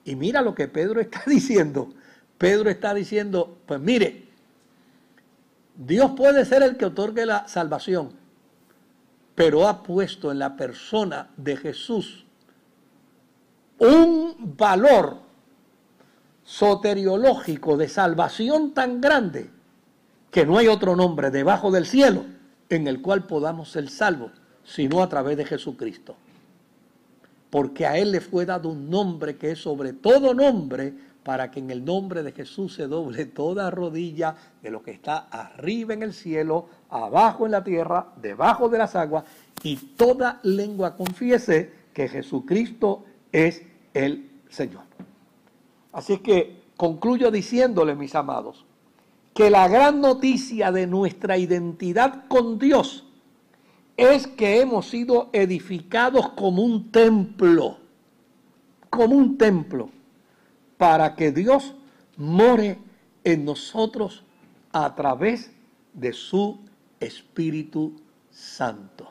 Y 0.05 0.15
mira 0.15 0.43
lo 0.43 0.55
que 0.55 0.69
Pedro 0.69 1.01
está 1.01 1.23
diciendo. 1.27 1.89
Pedro 2.37 2.69
está 2.69 2.93
diciendo, 2.93 3.57
pues 3.65 3.81
mire, 3.81 4.29
Dios 5.79 6.11
puede 6.15 6.45
ser 6.45 6.63
el 6.63 6.77
que 6.77 6.85
otorgue 6.85 7.25
la 7.25 7.49
salvación, 7.49 8.11
pero 9.35 9.67
ha 9.67 9.83
puesto 9.83 10.31
en 10.31 10.39
la 10.39 10.57
persona 10.57 11.31
de 11.39 11.57
Jesús 11.57 12.27
un 13.79 14.55
valor 14.57 15.19
soteriológico 16.43 17.77
de 17.77 17.89
salvación 17.89 18.73
tan 18.73 19.01
grande 19.01 19.51
que 20.31 20.47
no 20.47 20.59
hay 20.59 20.69
otro 20.69 20.97
nombre 20.97 21.31
debajo 21.31 21.71
del 21.71 21.87
cielo 21.87 22.25
en 22.69 22.87
el 22.87 23.01
cual 23.01 23.27
podamos 23.27 23.71
ser 23.71 23.89
salvos, 23.89 24.33
sino 24.65 25.03
a 25.03 25.09
través 25.09 25.37
de 25.37 25.45
Jesucristo. 25.45 26.17
Porque 27.51 27.87
a 27.87 27.97
Él 27.97 28.13
le 28.13 28.21
fue 28.21 28.45
dado 28.45 28.69
un 28.69 28.91
nombre 28.91 29.37
que 29.37 29.53
es 29.53 29.59
sobre 29.59 29.93
todo 29.93 30.35
nombre, 30.35 30.95
para 31.23 31.51
que 31.51 31.61
en 31.61 31.71
el 31.71 31.85
nombre 31.85 32.23
de 32.23 32.33
Jesús 32.33 32.75
se 32.75 32.87
doble 32.87 33.27
toda 33.27 33.71
rodilla 33.71 34.35
de 34.63 34.71
lo 34.71 34.83
que 34.83 34.93
está 34.93 35.29
arriba 35.31 35.93
en 35.93 36.03
el 36.03 36.15
cielo, 36.15 36.69
abajo 36.89 37.45
en 37.45 37.53
la 37.53 37.63
tierra, 37.63 38.13
debajo 38.17 38.71
de 38.71 38.79
las 38.79 38.97
aguas, 38.97 39.25
y 39.63 39.77
toda 39.77 40.41
lengua 40.43 40.97
confiese 40.97 41.71
que 41.93 42.09
Jesucristo 42.09 43.05
es 43.33 43.63
el 43.99 44.31
Señor. 44.49 44.83
Así 45.93 46.19
que 46.19 46.63
concluyo 46.77 47.31
diciéndole, 47.31 47.95
mis 47.97 48.15
amados, 48.15 48.65
que 49.35 49.51
la 49.51 49.67
gran 49.69 50.01
noticia 50.01 50.71
de 50.71 50.87
nuestra 50.87 51.37
identidad 51.37 52.27
con 52.29 52.59
Dios 52.59 53.05
es 53.97 54.29
que 54.29 54.61
hemos 54.61 54.89
sido 54.89 55.29
edificados 55.33 56.31
como 56.31 56.63
un 56.63 56.93
templo, 56.93 57.79
como 58.89 59.17
un 59.17 59.37
templo, 59.37 59.91
para 60.77 61.17
que 61.17 61.33
Dios 61.33 61.75
more 62.17 62.79
en 63.25 63.45
nosotros 63.45 64.25
a 64.73 64.95
través 64.95 65.51
de 65.93 66.13
su 66.13 66.61
Espíritu 67.01 68.01
Santo. 68.31 69.11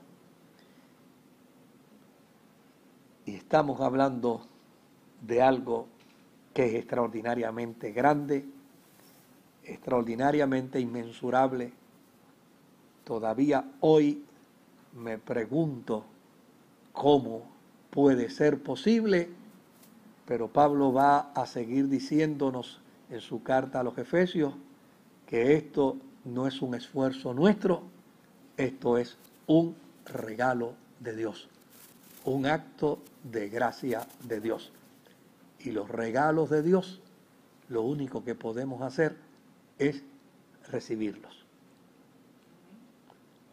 Y 3.26 3.36
estamos 3.36 3.82
hablando 3.82 4.48
de 5.22 5.42
algo 5.42 5.88
que 6.54 6.66
es 6.66 6.74
extraordinariamente 6.76 7.92
grande, 7.92 8.46
extraordinariamente 9.64 10.80
inmensurable. 10.80 11.72
Todavía 13.04 13.72
hoy 13.82 14.24
me 14.94 15.18
pregunto 15.18 16.04
cómo 16.94 17.44
puede 17.90 18.30
ser 18.30 18.62
posible, 18.62 19.30
pero 20.26 20.48
Pablo 20.48 20.92
va 20.92 21.32
a 21.34 21.46
seguir 21.46 21.90
diciéndonos 21.90 22.80
en 23.10 23.22
su 23.22 23.44
carta 23.44 23.80
a 23.80 23.84
los 23.84 23.98
Efesios 23.98 24.54
que 25.28 25.56
esto 25.56 25.98
no 26.26 26.48
es 26.48 26.62
un 26.62 26.76
esfuerzo 26.76 27.34
nuestro, 27.34 27.84
esto 28.58 28.98
es 28.98 29.18
un 29.46 29.76
regalo 30.06 30.74
de 31.00 31.16
Dios, 31.16 31.48
un 32.26 32.46
acto 32.46 33.00
de 33.24 33.50
gracia 33.50 34.08
de 34.24 34.40
Dios. 34.40 34.72
Y 35.60 35.72
los 35.72 35.90
regalos 35.90 36.50
de 36.50 36.62
Dios, 36.62 37.02
lo 37.70 37.82
único 37.82 38.24
que 38.24 38.36
podemos 38.36 38.82
hacer 38.82 39.18
es 39.78 40.04
recibirlos. 40.70 41.46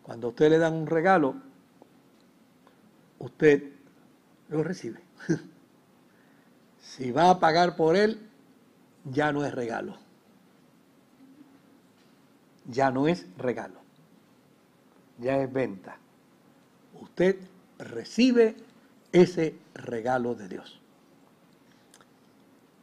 Cuando 0.02 0.26
a 0.26 0.30
usted 0.30 0.50
le 0.50 0.58
dan 0.58 0.74
un 0.74 0.86
regalo, 0.86 1.34
usted 3.18 3.72
lo 4.50 4.62
recibe. 4.62 5.00
si 6.80 7.10
va 7.10 7.30
a 7.30 7.40
pagar 7.40 7.74
por 7.74 7.96
él, 7.96 8.28
ya 9.04 9.32
no 9.32 9.44
es 9.44 9.54
regalo. 9.54 9.96
Ya 12.66 12.90
no 12.90 13.08
es 13.08 13.26
regalo. 13.38 13.80
Ya 15.18 15.38
es 15.42 15.52
venta. 15.52 15.96
Usted 17.00 17.38
recibe 17.78 18.56
ese 19.12 19.56
regalo 19.74 20.34
de 20.34 20.48
Dios. 20.48 20.80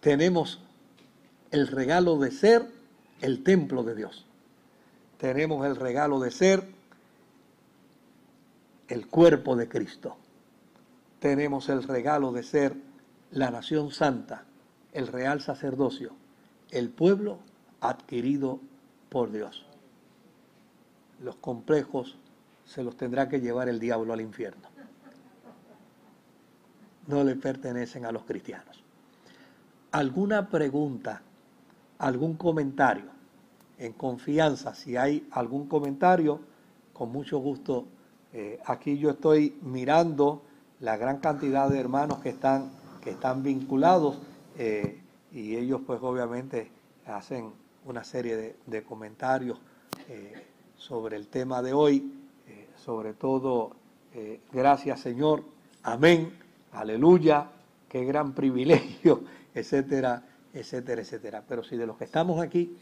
Tenemos 0.02 0.60
el 1.52 1.68
regalo 1.68 2.18
de 2.18 2.32
ser 2.32 2.68
el 3.22 3.43
templo 3.43 3.84
de 3.84 3.95
Dios. 3.95 4.26
Tenemos 5.20 5.66
el 5.68 5.76
regalo 5.76 6.20
de 6.20 6.32
ser 6.32 6.68
el 8.88 9.08
cuerpo 9.08 9.56
de 9.56 9.70
Cristo. 9.70 10.18
Tenemos 11.20 11.70
el 11.70 11.84
regalo 11.84 12.32
de 12.32 12.41
ser 12.41 12.76
la 13.30 13.52
nación 13.52 13.91
santa, 13.91 14.43
el 14.91 15.08
real 15.08 15.39
sacerdocio, 15.39 16.14
el 16.72 16.89
pueblo 16.89 17.38
adquirido 17.80 18.60
por 19.10 19.32
Dios. 19.32 19.66
Los 21.22 21.36
complejos 21.36 22.18
se 22.66 22.84
los 22.84 22.97
tendrá 22.97 23.30
que 23.30 23.39
llevar 23.39 23.70
el 23.70 23.80
diablo 23.80 24.14
al 24.14 24.22
infierno. 24.22 24.68
No 27.06 27.24
le 27.24 27.36
pertenecen 27.36 28.06
a 28.06 28.12
los 28.12 28.24
cristianos. 28.24 28.81
¿Alguna 29.92 30.50
pregunta 30.50 31.22
algún 32.02 32.34
comentario, 32.34 33.06
en 33.78 33.94
confianza, 33.94 34.74
si 34.74 34.98
hay 34.98 35.28
algún 35.32 35.68
comentario, 35.68 36.39
con 36.94 37.12
mucho 37.12 37.38
gusto. 37.38 37.86
Eh, 38.34 38.60
aquí 38.66 38.98
yo 38.98 39.12
estoy 39.12 39.58
mirando 39.62 40.42
la 40.80 40.98
gran 40.98 41.20
cantidad 41.20 41.70
de 41.70 41.80
hermanos 41.80 42.20
que 42.20 42.30
están, 42.30 42.72
que 43.02 43.12
están 43.12 43.44
vinculados 43.44 44.18
eh, 44.58 45.00
y 45.32 45.56
ellos 45.56 45.82
pues 45.86 46.00
obviamente 46.02 46.70
hacen 47.06 47.52
una 47.86 48.04
serie 48.04 48.56
de, 48.66 48.84
comentarios 48.84 49.60
eh, 50.10 50.34
sobre 50.78 51.18
el 51.18 51.28
tema 51.28 51.62
de 51.62 51.74
hoy, 51.74 52.14
sobre 52.78 53.14
todo, 53.14 53.72
gracias 54.52 55.00
Señor, 55.02 55.44
amén, 55.84 56.34
aleluya, 56.72 57.48
qué 57.88 58.06
gran 58.06 58.34
privilegio, 58.36 59.22
etcétera, 59.54 60.24
etcétera, 60.54 61.02
etcétera. 61.02 61.43
Pero 61.47 61.64
si 61.64 61.78
de 61.78 61.86
los 61.86 61.97
que 61.97 62.06
estamos 62.06 62.41
aquí 62.41 62.78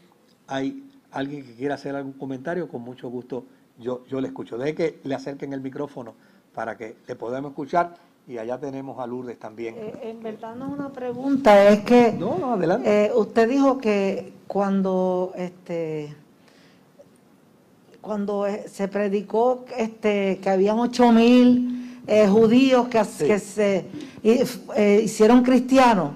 hay 0.46 0.84
alguien 1.10 1.44
que 1.44 1.54
quiera 1.54 1.74
hacer 1.74 1.94
algún 1.94 2.12
comentario, 2.12 2.68
con 2.68 2.82
mucho 2.82 3.08
gusto 3.08 3.44
yo, 3.78 4.04
yo 4.06 4.20
le 4.20 4.28
escucho. 4.28 4.58
Deje 4.58 4.74
que 4.74 5.00
le 5.04 5.14
acerquen 5.14 5.52
el 5.52 5.60
micrófono 5.60 6.14
para 6.54 6.76
que 6.76 6.96
le 7.06 7.16
podamos 7.16 7.52
escuchar 7.52 7.94
y 8.26 8.38
allá 8.38 8.58
tenemos 8.58 8.98
a 8.98 9.06
Lourdes 9.06 9.38
también. 9.38 9.74
Eh, 9.76 9.92
en 10.02 10.22
verdad 10.22 10.54
no 10.54 10.66
es 10.66 10.72
una 10.72 10.92
pregunta, 10.92 11.68
es 11.68 11.80
que 11.80 12.12
no, 12.12 12.38
no, 12.38 12.52
adelante. 12.52 13.06
Eh, 13.06 13.12
usted 13.14 13.48
dijo 13.48 13.78
que 13.78 14.32
cuando 14.46 15.32
este 15.36 16.14
cuando 18.00 18.46
eh, 18.46 18.66
se 18.68 18.88
predicó 18.88 19.64
este 19.76 20.38
que 20.38 20.50
habían 20.50 20.78
ocho 20.78 21.12
mil 21.12 21.76
judíos 22.28 22.88
que, 22.88 23.02
que 23.24 23.38
se 23.38 23.86
hicieron 25.02 25.42
cristianos, 25.42 26.12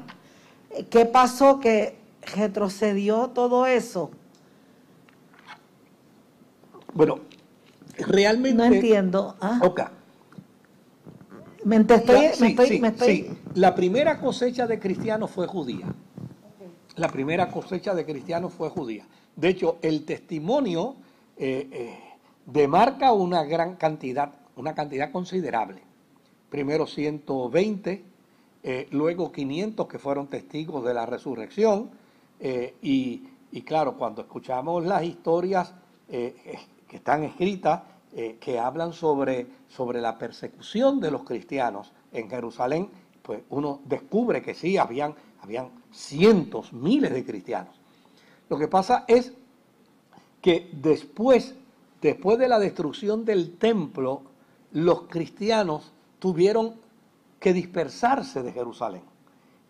¿Qué 0.90 1.04
pasó 1.06 1.60
que 1.60 1.96
retrocedió 2.34 3.28
todo 3.28 3.66
eso? 3.66 4.10
Bueno, 6.92 7.20
realmente... 7.98 8.56
No 8.56 8.64
entiendo. 8.64 9.36
¿ah? 9.40 9.60
Ok. 9.62 9.82
Me, 11.64 11.76
estoy, 11.76 12.76
sí, 12.98 13.30
La 13.54 13.74
primera 13.74 14.20
cosecha 14.20 14.66
de 14.66 14.78
cristianos 14.78 15.30
fue 15.30 15.46
judía. 15.46 15.86
La 16.96 17.08
primera 17.08 17.50
cosecha 17.50 17.94
de 17.94 18.04
cristianos 18.04 18.52
fue 18.52 18.68
judía. 18.68 19.06
De 19.34 19.48
hecho, 19.48 19.78
el 19.82 20.04
testimonio 20.04 20.96
eh, 21.36 21.68
eh, 21.72 21.98
demarca 22.46 23.12
una 23.12 23.44
gran 23.44 23.76
cantidad, 23.76 24.32
una 24.56 24.74
cantidad 24.74 25.10
considerable. 25.10 25.82
Primero 26.50 26.86
120, 26.86 28.04
eh, 28.66 28.88
luego 28.92 29.30
500 29.30 29.86
que 29.86 29.98
fueron 29.98 30.28
testigos 30.28 30.82
de 30.86 30.94
la 30.94 31.04
resurrección, 31.04 31.90
eh, 32.40 32.74
y, 32.80 33.62
claro, 33.62 33.98
cuando 33.98 34.22
escuchamos 34.22 34.86
las 34.86 35.04
historias 35.04 35.74
eh, 36.08 36.34
que 36.88 36.96
están 36.96 37.24
escritas, 37.24 37.82
que 38.38 38.60
hablan 38.60 38.92
sobre, 38.92 39.48
sobre 39.68 40.00
la 40.00 40.16
persecución 40.16 41.00
de 41.00 41.10
los 41.10 41.24
cristianos 41.24 41.92
en 42.12 42.30
Jerusalén, 42.30 42.88
pues 43.20 43.42
uno 43.50 43.80
descubre 43.86 44.40
que 44.40 44.54
sí, 44.54 44.78
habían, 44.78 45.16
habían 45.42 45.70
cientos, 45.90 46.72
miles 46.72 47.12
de 47.12 47.24
cristianos. 47.24 47.74
Lo 48.48 48.56
que 48.56 48.68
pasa 48.68 49.04
es 49.08 49.32
que 50.40 50.70
después, 50.72 51.56
después 52.00 52.38
de 52.38 52.46
la 52.46 52.60
destrucción 52.60 53.24
del 53.24 53.56
templo, 53.56 54.22
los 54.70 55.08
cristianos 55.08 55.90
tuvieron 56.20 56.83
que 57.44 57.52
dispersarse 57.52 58.42
de 58.42 58.52
Jerusalén 58.52 59.02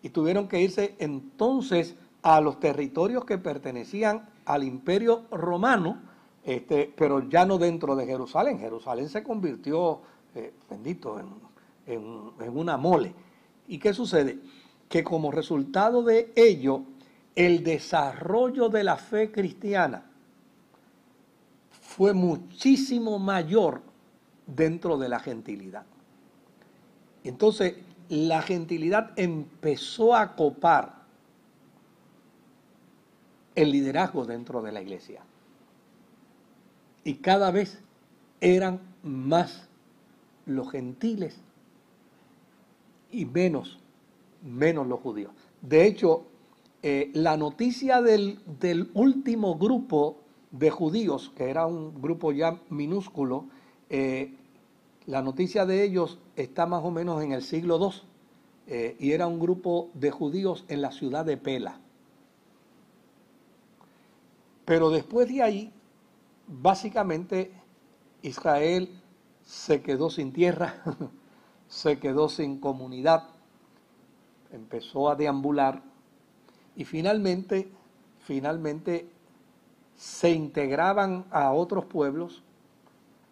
y 0.01 0.07
tuvieron 0.07 0.47
que 0.47 0.61
irse 0.61 0.95
entonces 0.97 1.97
a 2.21 2.39
los 2.39 2.57
territorios 2.57 3.25
que 3.25 3.37
pertenecían 3.37 4.29
al 4.45 4.63
imperio 4.63 5.25
romano, 5.29 6.01
este, 6.45 6.93
pero 6.95 7.27
ya 7.27 7.45
no 7.45 7.57
dentro 7.57 7.97
de 7.97 8.05
Jerusalén. 8.05 8.59
Jerusalén 8.59 9.09
se 9.09 9.23
convirtió, 9.23 9.99
eh, 10.35 10.53
bendito, 10.69 11.19
en, 11.19 12.31
en 12.39 12.57
una 12.57 12.77
mole. 12.77 13.13
¿Y 13.67 13.77
qué 13.77 13.93
sucede? 13.93 14.39
Que 14.87 15.03
como 15.03 15.29
resultado 15.29 16.01
de 16.01 16.31
ello, 16.33 16.83
el 17.35 17.61
desarrollo 17.61 18.69
de 18.69 18.85
la 18.85 18.95
fe 18.95 19.33
cristiana 19.33 20.05
fue 21.81 22.13
muchísimo 22.13 23.19
mayor 23.19 23.81
dentro 24.47 24.97
de 24.97 25.09
la 25.09 25.19
gentilidad. 25.19 25.85
Entonces, 27.29 27.75
la 28.09 28.41
gentilidad 28.41 29.11
empezó 29.15 30.15
a 30.15 30.35
copar 30.35 31.03
el 33.55 33.71
liderazgo 33.71 34.25
dentro 34.25 34.61
de 34.61 34.71
la 34.71 34.81
iglesia. 34.81 35.21
Y 37.03 37.15
cada 37.15 37.51
vez 37.51 37.79
eran 38.41 38.79
más 39.03 39.67
los 40.45 40.69
gentiles 40.71 41.39
y 43.11 43.25
menos, 43.25 43.79
menos 44.43 44.87
los 44.87 44.99
judíos. 44.99 45.31
De 45.61 45.87
hecho, 45.87 46.25
eh, 46.83 47.09
la 47.13 47.37
noticia 47.37 48.01
del, 48.01 48.39
último 48.93 49.57
grupo 49.57 50.17
de 50.51 50.69
judíos, 50.69 51.31
que 51.35 51.49
era 51.49 51.65
un 51.65 51.99
grupo 52.01 52.31
ya 52.31 52.59
minúsculo, 52.69 53.45
eh, 53.89 54.33
la 55.07 55.21
noticia 55.21 55.65
de 55.65 55.83
ellos 55.83 56.19
está 56.35 56.65
más 56.65 56.83
o 56.83 56.91
menos 56.91 57.23
en 57.23 57.31
el 57.31 57.41
siglo 57.41 57.77
II 57.79 58.01
eh, 58.67 58.95
y 58.99 59.11
era 59.11 59.27
un 59.27 59.39
grupo 59.39 59.89
de 59.93 60.11
judíos 60.11 60.65
en 60.67 60.81
la 60.81 60.91
ciudad 60.91 61.25
de 61.25 61.37
Pela. 61.37 61.79
Pero 64.65 64.89
después 64.89 65.27
de 65.27 65.43
ahí, 65.43 65.73
básicamente 66.47 67.51
Israel 68.21 69.01
se 69.43 69.81
quedó 69.81 70.09
sin 70.09 70.33
tierra, 70.33 70.81
se 71.67 71.99
quedó 71.99 72.29
sin 72.29 72.59
comunidad, 72.59 73.29
empezó 74.51 75.09
a 75.09 75.15
deambular 75.15 75.83
y 76.75 76.83
finalmente, 76.85 77.69
finalmente 78.19 79.07
se 79.95 80.31
integraban 80.31 81.25
a 81.29 81.53
otros 81.53 81.85
pueblos 81.85 82.43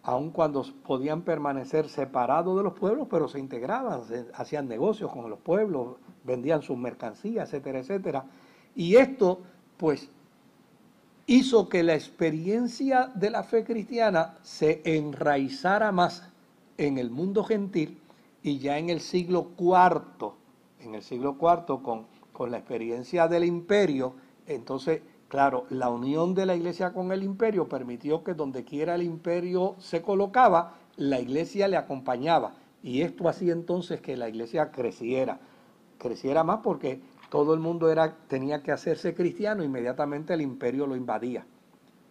aun 0.04 0.30
cuando 0.30 0.64
podían 0.86 1.22
permanecer 1.22 1.88
separados 1.88 2.56
de 2.56 2.62
los 2.62 2.74
pueblos, 2.74 3.08
pero 3.10 3.26
se 3.26 3.38
integraban, 3.38 4.02
hacían 4.34 4.68
negocios 4.68 5.10
con 5.10 5.30
los 5.30 5.38
pueblos, 5.38 5.96
vendían 6.24 6.60
sus 6.62 6.76
mercancías, 6.76 7.48
etcétera, 7.48 7.78
etcétera. 7.80 8.24
Y 8.76 8.96
esto, 8.96 9.40
pues, 9.78 10.10
hizo 11.26 11.70
que 11.70 11.82
la 11.82 11.94
experiencia 11.94 13.10
de 13.14 13.30
la 13.30 13.44
fe 13.44 13.64
cristiana 13.64 14.36
se 14.42 14.82
enraizara 14.84 15.90
más 15.90 16.28
en 16.76 16.98
el 16.98 17.10
mundo 17.10 17.42
gentil 17.42 17.98
y 18.42 18.58
ya 18.58 18.76
en 18.76 18.90
el 18.90 19.00
siglo 19.00 19.52
IV, 19.58 20.32
en 20.80 20.94
el 20.94 21.02
siglo 21.02 21.38
IV 21.40 21.82
con, 21.82 22.04
con 22.34 22.50
la 22.50 22.58
experiencia 22.58 23.26
del 23.26 23.44
imperio, 23.44 24.14
entonces, 24.46 25.00
claro, 25.34 25.66
la 25.68 25.88
unión 25.88 26.32
de 26.32 26.46
la 26.46 26.54
iglesia 26.54 26.92
con 26.92 27.10
el 27.10 27.24
imperio 27.24 27.68
permitió 27.68 28.22
que 28.22 28.34
donde 28.34 28.62
quiera 28.62 28.94
el 28.94 29.02
imperio 29.02 29.74
se 29.80 30.00
colocaba, 30.00 30.74
la 30.96 31.18
iglesia 31.18 31.66
le 31.66 31.76
acompañaba. 31.76 32.54
Y 32.84 33.02
esto 33.02 33.28
hacía 33.28 33.52
entonces 33.52 34.00
que 34.00 34.16
la 34.16 34.28
iglesia 34.28 34.70
creciera, 34.70 35.40
creciera 35.98 36.44
más 36.44 36.60
porque 36.62 37.00
todo 37.30 37.52
el 37.52 37.58
mundo 37.58 37.90
era, 37.90 38.14
tenía 38.28 38.62
que 38.62 38.70
hacerse 38.70 39.12
cristiano, 39.12 39.64
inmediatamente 39.64 40.34
el 40.34 40.40
imperio 40.40 40.86
lo 40.86 40.94
invadía. 40.94 41.44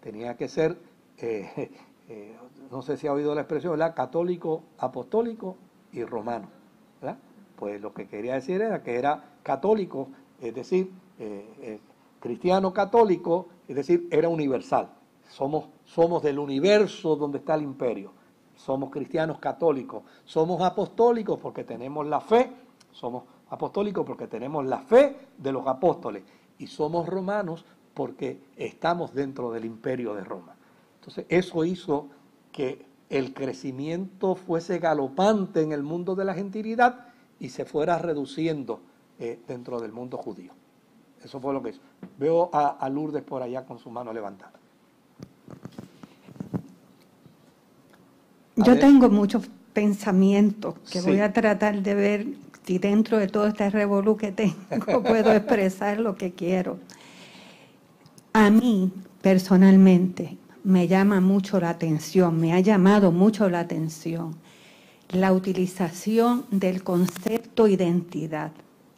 Tenía 0.02 0.36
que 0.36 0.50
ser, 0.50 0.78
eh, 1.18 1.72
eh, 2.10 2.36
no 2.72 2.82
sé 2.82 2.98
si 2.98 3.08
ha 3.08 3.14
oído 3.14 3.34
la 3.36 3.44
expresión, 3.44 3.72
¿verdad? 3.72 3.96
católico, 3.96 4.64
apostólico 4.80 5.56
y 5.94 6.04
romano. 6.04 6.50
Pues 7.56 7.80
lo 7.80 7.94
que 7.94 8.06
quería 8.10 8.34
decir 8.34 8.62
era 8.62 8.84
que 8.84 8.98
era 8.98 9.24
católico, 9.44 10.10
es 10.42 10.54
decir, 10.54 10.92
eh, 11.20 11.80
cristiano 12.24 12.72
católico, 12.72 13.50
es 13.68 13.76
decir, 13.76 14.08
era 14.10 14.30
universal. 14.30 14.94
Somos, 15.30 15.66
somos 15.84 16.24
del 16.24 16.40
universo 16.40 17.18
donde 17.18 17.40
está 17.40 17.56
el 17.56 17.64
imperio. 17.64 18.14
Somos 18.56 18.90
cristianos 18.92 19.40
católicos. 19.40 20.04
Somos 20.24 20.62
apostólicos 20.62 21.38
porque 21.38 21.66
tenemos 21.66 22.08
la 22.08 22.22
fe. 22.22 22.50
Somos 22.94 23.24
apostólico 23.50 24.06
porque 24.06 24.28
tenemos 24.28 24.66
la 24.66 24.80
fe 24.80 25.18
de 25.38 25.52
los 25.52 25.68
apóstoles 25.68 26.24
y 26.58 26.68
somos 26.68 27.10
romanos 27.10 27.66
porque 27.94 28.40
estamos 28.56 29.14
dentro 29.14 29.52
del 29.52 29.66
imperio 29.66 30.14
de 30.14 30.24
Roma. 30.24 30.56
Entonces 31.02 31.26
eso 31.28 31.66
hizo 31.66 32.08
que 32.54 32.86
el 33.10 33.34
crecimiento 33.34 34.36
fuese 34.36 34.80
galopante 34.80 35.62
en 35.62 35.74
el 35.74 35.84
mundo 35.84 36.16
de 36.16 36.24
la 36.24 36.34
gentilidad 36.34 37.08
y 37.38 37.50
se 37.50 37.66
fuera 37.66 37.98
reduciendo 37.98 38.80
eh, 39.20 39.42
dentro 39.46 39.82
del 39.82 39.92
mundo 39.92 40.18
judío. 40.18 40.54
Eso 41.24 41.40
fue 41.40 41.54
lo 41.54 41.62
que 41.64 41.70
hizo. 41.70 41.80
Veo 42.18 42.50
a, 42.54 42.88
Lourdes 42.90 43.24
por 43.24 43.42
allá 43.42 43.66
con 43.66 43.80
su 43.80 43.90
mano 43.90 44.14
levantada. 44.14 44.54
Yo 48.56 48.78
tengo 48.78 49.10
muchos 49.10 49.50
pensamientos 49.74 50.76
que 50.92 51.02
voy 51.02 51.20
a 51.20 51.34
tratar 51.34 51.82
de 51.82 51.96
ver 51.96 52.28
si 52.64 52.78
dentro 52.78 53.18
de 53.18 53.28
todo 53.28 53.48
este 53.48 53.70
revolú 53.70 54.16
que 54.16 54.32
tengo 54.32 54.54
puedo 55.04 55.32
expresar 55.32 56.00
lo 56.00 56.16
que 56.16 56.34
quiero. 56.34 56.78
A 58.34 58.50
mí, 58.50 58.92
personalmente, 59.22 60.38
me 60.64 60.88
llama 60.88 61.20
mucho 61.20 61.60
la 61.60 61.70
atención, 61.70 62.40
me 62.40 62.54
ha 62.54 62.60
llamado 62.60 63.12
mucho 63.12 63.50
la 63.50 63.62
atención 63.62 64.36
la 65.14 65.32
utilización 65.32 66.46
del 66.50 66.84
concepto 66.84 67.68
identidad, 67.68 68.52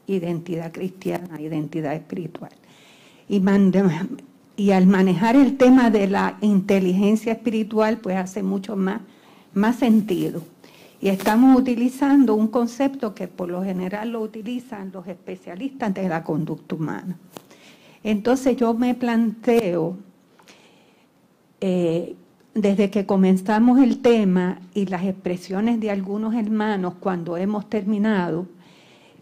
identidad 0.08 0.72
cristiana, 0.72 1.40
identidad 1.40 1.94
espiritual. 1.94 2.52
Y, 3.28 4.72
al 4.72 4.88
manejar 4.88 5.36
el 5.36 5.58
tema 5.58 5.90
de 5.90 6.08
la 6.08 6.38
inteligencia 6.42 7.34
espiritual, 7.34 7.98
pues 7.98 8.16
hace 8.18 8.44
mucho 8.44 8.76
más, 8.76 9.02
más 9.54 9.78
sentido. 9.78 10.44
Y 11.02 11.10
estamos 11.10 11.60
utilizando 11.60 12.36
un 12.36 12.48
concepto 12.48 13.14
que 13.14 13.28
por 13.28 13.50
lo 13.50 13.64
general 13.64 14.12
lo 14.12 14.22
utilizan 14.22 14.92
los 14.94 15.08
especialistas 15.08 15.94
de 15.94 16.08
la 16.08 16.24
conducta 16.24 16.76
humana. 16.76 17.18
Entonces 18.04 18.56
yo 18.56 18.74
me 18.74 18.94
planteo, 18.94 19.98
eh, 21.60 22.16
desde 22.54 22.90
que 22.90 23.06
comenzamos 23.06 23.80
el 23.80 24.02
tema 24.02 24.60
y 24.74 24.86
las 24.86 25.04
expresiones 25.04 25.82
de 25.82 25.92
algunos 25.92 26.34
hermanos 26.36 26.94
cuando 27.00 27.36
hemos 27.36 27.70
terminado, 27.70 28.48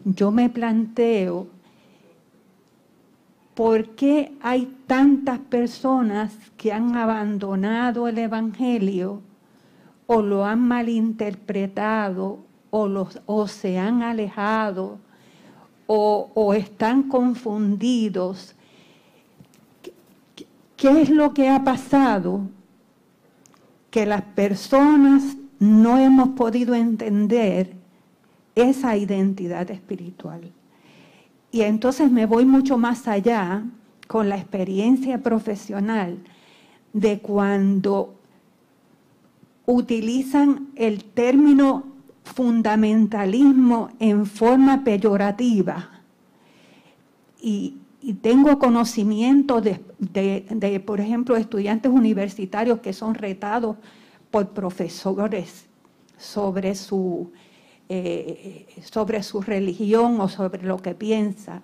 yo 0.06 0.32
me 0.32 0.49
planteo 0.49 1.47
por 3.54 3.89
qué 3.89 4.34
hay 4.41 4.78
tantas 4.88 5.39
personas 5.39 6.34
que 6.58 6.74
han 6.74 6.95
abandonado 6.95 8.08
el 8.08 8.18
Evangelio 8.18 9.22
o 10.08 10.22
lo 10.22 10.45
han 10.45 10.62
malinterpretado 10.62 12.39
o, 12.72 12.88
los, 12.88 13.22
o 13.26 13.47
se 13.47 13.78
han 13.78 14.01
alejado 14.01 14.97
o, 15.86 16.32
o 16.34 16.54
están 16.54 17.04
confundidos. 17.04 18.56
¿Qué 20.76 21.01
es 21.01 21.10
lo 21.10 21.34
que 21.34 21.49
ha 21.49 21.64
pasado? 21.64 22.41
Que 23.91 24.06
las 24.06 24.24
personas 24.24 25.38
no 25.60 25.97
hemos 25.97 26.30
podido 26.30 26.74
entender 26.74 27.82
esa 28.56 28.97
identidad 28.97 29.70
espiritual. 29.72 30.51
Y 31.51 31.62
entonces 31.62 32.12
me 32.12 32.26
voy 32.26 32.45
mucho 32.45 32.78
más 32.78 33.08
allá 33.08 33.64
con 34.08 34.30
la 34.30 34.38
experiencia 34.38 35.22
profesional 35.22 36.18
de 36.93 37.20
cuando 37.20 38.16
utilizan 39.66 40.68
el 40.76 41.04
término 41.04 41.84
fundamentalismo 42.24 43.89
en 43.99 44.26
forma 44.26 44.84
peyorativa. 44.84 45.89
Y, 47.41 47.78
tengo 48.22 48.60
conocimiento 48.60 49.62
de, 49.62 50.84
por 50.86 50.99
ejemplo, 50.99 51.38
estudiantes 51.38 51.89
universitarios 51.89 52.80
que 52.80 52.91
son 52.91 53.16
retados 53.16 53.78
por 54.30 54.49
profesores 54.49 55.68
sobre 56.18 56.76
su, 56.76 57.32
eh, 57.89 58.65
sobre 58.84 59.21
su 59.23 59.41
religión 59.41 60.19
o 60.21 60.29
sobre 60.29 60.63
lo 60.63 60.77
que 60.77 60.95
piensa. 60.95 61.61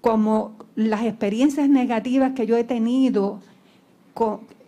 Como 0.00 0.56
las 0.76 1.04
experiencias 1.04 1.68
negativas 1.68 2.32
que 2.32 2.46
yo 2.46 2.56
he 2.56 2.64
tenido 2.64 3.40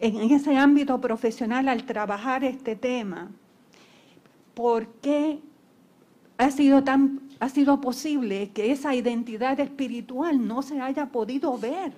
en 0.00 0.32
ese 0.32 0.56
ámbito 0.56 1.00
profesional 1.00 1.68
al 1.68 1.84
trabajar 1.84 2.42
este 2.42 2.74
tema, 2.74 3.30
¿por 4.54 4.88
qué 5.02 5.38
ha 6.38 6.50
sido, 6.50 6.82
tan, 6.82 7.20
ha 7.38 7.48
sido 7.48 7.80
posible 7.80 8.50
que 8.50 8.72
esa 8.72 8.94
identidad 8.94 9.60
espiritual 9.60 10.46
no 10.46 10.62
se 10.62 10.80
haya 10.80 11.06
podido 11.06 11.56
ver? 11.58 11.92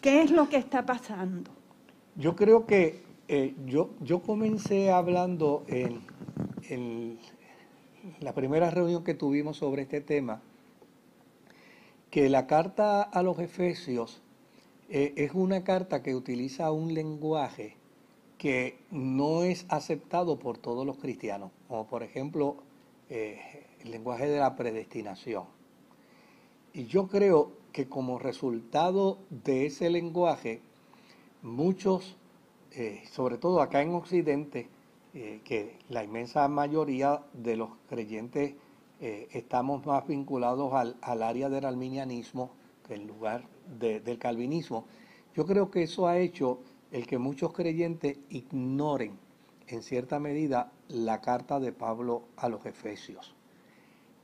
¿Qué 0.00 0.22
es 0.22 0.32
lo 0.32 0.48
que 0.48 0.56
está 0.56 0.84
pasando? 0.84 1.50
Yo 2.16 2.34
creo 2.34 2.66
que 2.66 3.11
eh, 3.28 3.54
yo, 3.66 4.22
comencé 4.22 4.90
hablando 4.90 5.64
en, 5.68 6.02
en 6.68 7.18
la 8.20 8.34
primera 8.34 8.70
reunión 8.70 9.04
que 9.04 9.14
tuvimos 9.14 9.58
sobre 9.58 9.82
este 9.82 10.00
tema, 10.00 10.42
que 12.10 12.28
la 12.28 12.46
carta 12.46 13.02
a 13.02 13.22
los 13.22 13.38
Efesios 13.38 14.22
eh, 14.88 15.14
es 15.16 15.32
una 15.32 15.64
carta 15.64 16.02
que 16.02 16.14
utiliza 16.14 16.70
un 16.70 16.92
lenguaje 16.92 17.76
que 18.36 18.76
no 18.90 19.44
es 19.44 19.64
aceptado 19.68 20.38
por 20.38 20.58
todos 20.58 20.84
los 20.84 20.98
cristianos, 20.98 21.50
como 21.68 21.86
por 21.86 22.02
ejemplo 22.02 22.56
eh, 23.08 23.64
el 23.80 23.90
lenguaje 23.90 24.28
de 24.28 24.38
la 24.38 24.56
predestinación. 24.56 25.44
Y 26.74 26.86
yo 26.86 27.08
creo 27.08 27.52
que 27.72 27.88
como 27.88 28.18
resultado 28.18 29.18
de 29.30 29.66
ese 29.66 29.88
lenguaje, 29.88 30.60
muchos, 31.40 32.16
eh, 32.74 33.02
sobre 33.10 33.38
todo 33.38 33.60
acá 33.60 33.82
en 33.82 33.94
Occidente, 33.94 34.68
que 35.12 35.76
la 35.90 36.02
inmensa 36.02 36.48
mayoría 36.48 37.22
de 37.34 37.54
los 37.54 37.68
creyentes 37.86 38.54
estamos 38.98 39.84
más 39.84 40.06
vinculados 40.06 40.72
al, 40.72 40.96
al 41.02 41.22
área 41.22 41.50
del 41.50 41.66
arminianismo 41.66 42.52
que 42.86 42.94
en 42.94 43.06
lugar 43.06 43.44
del 43.78 44.18
calvinismo. 44.18 44.86
Yo 45.34 45.44
creo 45.44 45.70
que 45.70 45.82
eso 45.82 46.06
ha 46.06 46.16
hecho 46.16 46.60
el 46.90 47.06
que 47.06 47.18
muchos 47.18 47.52
creyentes 47.52 48.18
ignoren 48.30 49.18
en 49.66 49.82
cierta 49.82 50.18
medida 50.20 50.70
la 50.88 51.20
carta 51.20 51.58
de 51.58 51.72
Pablo 51.72 52.24
a 52.36 52.48
los 52.48 52.64
Efesios. 52.66 53.34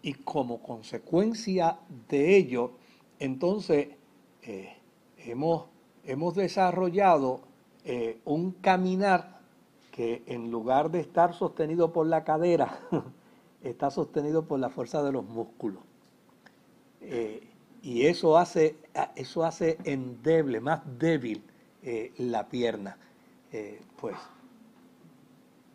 Y 0.03 0.15
como 0.15 0.63
consecuencia 0.63 1.79
de 2.09 2.37
ello, 2.37 2.73
entonces 3.19 3.89
eh, 4.43 4.75
hemos, 5.17 5.65
hemos, 6.05 6.35
desarrollado 6.35 7.41
eh, 7.91 8.21
un 8.27 8.53
caminar 8.53 9.41
que 9.93 10.23
en 10.27 10.51
lugar 10.51 10.91
de 10.91 11.01
estar 11.01 11.33
sostenido 11.33 11.91
por 11.91 12.07
la 12.07 12.23
cadera, 12.23 12.81
está 13.63 13.91
sostenido 13.91 14.45
por 14.45 14.61
la 14.61 14.69
fuerza 14.69 15.03
de 15.03 15.11
los 15.11 15.25
músculos. 15.25 15.83
Eh, 17.01 17.49
y 17.81 18.05
eso 18.05 18.37
hace, 18.37 18.77
eso 19.17 19.43
hace 19.43 19.79
endeble, 19.85 20.61
más 20.61 20.83
débil 20.99 21.43
eh, 21.83 22.13
la 22.19 22.47
pierna. 22.51 22.99
pues 23.99 24.17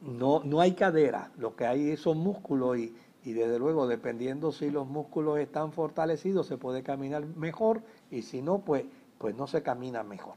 no, 0.02 0.44
no 0.44 0.62
hay 0.62 0.74
cadera, 0.74 1.32
lo 1.40 1.56
que 1.56 1.66
hay 1.66 1.98
son 1.98 2.20
músculos 2.20 2.78
y, 2.78 2.96
y 3.26 3.34
desde 3.34 3.58
luego 3.58 3.88
dependiendo 3.88 4.52
si 4.52 4.70
los 4.70 4.86
músculos 4.86 5.40
están 5.40 5.72
fortalecidos 5.72 6.46
se 6.46 6.58
puede 6.58 6.84
caminar 6.84 7.26
mejor 7.26 7.82
y 8.12 8.22
si 8.22 8.44
no, 8.44 8.60
pues, 8.60 8.86
pues 9.18 9.36
no 9.36 9.48
se 9.48 9.64
camina 9.64 10.04
mejor. 10.04 10.36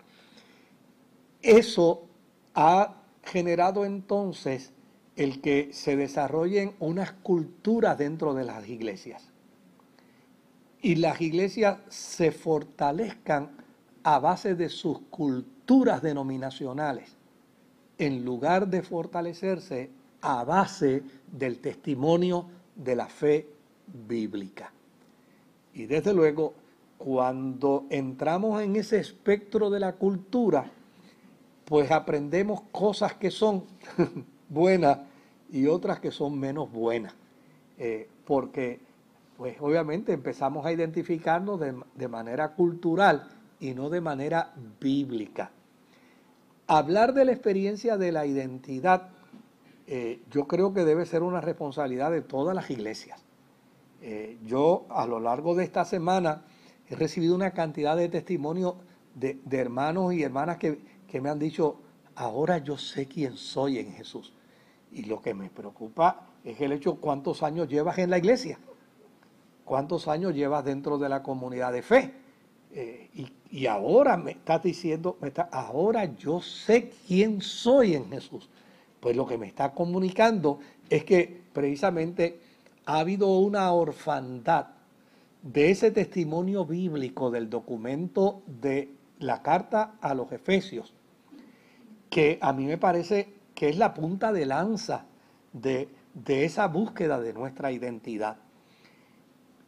Eso 1.47 2.03
ha 2.57 2.97
generado 3.23 3.85
entonces 3.85 4.73
el 5.15 5.41
que 5.41 5.71
se 5.73 5.97
desarrollen 5.97 6.75
unas 6.81 7.13
culturas 7.13 7.97
dentro 7.97 8.35
de 8.35 8.45
las 8.45 8.69
iglesias 8.69 9.31
y 10.83 10.97
las 10.97 11.21
iglesias 11.21 11.79
se 11.89 12.33
fortalezcan 12.33 13.51
a 14.03 14.19
base 14.19 14.57
de 14.57 14.69
sus 14.69 14.99
culturas 15.09 16.03
denominacionales, 16.03 17.17
en 17.97 18.25
lugar 18.25 18.67
de 18.67 18.83
fortalecerse 18.83 19.91
a 20.23 20.43
base 20.43 21.05
del 21.31 21.61
testimonio 21.61 22.47
de 22.75 22.97
la 22.97 23.07
fe 23.07 23.49
bíblica. 24.09 24.73
Y 25.75 25.87
desde 25.87 26.13
luego, 26.13 26.55
cuando 26.99 27.87
entramos 27.91 28.61
en 28.63 28.75
ese 28.75 28.99
espectro 28.99 29.71
de 29.71 29.79
la 29.79 29.93
cultura, 29.93 30.73
pues 31.67 31.91
aprendemos 31.91 32.63
cosas 32.73 33.15
que 33.15 33.31
son 33.31 33.65
buenas 34.49 35.01
y 35.51 35.67
otras 35.67 36.01
que 36.01 36.11
son 36.11 36.39
menos 36.39 36.73
buenas. 36.73 37.15
Eh, 37.79 38.09
porque, 38.25 38.81
pues 39.37 39.57
obviamente 39.61 40.13
empezamos 40.13 40.65
a 40.65 40.73
identificarnos 40.73 41.61
de, 41.61 42.09
manera 42.09 42.55
cultural 42.55 43.29
y 43.61 43.75
no 43.75 43.91
de 43.91 44.01
manera 44.01 44.55
bíblica. 44.81 45.51
Hablar 46.69 47.15
de 47.15 47.25
la 47.25 47.33
experiencia 47.33 47.97
de 47.97 48.13
la 48.13 48.27
identidad, 48.27 49.11
eh, 49.87 50.23
yo 50.31 50.47
creo 50.49 50.73
que 50.73 50.85
debe 50.85 51.05
ser 51.05 51.23
una 51.23 51.41
responsabilidad 51.41 52.11
de 52.11 52.23
todas 52.23 52.55
las 52.55 52.71
iglesias. 52.71 53.21
Eh, 54.03 54.39
yo 54.45 54.87
a 54.89 55.07
lo 55.07 55.21
largo 55.21 55.55
de 55.55 55.65
esta 55.65 55.85
semana 55.85 56.43
he 56.89 56.97
recibido 56.97 57.35
una 57.35 57.53
cantidad 57.53 57.97
de 57.97 58.09
testimonios 58.09 58.75
de, 59.15 59.41
hermanos 59.51 60.13
y 60.13 60.23
hermanas 60.23 60.59
que, 60.59 60.79
que 61.07 61.21
me 61.21 61.31
han 61.31 61.39
dicho, 61.39 61.81
ahora 62.15 62.59
yo 62.59 62.77
sé 62.77 63.07
quién 63.07 63.37
soy 63.37 63.79
en 63.79 63.93
Jesús. 63.93 64.33
Y 64.93 65.05
lo 65.05 65.21
que 65.21 65.35
me 65.35 65.51
preocupa 65.51 66.27
es 66.45 66.61
el 66.61 66.73
hecho 66.73 66.97
cuántos 66.97 67.43
años 67.43 67.69
llevas 67.69 67.99
en 67.99 68.11
la 68.11 68.19
iglesia, 68.19 68.59
cuántos 69.65 70.09
años 70.09 70.35
llevas 70.35 70.65
dentro 70.65 70.99
de 70.99 71.09
la 71.09 71.23
comunidad 71.23 71.73
de 71.73 71.83
fe. 71.83 72.15
Eh, 72.73 73.11
y, 73.51 73.67
ahora 73.67 74.17
me 74.17 74.33
estás 74.33 74.63
diciendo, 74.63 75.17
me 75.21 75.29
está, 75.29 75.49
ahora 75.51 76.05
yo 76.17 76.41
sé 76.41 76.91
quién 77.07 77.41
soy 77.41 77.95
en 77.95 78.11
Jesús. 78.11 78.49
Pues 79.01 79.17
lo 79.17 79.27
que 79.27 79.39
me 79.39 79.47
está 79.47 79.73
comunicando 79.73 80.59
es 80.91 81.05
que 81.05 81.43
precisamente 81.53 82.41
ha 82.85 82.99
habido 82.99 83.39
una 83.39 83.73
orfandad 83.73 84.67
de 85.43 85.71
ese 85.71 85.91
testimonio 85.91 86.65
bíblico 86.65 87.31
del 87.31 87.49
documento 87.49 88.43
de 88.47 88.93
la 89.19 89.43
carta 89.43 89.95
a 90.01 90.15
los 90.15 90.31
Efesios, 90.33 90.93
que 92.11 92.39
a 92.41 92.53
mí 92.53 92.67
me 92.67 92.79
parece 92.79 93.33
que 93.55 93.69
es 93.69 93.79
la 93.79 93.95
punta 93.95 94.33
de 94.33 94.47
lanza 94.47 95.07
de, 95.53 95.89
esa 96.27 96.69
búsqueda 96.69 97.21
de 97.21 97.33
nuestra 97.33 97.73
identidad. 97.73 98.37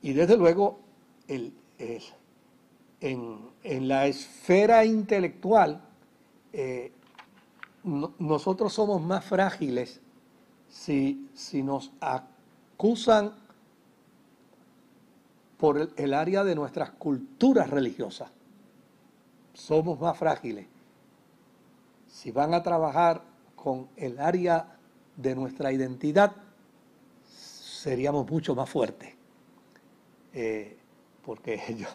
Y 0.02 0.12
desde 0.12 0.36
luego, 0.36 0.80
el, 1.26 1.52
en, 3.00 3.88
la 3.88 4.06
esfera 4.06 4.84
intelectual, 4.84 5.82
eh, 6.52 6.92
nosotros 8.18 8.72
somos 8.72 9.00
más 9.02 9.24
frágiles 9.24 10.00
si, 10.68 11.28
si 11.34 11.62
nos 11.62 11.92
acusan 12.00 13.32
por 15.58 15.90
el, 15.96 16.14
área 16.14 16.44
de 16.44 16.54
nuestras 16.54 16.90
culturas 16.90 17.68
religiosas. 17.68 18.30
Somos 19.52 19.98
más 20.00 20.16
frágiles. 20.16 20.66
Si 22.08 22.32
van 22.32 22.54
a 22.54 22.62
trabajar 22.62 23.22
con 23.54 23.88
el 23.96 24.18
área 24.18 24.76
de 25.16 25.34
nuestra 25.34 25.72
identidad, 25.72 26.32
seríamos 27.24 28.28
mucho 28.28 28.54
más 28.54 28.68
fuertes. 28.68 29.14
Eh, 30.32 30.76
porque 31.24 31.60
yo, 31.76 31.86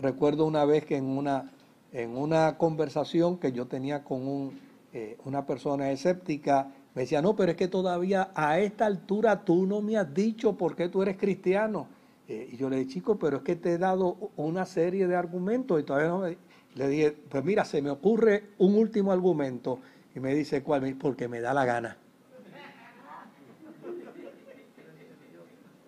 recuerdo 0.00 0.46
una 0.46 0.64
vez 0.64 0.84
que 0.84 0.96
en 0.96 1.04
una, 1.04 1.52
en 1.92 2.16
una 2.16 2.56
conversación 2.58 3.38
que 3.38 3.52
yo 3.52 3.66
tenía 3.66 4.02
con 4.02 4.26
un, 4.26 4.60
eh, 4.92 5.18
una 5.24 5.46
persona 5.46 5.90
escéptica, 5.90 6.70
me 6.94 7.02
decía, 7.02 7.20
no, 7.20 7.34
pero 7.34 7.50
es 7.50 7.56
que 7.56 7.68
todavía 7.68 8.30
a 8.34 8.58
esta 8.60 8.86
altura 8.86 9.44
tú 9.44 9.66
no 9.66 9.82
me 9.82 9.96
has 9.96 10.14
dicho 10.14 10.56
por 10.56 10.76
qué 10.76 10.88
tú 10.88 11.02
eres 11.02 11.16
cristiano. 11.16 11.88
Eh, 12.28 12.50
y 12.52 12.56
yo 12.56 12.70
le 12.70 12.76
dije, 12.76 12.94
chico, 12.94 13.18
pero 13.18 13.38
es 13.38 13.42
que 13.42 13.56
te 13.56 13.72
he 13.72 13.78
dado 13.78 14.30
una 14.36 14.64
serie 14.64 15.06
de 15.06 15.16
argumentos 15.16 15.80
y 15.80 15.82
todavía 15.82 16.08
no 16.08 16.20
me... 16.20 16.38
Le 16.74 16.88
dije, 16.88 17.16
pues 17.28 17.44
mira, 17.44 17.64
se 17.64 17.80
me 17.80 17.90
ocurre 17.90 18.50
un 18.58 18.74
último 18.74 19.12
argumento. 19.12 19.78
Y 20.14 20.20
me 20.20 20.34
dice, 20.34 20.62
¿cuál? 20.62 20.96
Porque 20.96 21.28
me 21.28 21.40
da 21.40 21.54
la 21.54 21.64
gana. 21.64 21.96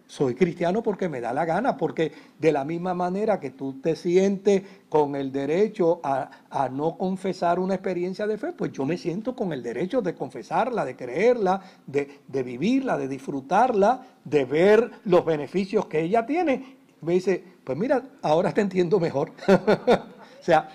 Soy 0.07 0.35
cristiano 0.35 0.83
porque 0.83 1.09
me 1.09 1.21
da 1.21 1.35
la 1.35 1.45
gana, 1.45 1.77
porque 1.77 2.13
de 2.39 2.51
la 2.51 2.65
misma 2.65 2.95
manera 2.95 3.39
que 3.39 3.51
tú 3.51 3.81
te 3.83 3.97
sientes 3.97 4.63
con 4.89 5.17
el 5.17 5.33
derecho 5.33 6.01
a, 6.03 6.31
no 6.73 6.97
confesar 6.97 7.59
una 7.59 7.75
experiencia 7.75 8.27
de 8.27 8.39
fe, 8.39 8.53
pues 8.53 8.73
yo 8.73 8.87
me 8.87 8.97
siento 8.97 9.37
con 9.37 9.53
el 9.53 9.63
derecho 9.63 10.01
de 10.01 10.15
confesarla, 10.15 10.85
de 10.85 10.97
creerla, 10.97 11.61
de, 11.87 12.21
de 12.29 12.43
vivirla, 12.43 12.97
de 12.97 13.09
disfrutarla, 13.09 14.07
de 14.25 14.45
ver 14.45 14.91
los 15.05 15.25
beneficios 15.25 15.87
que 15.87 16.01
ella 16.01 16.25
tiene. 16.25 16.77
Me 17.03 17.15
dice, 17.15 17.45
pues 17.65 17.77
mira, 17.77 18.03
ahora 18.23 18.55
te 18.55 18.61
entiendo 18.63 18.99
mejor. 18.99 19.33
o 19.49 20.43
sea, 20.43 20.71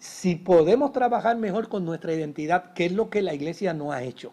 si 0.00 0.34
podemos 0.34 0.92
trabajar 0.92 1.36
mejor 1.36 1.68
con 1.68 1.84
nuestra 1.84 2.14
identidad, 2.14 2.72
¿qué 2.72 2.86
es 2.86 2.92
lo 2.92 3.10
que 3.10 3.20
la 3.20 3.34
iglesia 3.34 3.74
no 3.74 3.92
ha 3.92 4.02
hecho? 4.02 4.32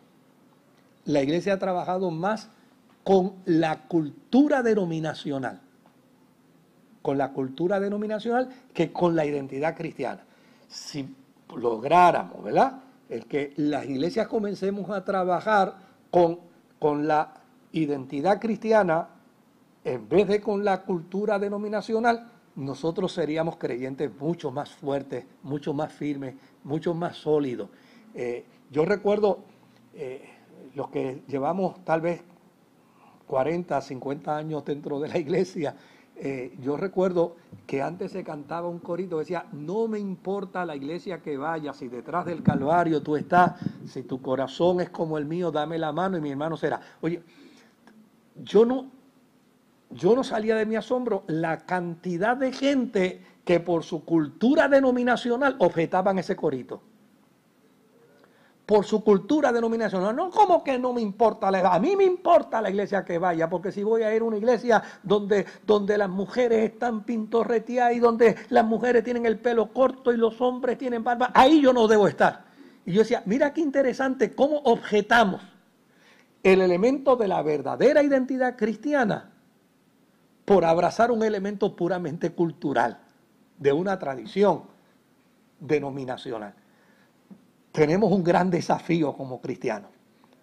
La 1.04 1.22
iglesia 1.22 1.54
ha 1.54 1.60
trabajado 1.60 2.10
más 2.10 2.50
con 3.04 3.34
la 3.46 3.88
cultura 3.88 4.64
denominacional, 4.64 5.60
con 7.02 7.18
la 7.18 7.34
cultura 7.34 7.82
denominacional 7.82 8.50
que 8.74 8.94
con 8.94 9.16
la 9.16 9.26
identidad 9.26 9.76
cristiana. 9.76 10.24
Si 10.70 11.14
lográramos, 11.54 12.44
¿verdad? 12.44 12.80
El 13.10 13.26
que 13.26 13.54
las 13.58 13.86
iglesias 13.86 14.28
comencemos 14.28 14.90
a 14.90 15.04
trabajar 15.04 15.76
con, 16.10 16.40
con 16.80 17.08
la 17.08 17.34
identidad 17.74 18.40
cristiana 18.40 19.10
en 19.84 20.08
vez 20.08 20.28
de 20.28 20.42
con 20.42 20.64
la 20.64 20.84
cultura 20.84 21.40
denominacional, 21.40 22.28
nosotros 22.58 23.12
seríamos 23.12 23.58
creyentes 23.58 24.12
mucho 24.20 24.52
más 24.52 24.74
fuertes, 24.74 25.26
mucho 25.44 25.74
más 25.74 25.94
firmes, 25.94 26.36
mucho 26.64 26.94
más 26.94 27.16
sólidos. 27.16 27.70
Eh, 28.16 28.46
yo 28.72 28.84
recuerdo 28.84 29.40
eh, 29.94 30.28
los 30.74 30.90
que 30.90 31.22
llevamos 31.28 31.84
tal 31.86 32.02
vez 32.02 32.24
40, 33.28 33.80
50 33.80 34.36
años 34.36 34.66
dentro 34.66 35.00
de 35.00 35.08
la 35.08 35.20
iglesia, 35.20 35.76
eh, 36.16 36.56
yo 36.60 36.78
recuerdo 36.78 37.36
que 37.68 37.84
antes 37.84 38.12
se 38.14 38.24
cantaba 38.24 38.68
un 38.68 38.80
corito 38.80 39.20
decía, 39.20 39.46
no 39.52 39.88
me 39.88 40.00
importa 40.00 40.66
la 40.66 40.76
iglesia 40.76 41.22
que 41.22 41.38
vaya, 41.38 41.74
si 41.74 41.90
detrás 41.90 42.26
del 42.26 42.42
Calvario 42.42 43.04
tú 43.04 43.16
estás, 43.16 43.54
si 43.86 44.02
tu 44.02 44.20
corazón 44.20 44.82
es 44.82 44.90
como 44.90 45.20
el 45.20 45.26
mío, 45.26 45.52
dame 45.52 45.78
la 45.78 45.92
mano 45.92 46.18
y 46.18 46.22
mi 46.22 46.32
hermano 46.32 46.58
será. 46.58 46.82
Oye, 47.02 47.22
yo 48.36 48.66
no, 48.66 48.97
yo 49.90 50.16
no 50.16 50.24
salía 50.24 50.56
de 50.56 50.66
mi 50.66 50.76
asombro 50.76 51.24
la 51.28 51.60
cantidad 51.66 52.36
de 52.36 52.52
gente 52.52 53.22
que 53.46 53.60
por 53.60 53.84
su 53.84 54.04
cultura 54.04 54.68
denominacional 54.68 55.56
objetaban 55.60 56.20
ese 56.20 56.36
corito. 56.36 56.82
Por 58.66 58.84
su 58.84 59.02
cultura 59.02 59.54
denominacional. 59.54 60.14
No 60.14 60.30
como 60.30 60.62
que 60.62 60.78
no 60.78 60.92
me 60.92 61.00
importa 61.00 61.50
la 61.50 61.60
A 61.74 61.80
mí 61.80 61.96
me 61.96 62.04
importa 62.04 62.62
la 62.62 62.70
iglesia 62.70 63.06
que 63.06 63.18
vaya, 63.18 63.50
porque 63.50 63.72
si 63.72 63.82
voy 63.82 64.04
a 64.04 64.14
ir 64.14 64.22
a 64.22 64.26
una 64.26 64.36
iglesia 64.36 64.84
donde, 65.04 65.46
donde 65.66 65.98
las 65.98 66.10
mujeres 66.10 66.74
están 66.74 67.06
pintorreteadas 67.06 67.96
y 67.96 68.00
donde 68.00 68.36
las 68.50 68.66
mujeres 68.66 69.06
tienen 69.06 69.26
el 69.26 69.40
pelo 69.40 69.72
corto 69.72 70.12
y 70.12 70.18
los 70.18 70.42
hombres 70.42 70.78
tienen 70.78 71.06
barba, 71.06 71.32
ahí 71.34 71.62
yo 71.62 71.72
no 71.72 71.88
debo 71.88 72.10
estar. 72.10 72.44
Y 72.86 72.92
yo 72.92 73.00
decía, 73.00 73.24
mira 73.26 73.54
qué 73.54 73.62
interesante 73.62 74.36
cómo 74.36 74.58
objetamos 74.66 75.42
el 76.44 76.60
elemento 76.60 77.16
de 77.16 77.30
la 77.30 77.42
verdadera 77.42 78.04
identidad 78.04 78.58
cristiana 78.58 79.37
por 80.48 80.64
abrazar 80.64 81.12
un 81.12 81.24
elemento 81.24 81.76
puramente 81.76 82.32
cultural, 82.32 83.02
de 83.58 83.74
una 83.74 84.00
tradición 84.00 84.62
denominacional. 85.60 86.54
Tenemos 87.74 88.10
un 88.14 88.24
gran 88.24 88.50
desafío 88.50 89.12
como 89.12 89.42
cristianos. 89.42 89.92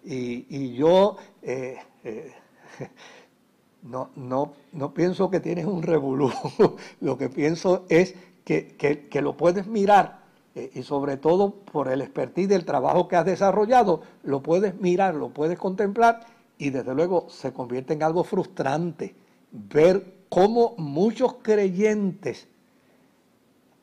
Y, 0.03 0.75
yo 0.75 1.17
eh, 1.41 1.79
eh, 2.03 2.31
no, 3.81 4.11
no, 4.15 4.53
no, 4.73 4.93
pienso 4.93 5.31
que 5.31 5.39
tienes 5.39 5.65
un 5.65 5.81
revolú. 5.81 6.31
Lo 7.01 7.17
que 7.17 7.29
pienso 7.29 7.87
es 7.89 8.13
que, 8.43 8.75
que, 9.09 9.21
lo 9.23 9.35
puedes 9.35 9.65
mirar 9.65 10.19
eh, 10.53 10.69
y 10.75 10.83
sobre 10.83 11.17
todo 11.17 11.49
por 11.49 11.87
el 11.87 12.01
expertise 12.01 12.49
del 12.49 12.63
trabajo 12.63 13.07
que 13.07 13.15
has 13.15 13.25
desarrollado, 13.25 14.03
lo 14.21 14.43
puedes 14.43 14.79
mirar, 14.79 15.15
lo 15.15 15.29
puedes 15.29 15.57
contemplar 15.57 16.27
y 16.59 16.69
desde 16.69 16.93
luego 16.93 17.25
se 17.27 17.51
convierte 17.53 17.93
en 17.93 18.03
algo 18.03 18.23
frustrante 18.23 19.24
ver 19.51 20.13
cómo 20.29 20.75
muchos 20.77 21.35
creyentes 21.41 22.47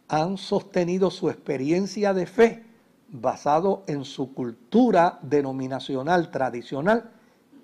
han 0.09 0.37
sostenido 0.37 1.11
su 1.11 1.31
experiencia 1.31 2.13
de 2.13 2.27
fe 2.27 2.65
basado 3.09 3.83
en 3.87 4.05
su 4.05 4.35
cultura 4.35 5.19
denominacional 5.23 6.31
tradicional 6.31 7.11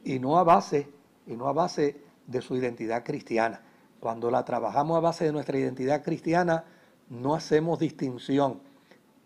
y 0.04 0.18
no 0.18 0.38
a 0.38 0.44
base 0.44 0.88
y 1.26 1.34
no 1.34 1.48
a 1.48 1.52
base 1.52 2.00
de 2.26 2.40
su 2.40 2.56
identidad 2.56 3.04
cristiana. 3.04 3.62
Cuando 4.00 4.30
la 4.30 4.44
trabajamos 4.44 4.96
a 4.96 5.00
base 5.00 5.24
de 5.24 5.32
nuestra 5.32 5.58
identidad 5.58 6.02
cristiana, 6.02 6.64
no 7.08 7.34
hacemos 7.34 7.78
distinción. 7.78 8.60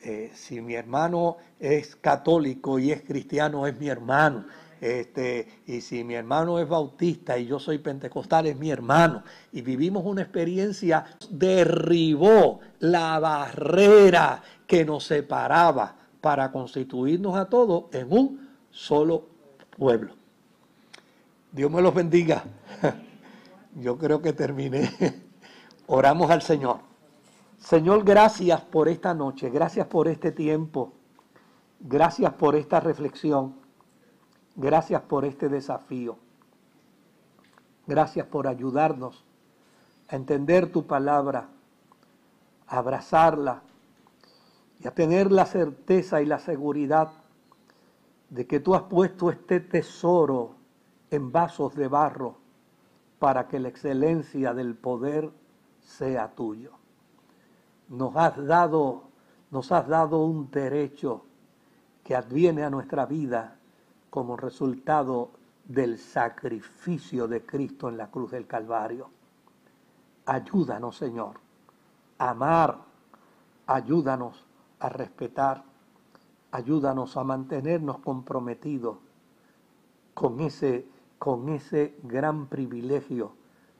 Eh, 0.00 0.30
si 0.34 0.60
mi 0.60 0.74
hermano 0.74 1.36
es 1.60 1.94
católico 1.94 2.78
y 2.78 2.90
es 2.90 3.02
cristiano, 3.02 3.66
es 3.66 3.78
mi 3.78 3.88
hermano. 3.88 4.46
Este, 4.82 5.62
y 5.64 5.80
si 5.80 6.02
mi 6.02 6.14
hermano 6.14 6.58
es 6.58 6.68
bautista 6.68 7.38
y 7.38 7.46
yo 7.46 7.60
soy 7.60 7.78
pentecostal, 7.78 8.46
es 8.46 8.56
mi 8.56 8.68
hermano. 8.68 9.22
Y 9.52 9.62
vivimos 9.62 10.04
una 10.04 10.22
experiencia, 10.22 11.04
derribó 11.30 12.58
la 12.80 13.20
barrera 13.20 14.42
que 14.66 14.84
nos 14.84 15.04
separaba 15.04 15.94
para 16.20 16.50
constituirnos 16.50 17.36
a 17.36 17.44
todos 17.44 17.94
en 17.94 18.12
un 18.12 18.50
solo 18.72 19.28
pueblo. 19.78 20.14
Dios 21.52 21.70
me 21.70 21.80
los 21.80 21.94
bendiga. 21.94 22.42
Yo 23.76 23.96
creo 23.96 24.20
que 24.20 24.32
terminé. 24.32 24.90
Oramos 25.86 26.28
al 26.28 26.42
Señor. 26.42 26.78
Señor, 27.56 28.02
gracias 28.02 28.60
por 28.62 28.88
esta 28.88 29.14
noche, 29.14 29.48
gracias 29.48 29.86
por 29.86 30.08
este 30.08 30.32
tiempo, 30.32 30.94
gracias 31.78 32.32
por 32.32 32.56
esta 32.56 32.80
reflexión, 32.80 33.61
gracias 34.56 35.02
por 35.02 35.24
este 35.24 35.48
desafío, 35.48 36.16
gracias 37.86 38.26
por 38.26 38.46
ayudarnos 38.46 39.24
a 40.08 40.16
entender 40.16 40.70
tu 40.70 40.86
palabra, 40.86 41.48
a 42.66 42.78
abrazarla 42.78 43.62
y 44.80 44.88
a 44.88 44.94
tener 44.94 45.32
la 45.32 45.46
certeza 45.46 46.20
y 46.20 46.26
la 46.26 46.38
seguridad 46.38 47.12
de 48.30 48.46
que 48.46 48.60
tú 48.60 48.74
has 48.74 48.82
puesto 48.82 49.30
este 49.30 49.60
tesoro 49.60 50.54
en 51.10 51.30
vasos 51.30 51.74
de 51.74 51.88
barro 51.88 52.36
para 53.18 53.46
que 53.46 53.60
la 53.60 53.68
excelencia 53.68 54.54
del 54.54 54.74
poder 54.74 55.30
sea 55.80 56.34
tuyo. 56.34 56.72
Nos 57.88 58.16
has 58.16 58.44
dado, 58.46 59.04
nos 59.50 59.70
has 59.70 59.86
dado 59.86 60.24
un 60.24 60.50
derecho 60.50 61.24
que 62.02 62.16
adviene 62.16 62.64
a 62.64 62.70
nuestra 62.70 63.06
vida 63.06 63.58
como 64.12 64.36
resultado 64.36 65.30
del 65.64 65.96
sacrificio 65.96 67.26
de 67.26 67.46
Cristo 67.46 67.88
en 67.88 67.96
la 67.96 68.10
cruz 68.10 68.32
del 68.32 68.46
Calvario. 68.46 69.08
Ayúdanos, 70.26 70.98
Señor, 70.98 71.40
a 72.18 72.28
amar, 72.28 72.78
ayúdanos 73.66 74.44
a 74.80 74.90
respetar, 74.90 75.64
ayúdanos 76.50 77.16
a 77.16 77.24
mantenernos 77.24 78.00
comprometidos 78.00 78.98
con 80.12 80.40
ese 80.40 80.86
con 81.18 81.48
ese 81.48 81.96
gran 82.02 82.48
privilegio 82.48 83.32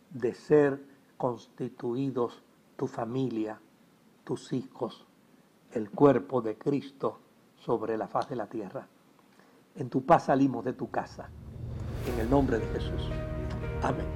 de 0.08 0.32
ser 0.32 0.82
constituidos 1.18 2.42
tu 2.76 2.86
familia, 2.86 3.60
tus 4.24 4.54
hijos, 4.54 5.04
el 5.72 5.90
cuerpo 5.90 6.40
de 6.40 6.56
Cristo 6.56 7.18
sobre 7.56 7.98
la 7.98 8.06
faz 8.06 8.30
de 8.30 8.36
la 8.36 8.46
tierra. 8.46 8.86
En 9.76 9.88
tu 9.88 10.04
paz 10.04 10.24
salimos 10.24 10.64
de 10.64 10.72
tu 10.72 10.90
casa. 10.90 11.30
En 12.12 12.20
el 12.20 12.28
nombre 12.28 12.58
de 12.58 12.66
Jesús. 12.66 13.10
Amén. 13.82 14.06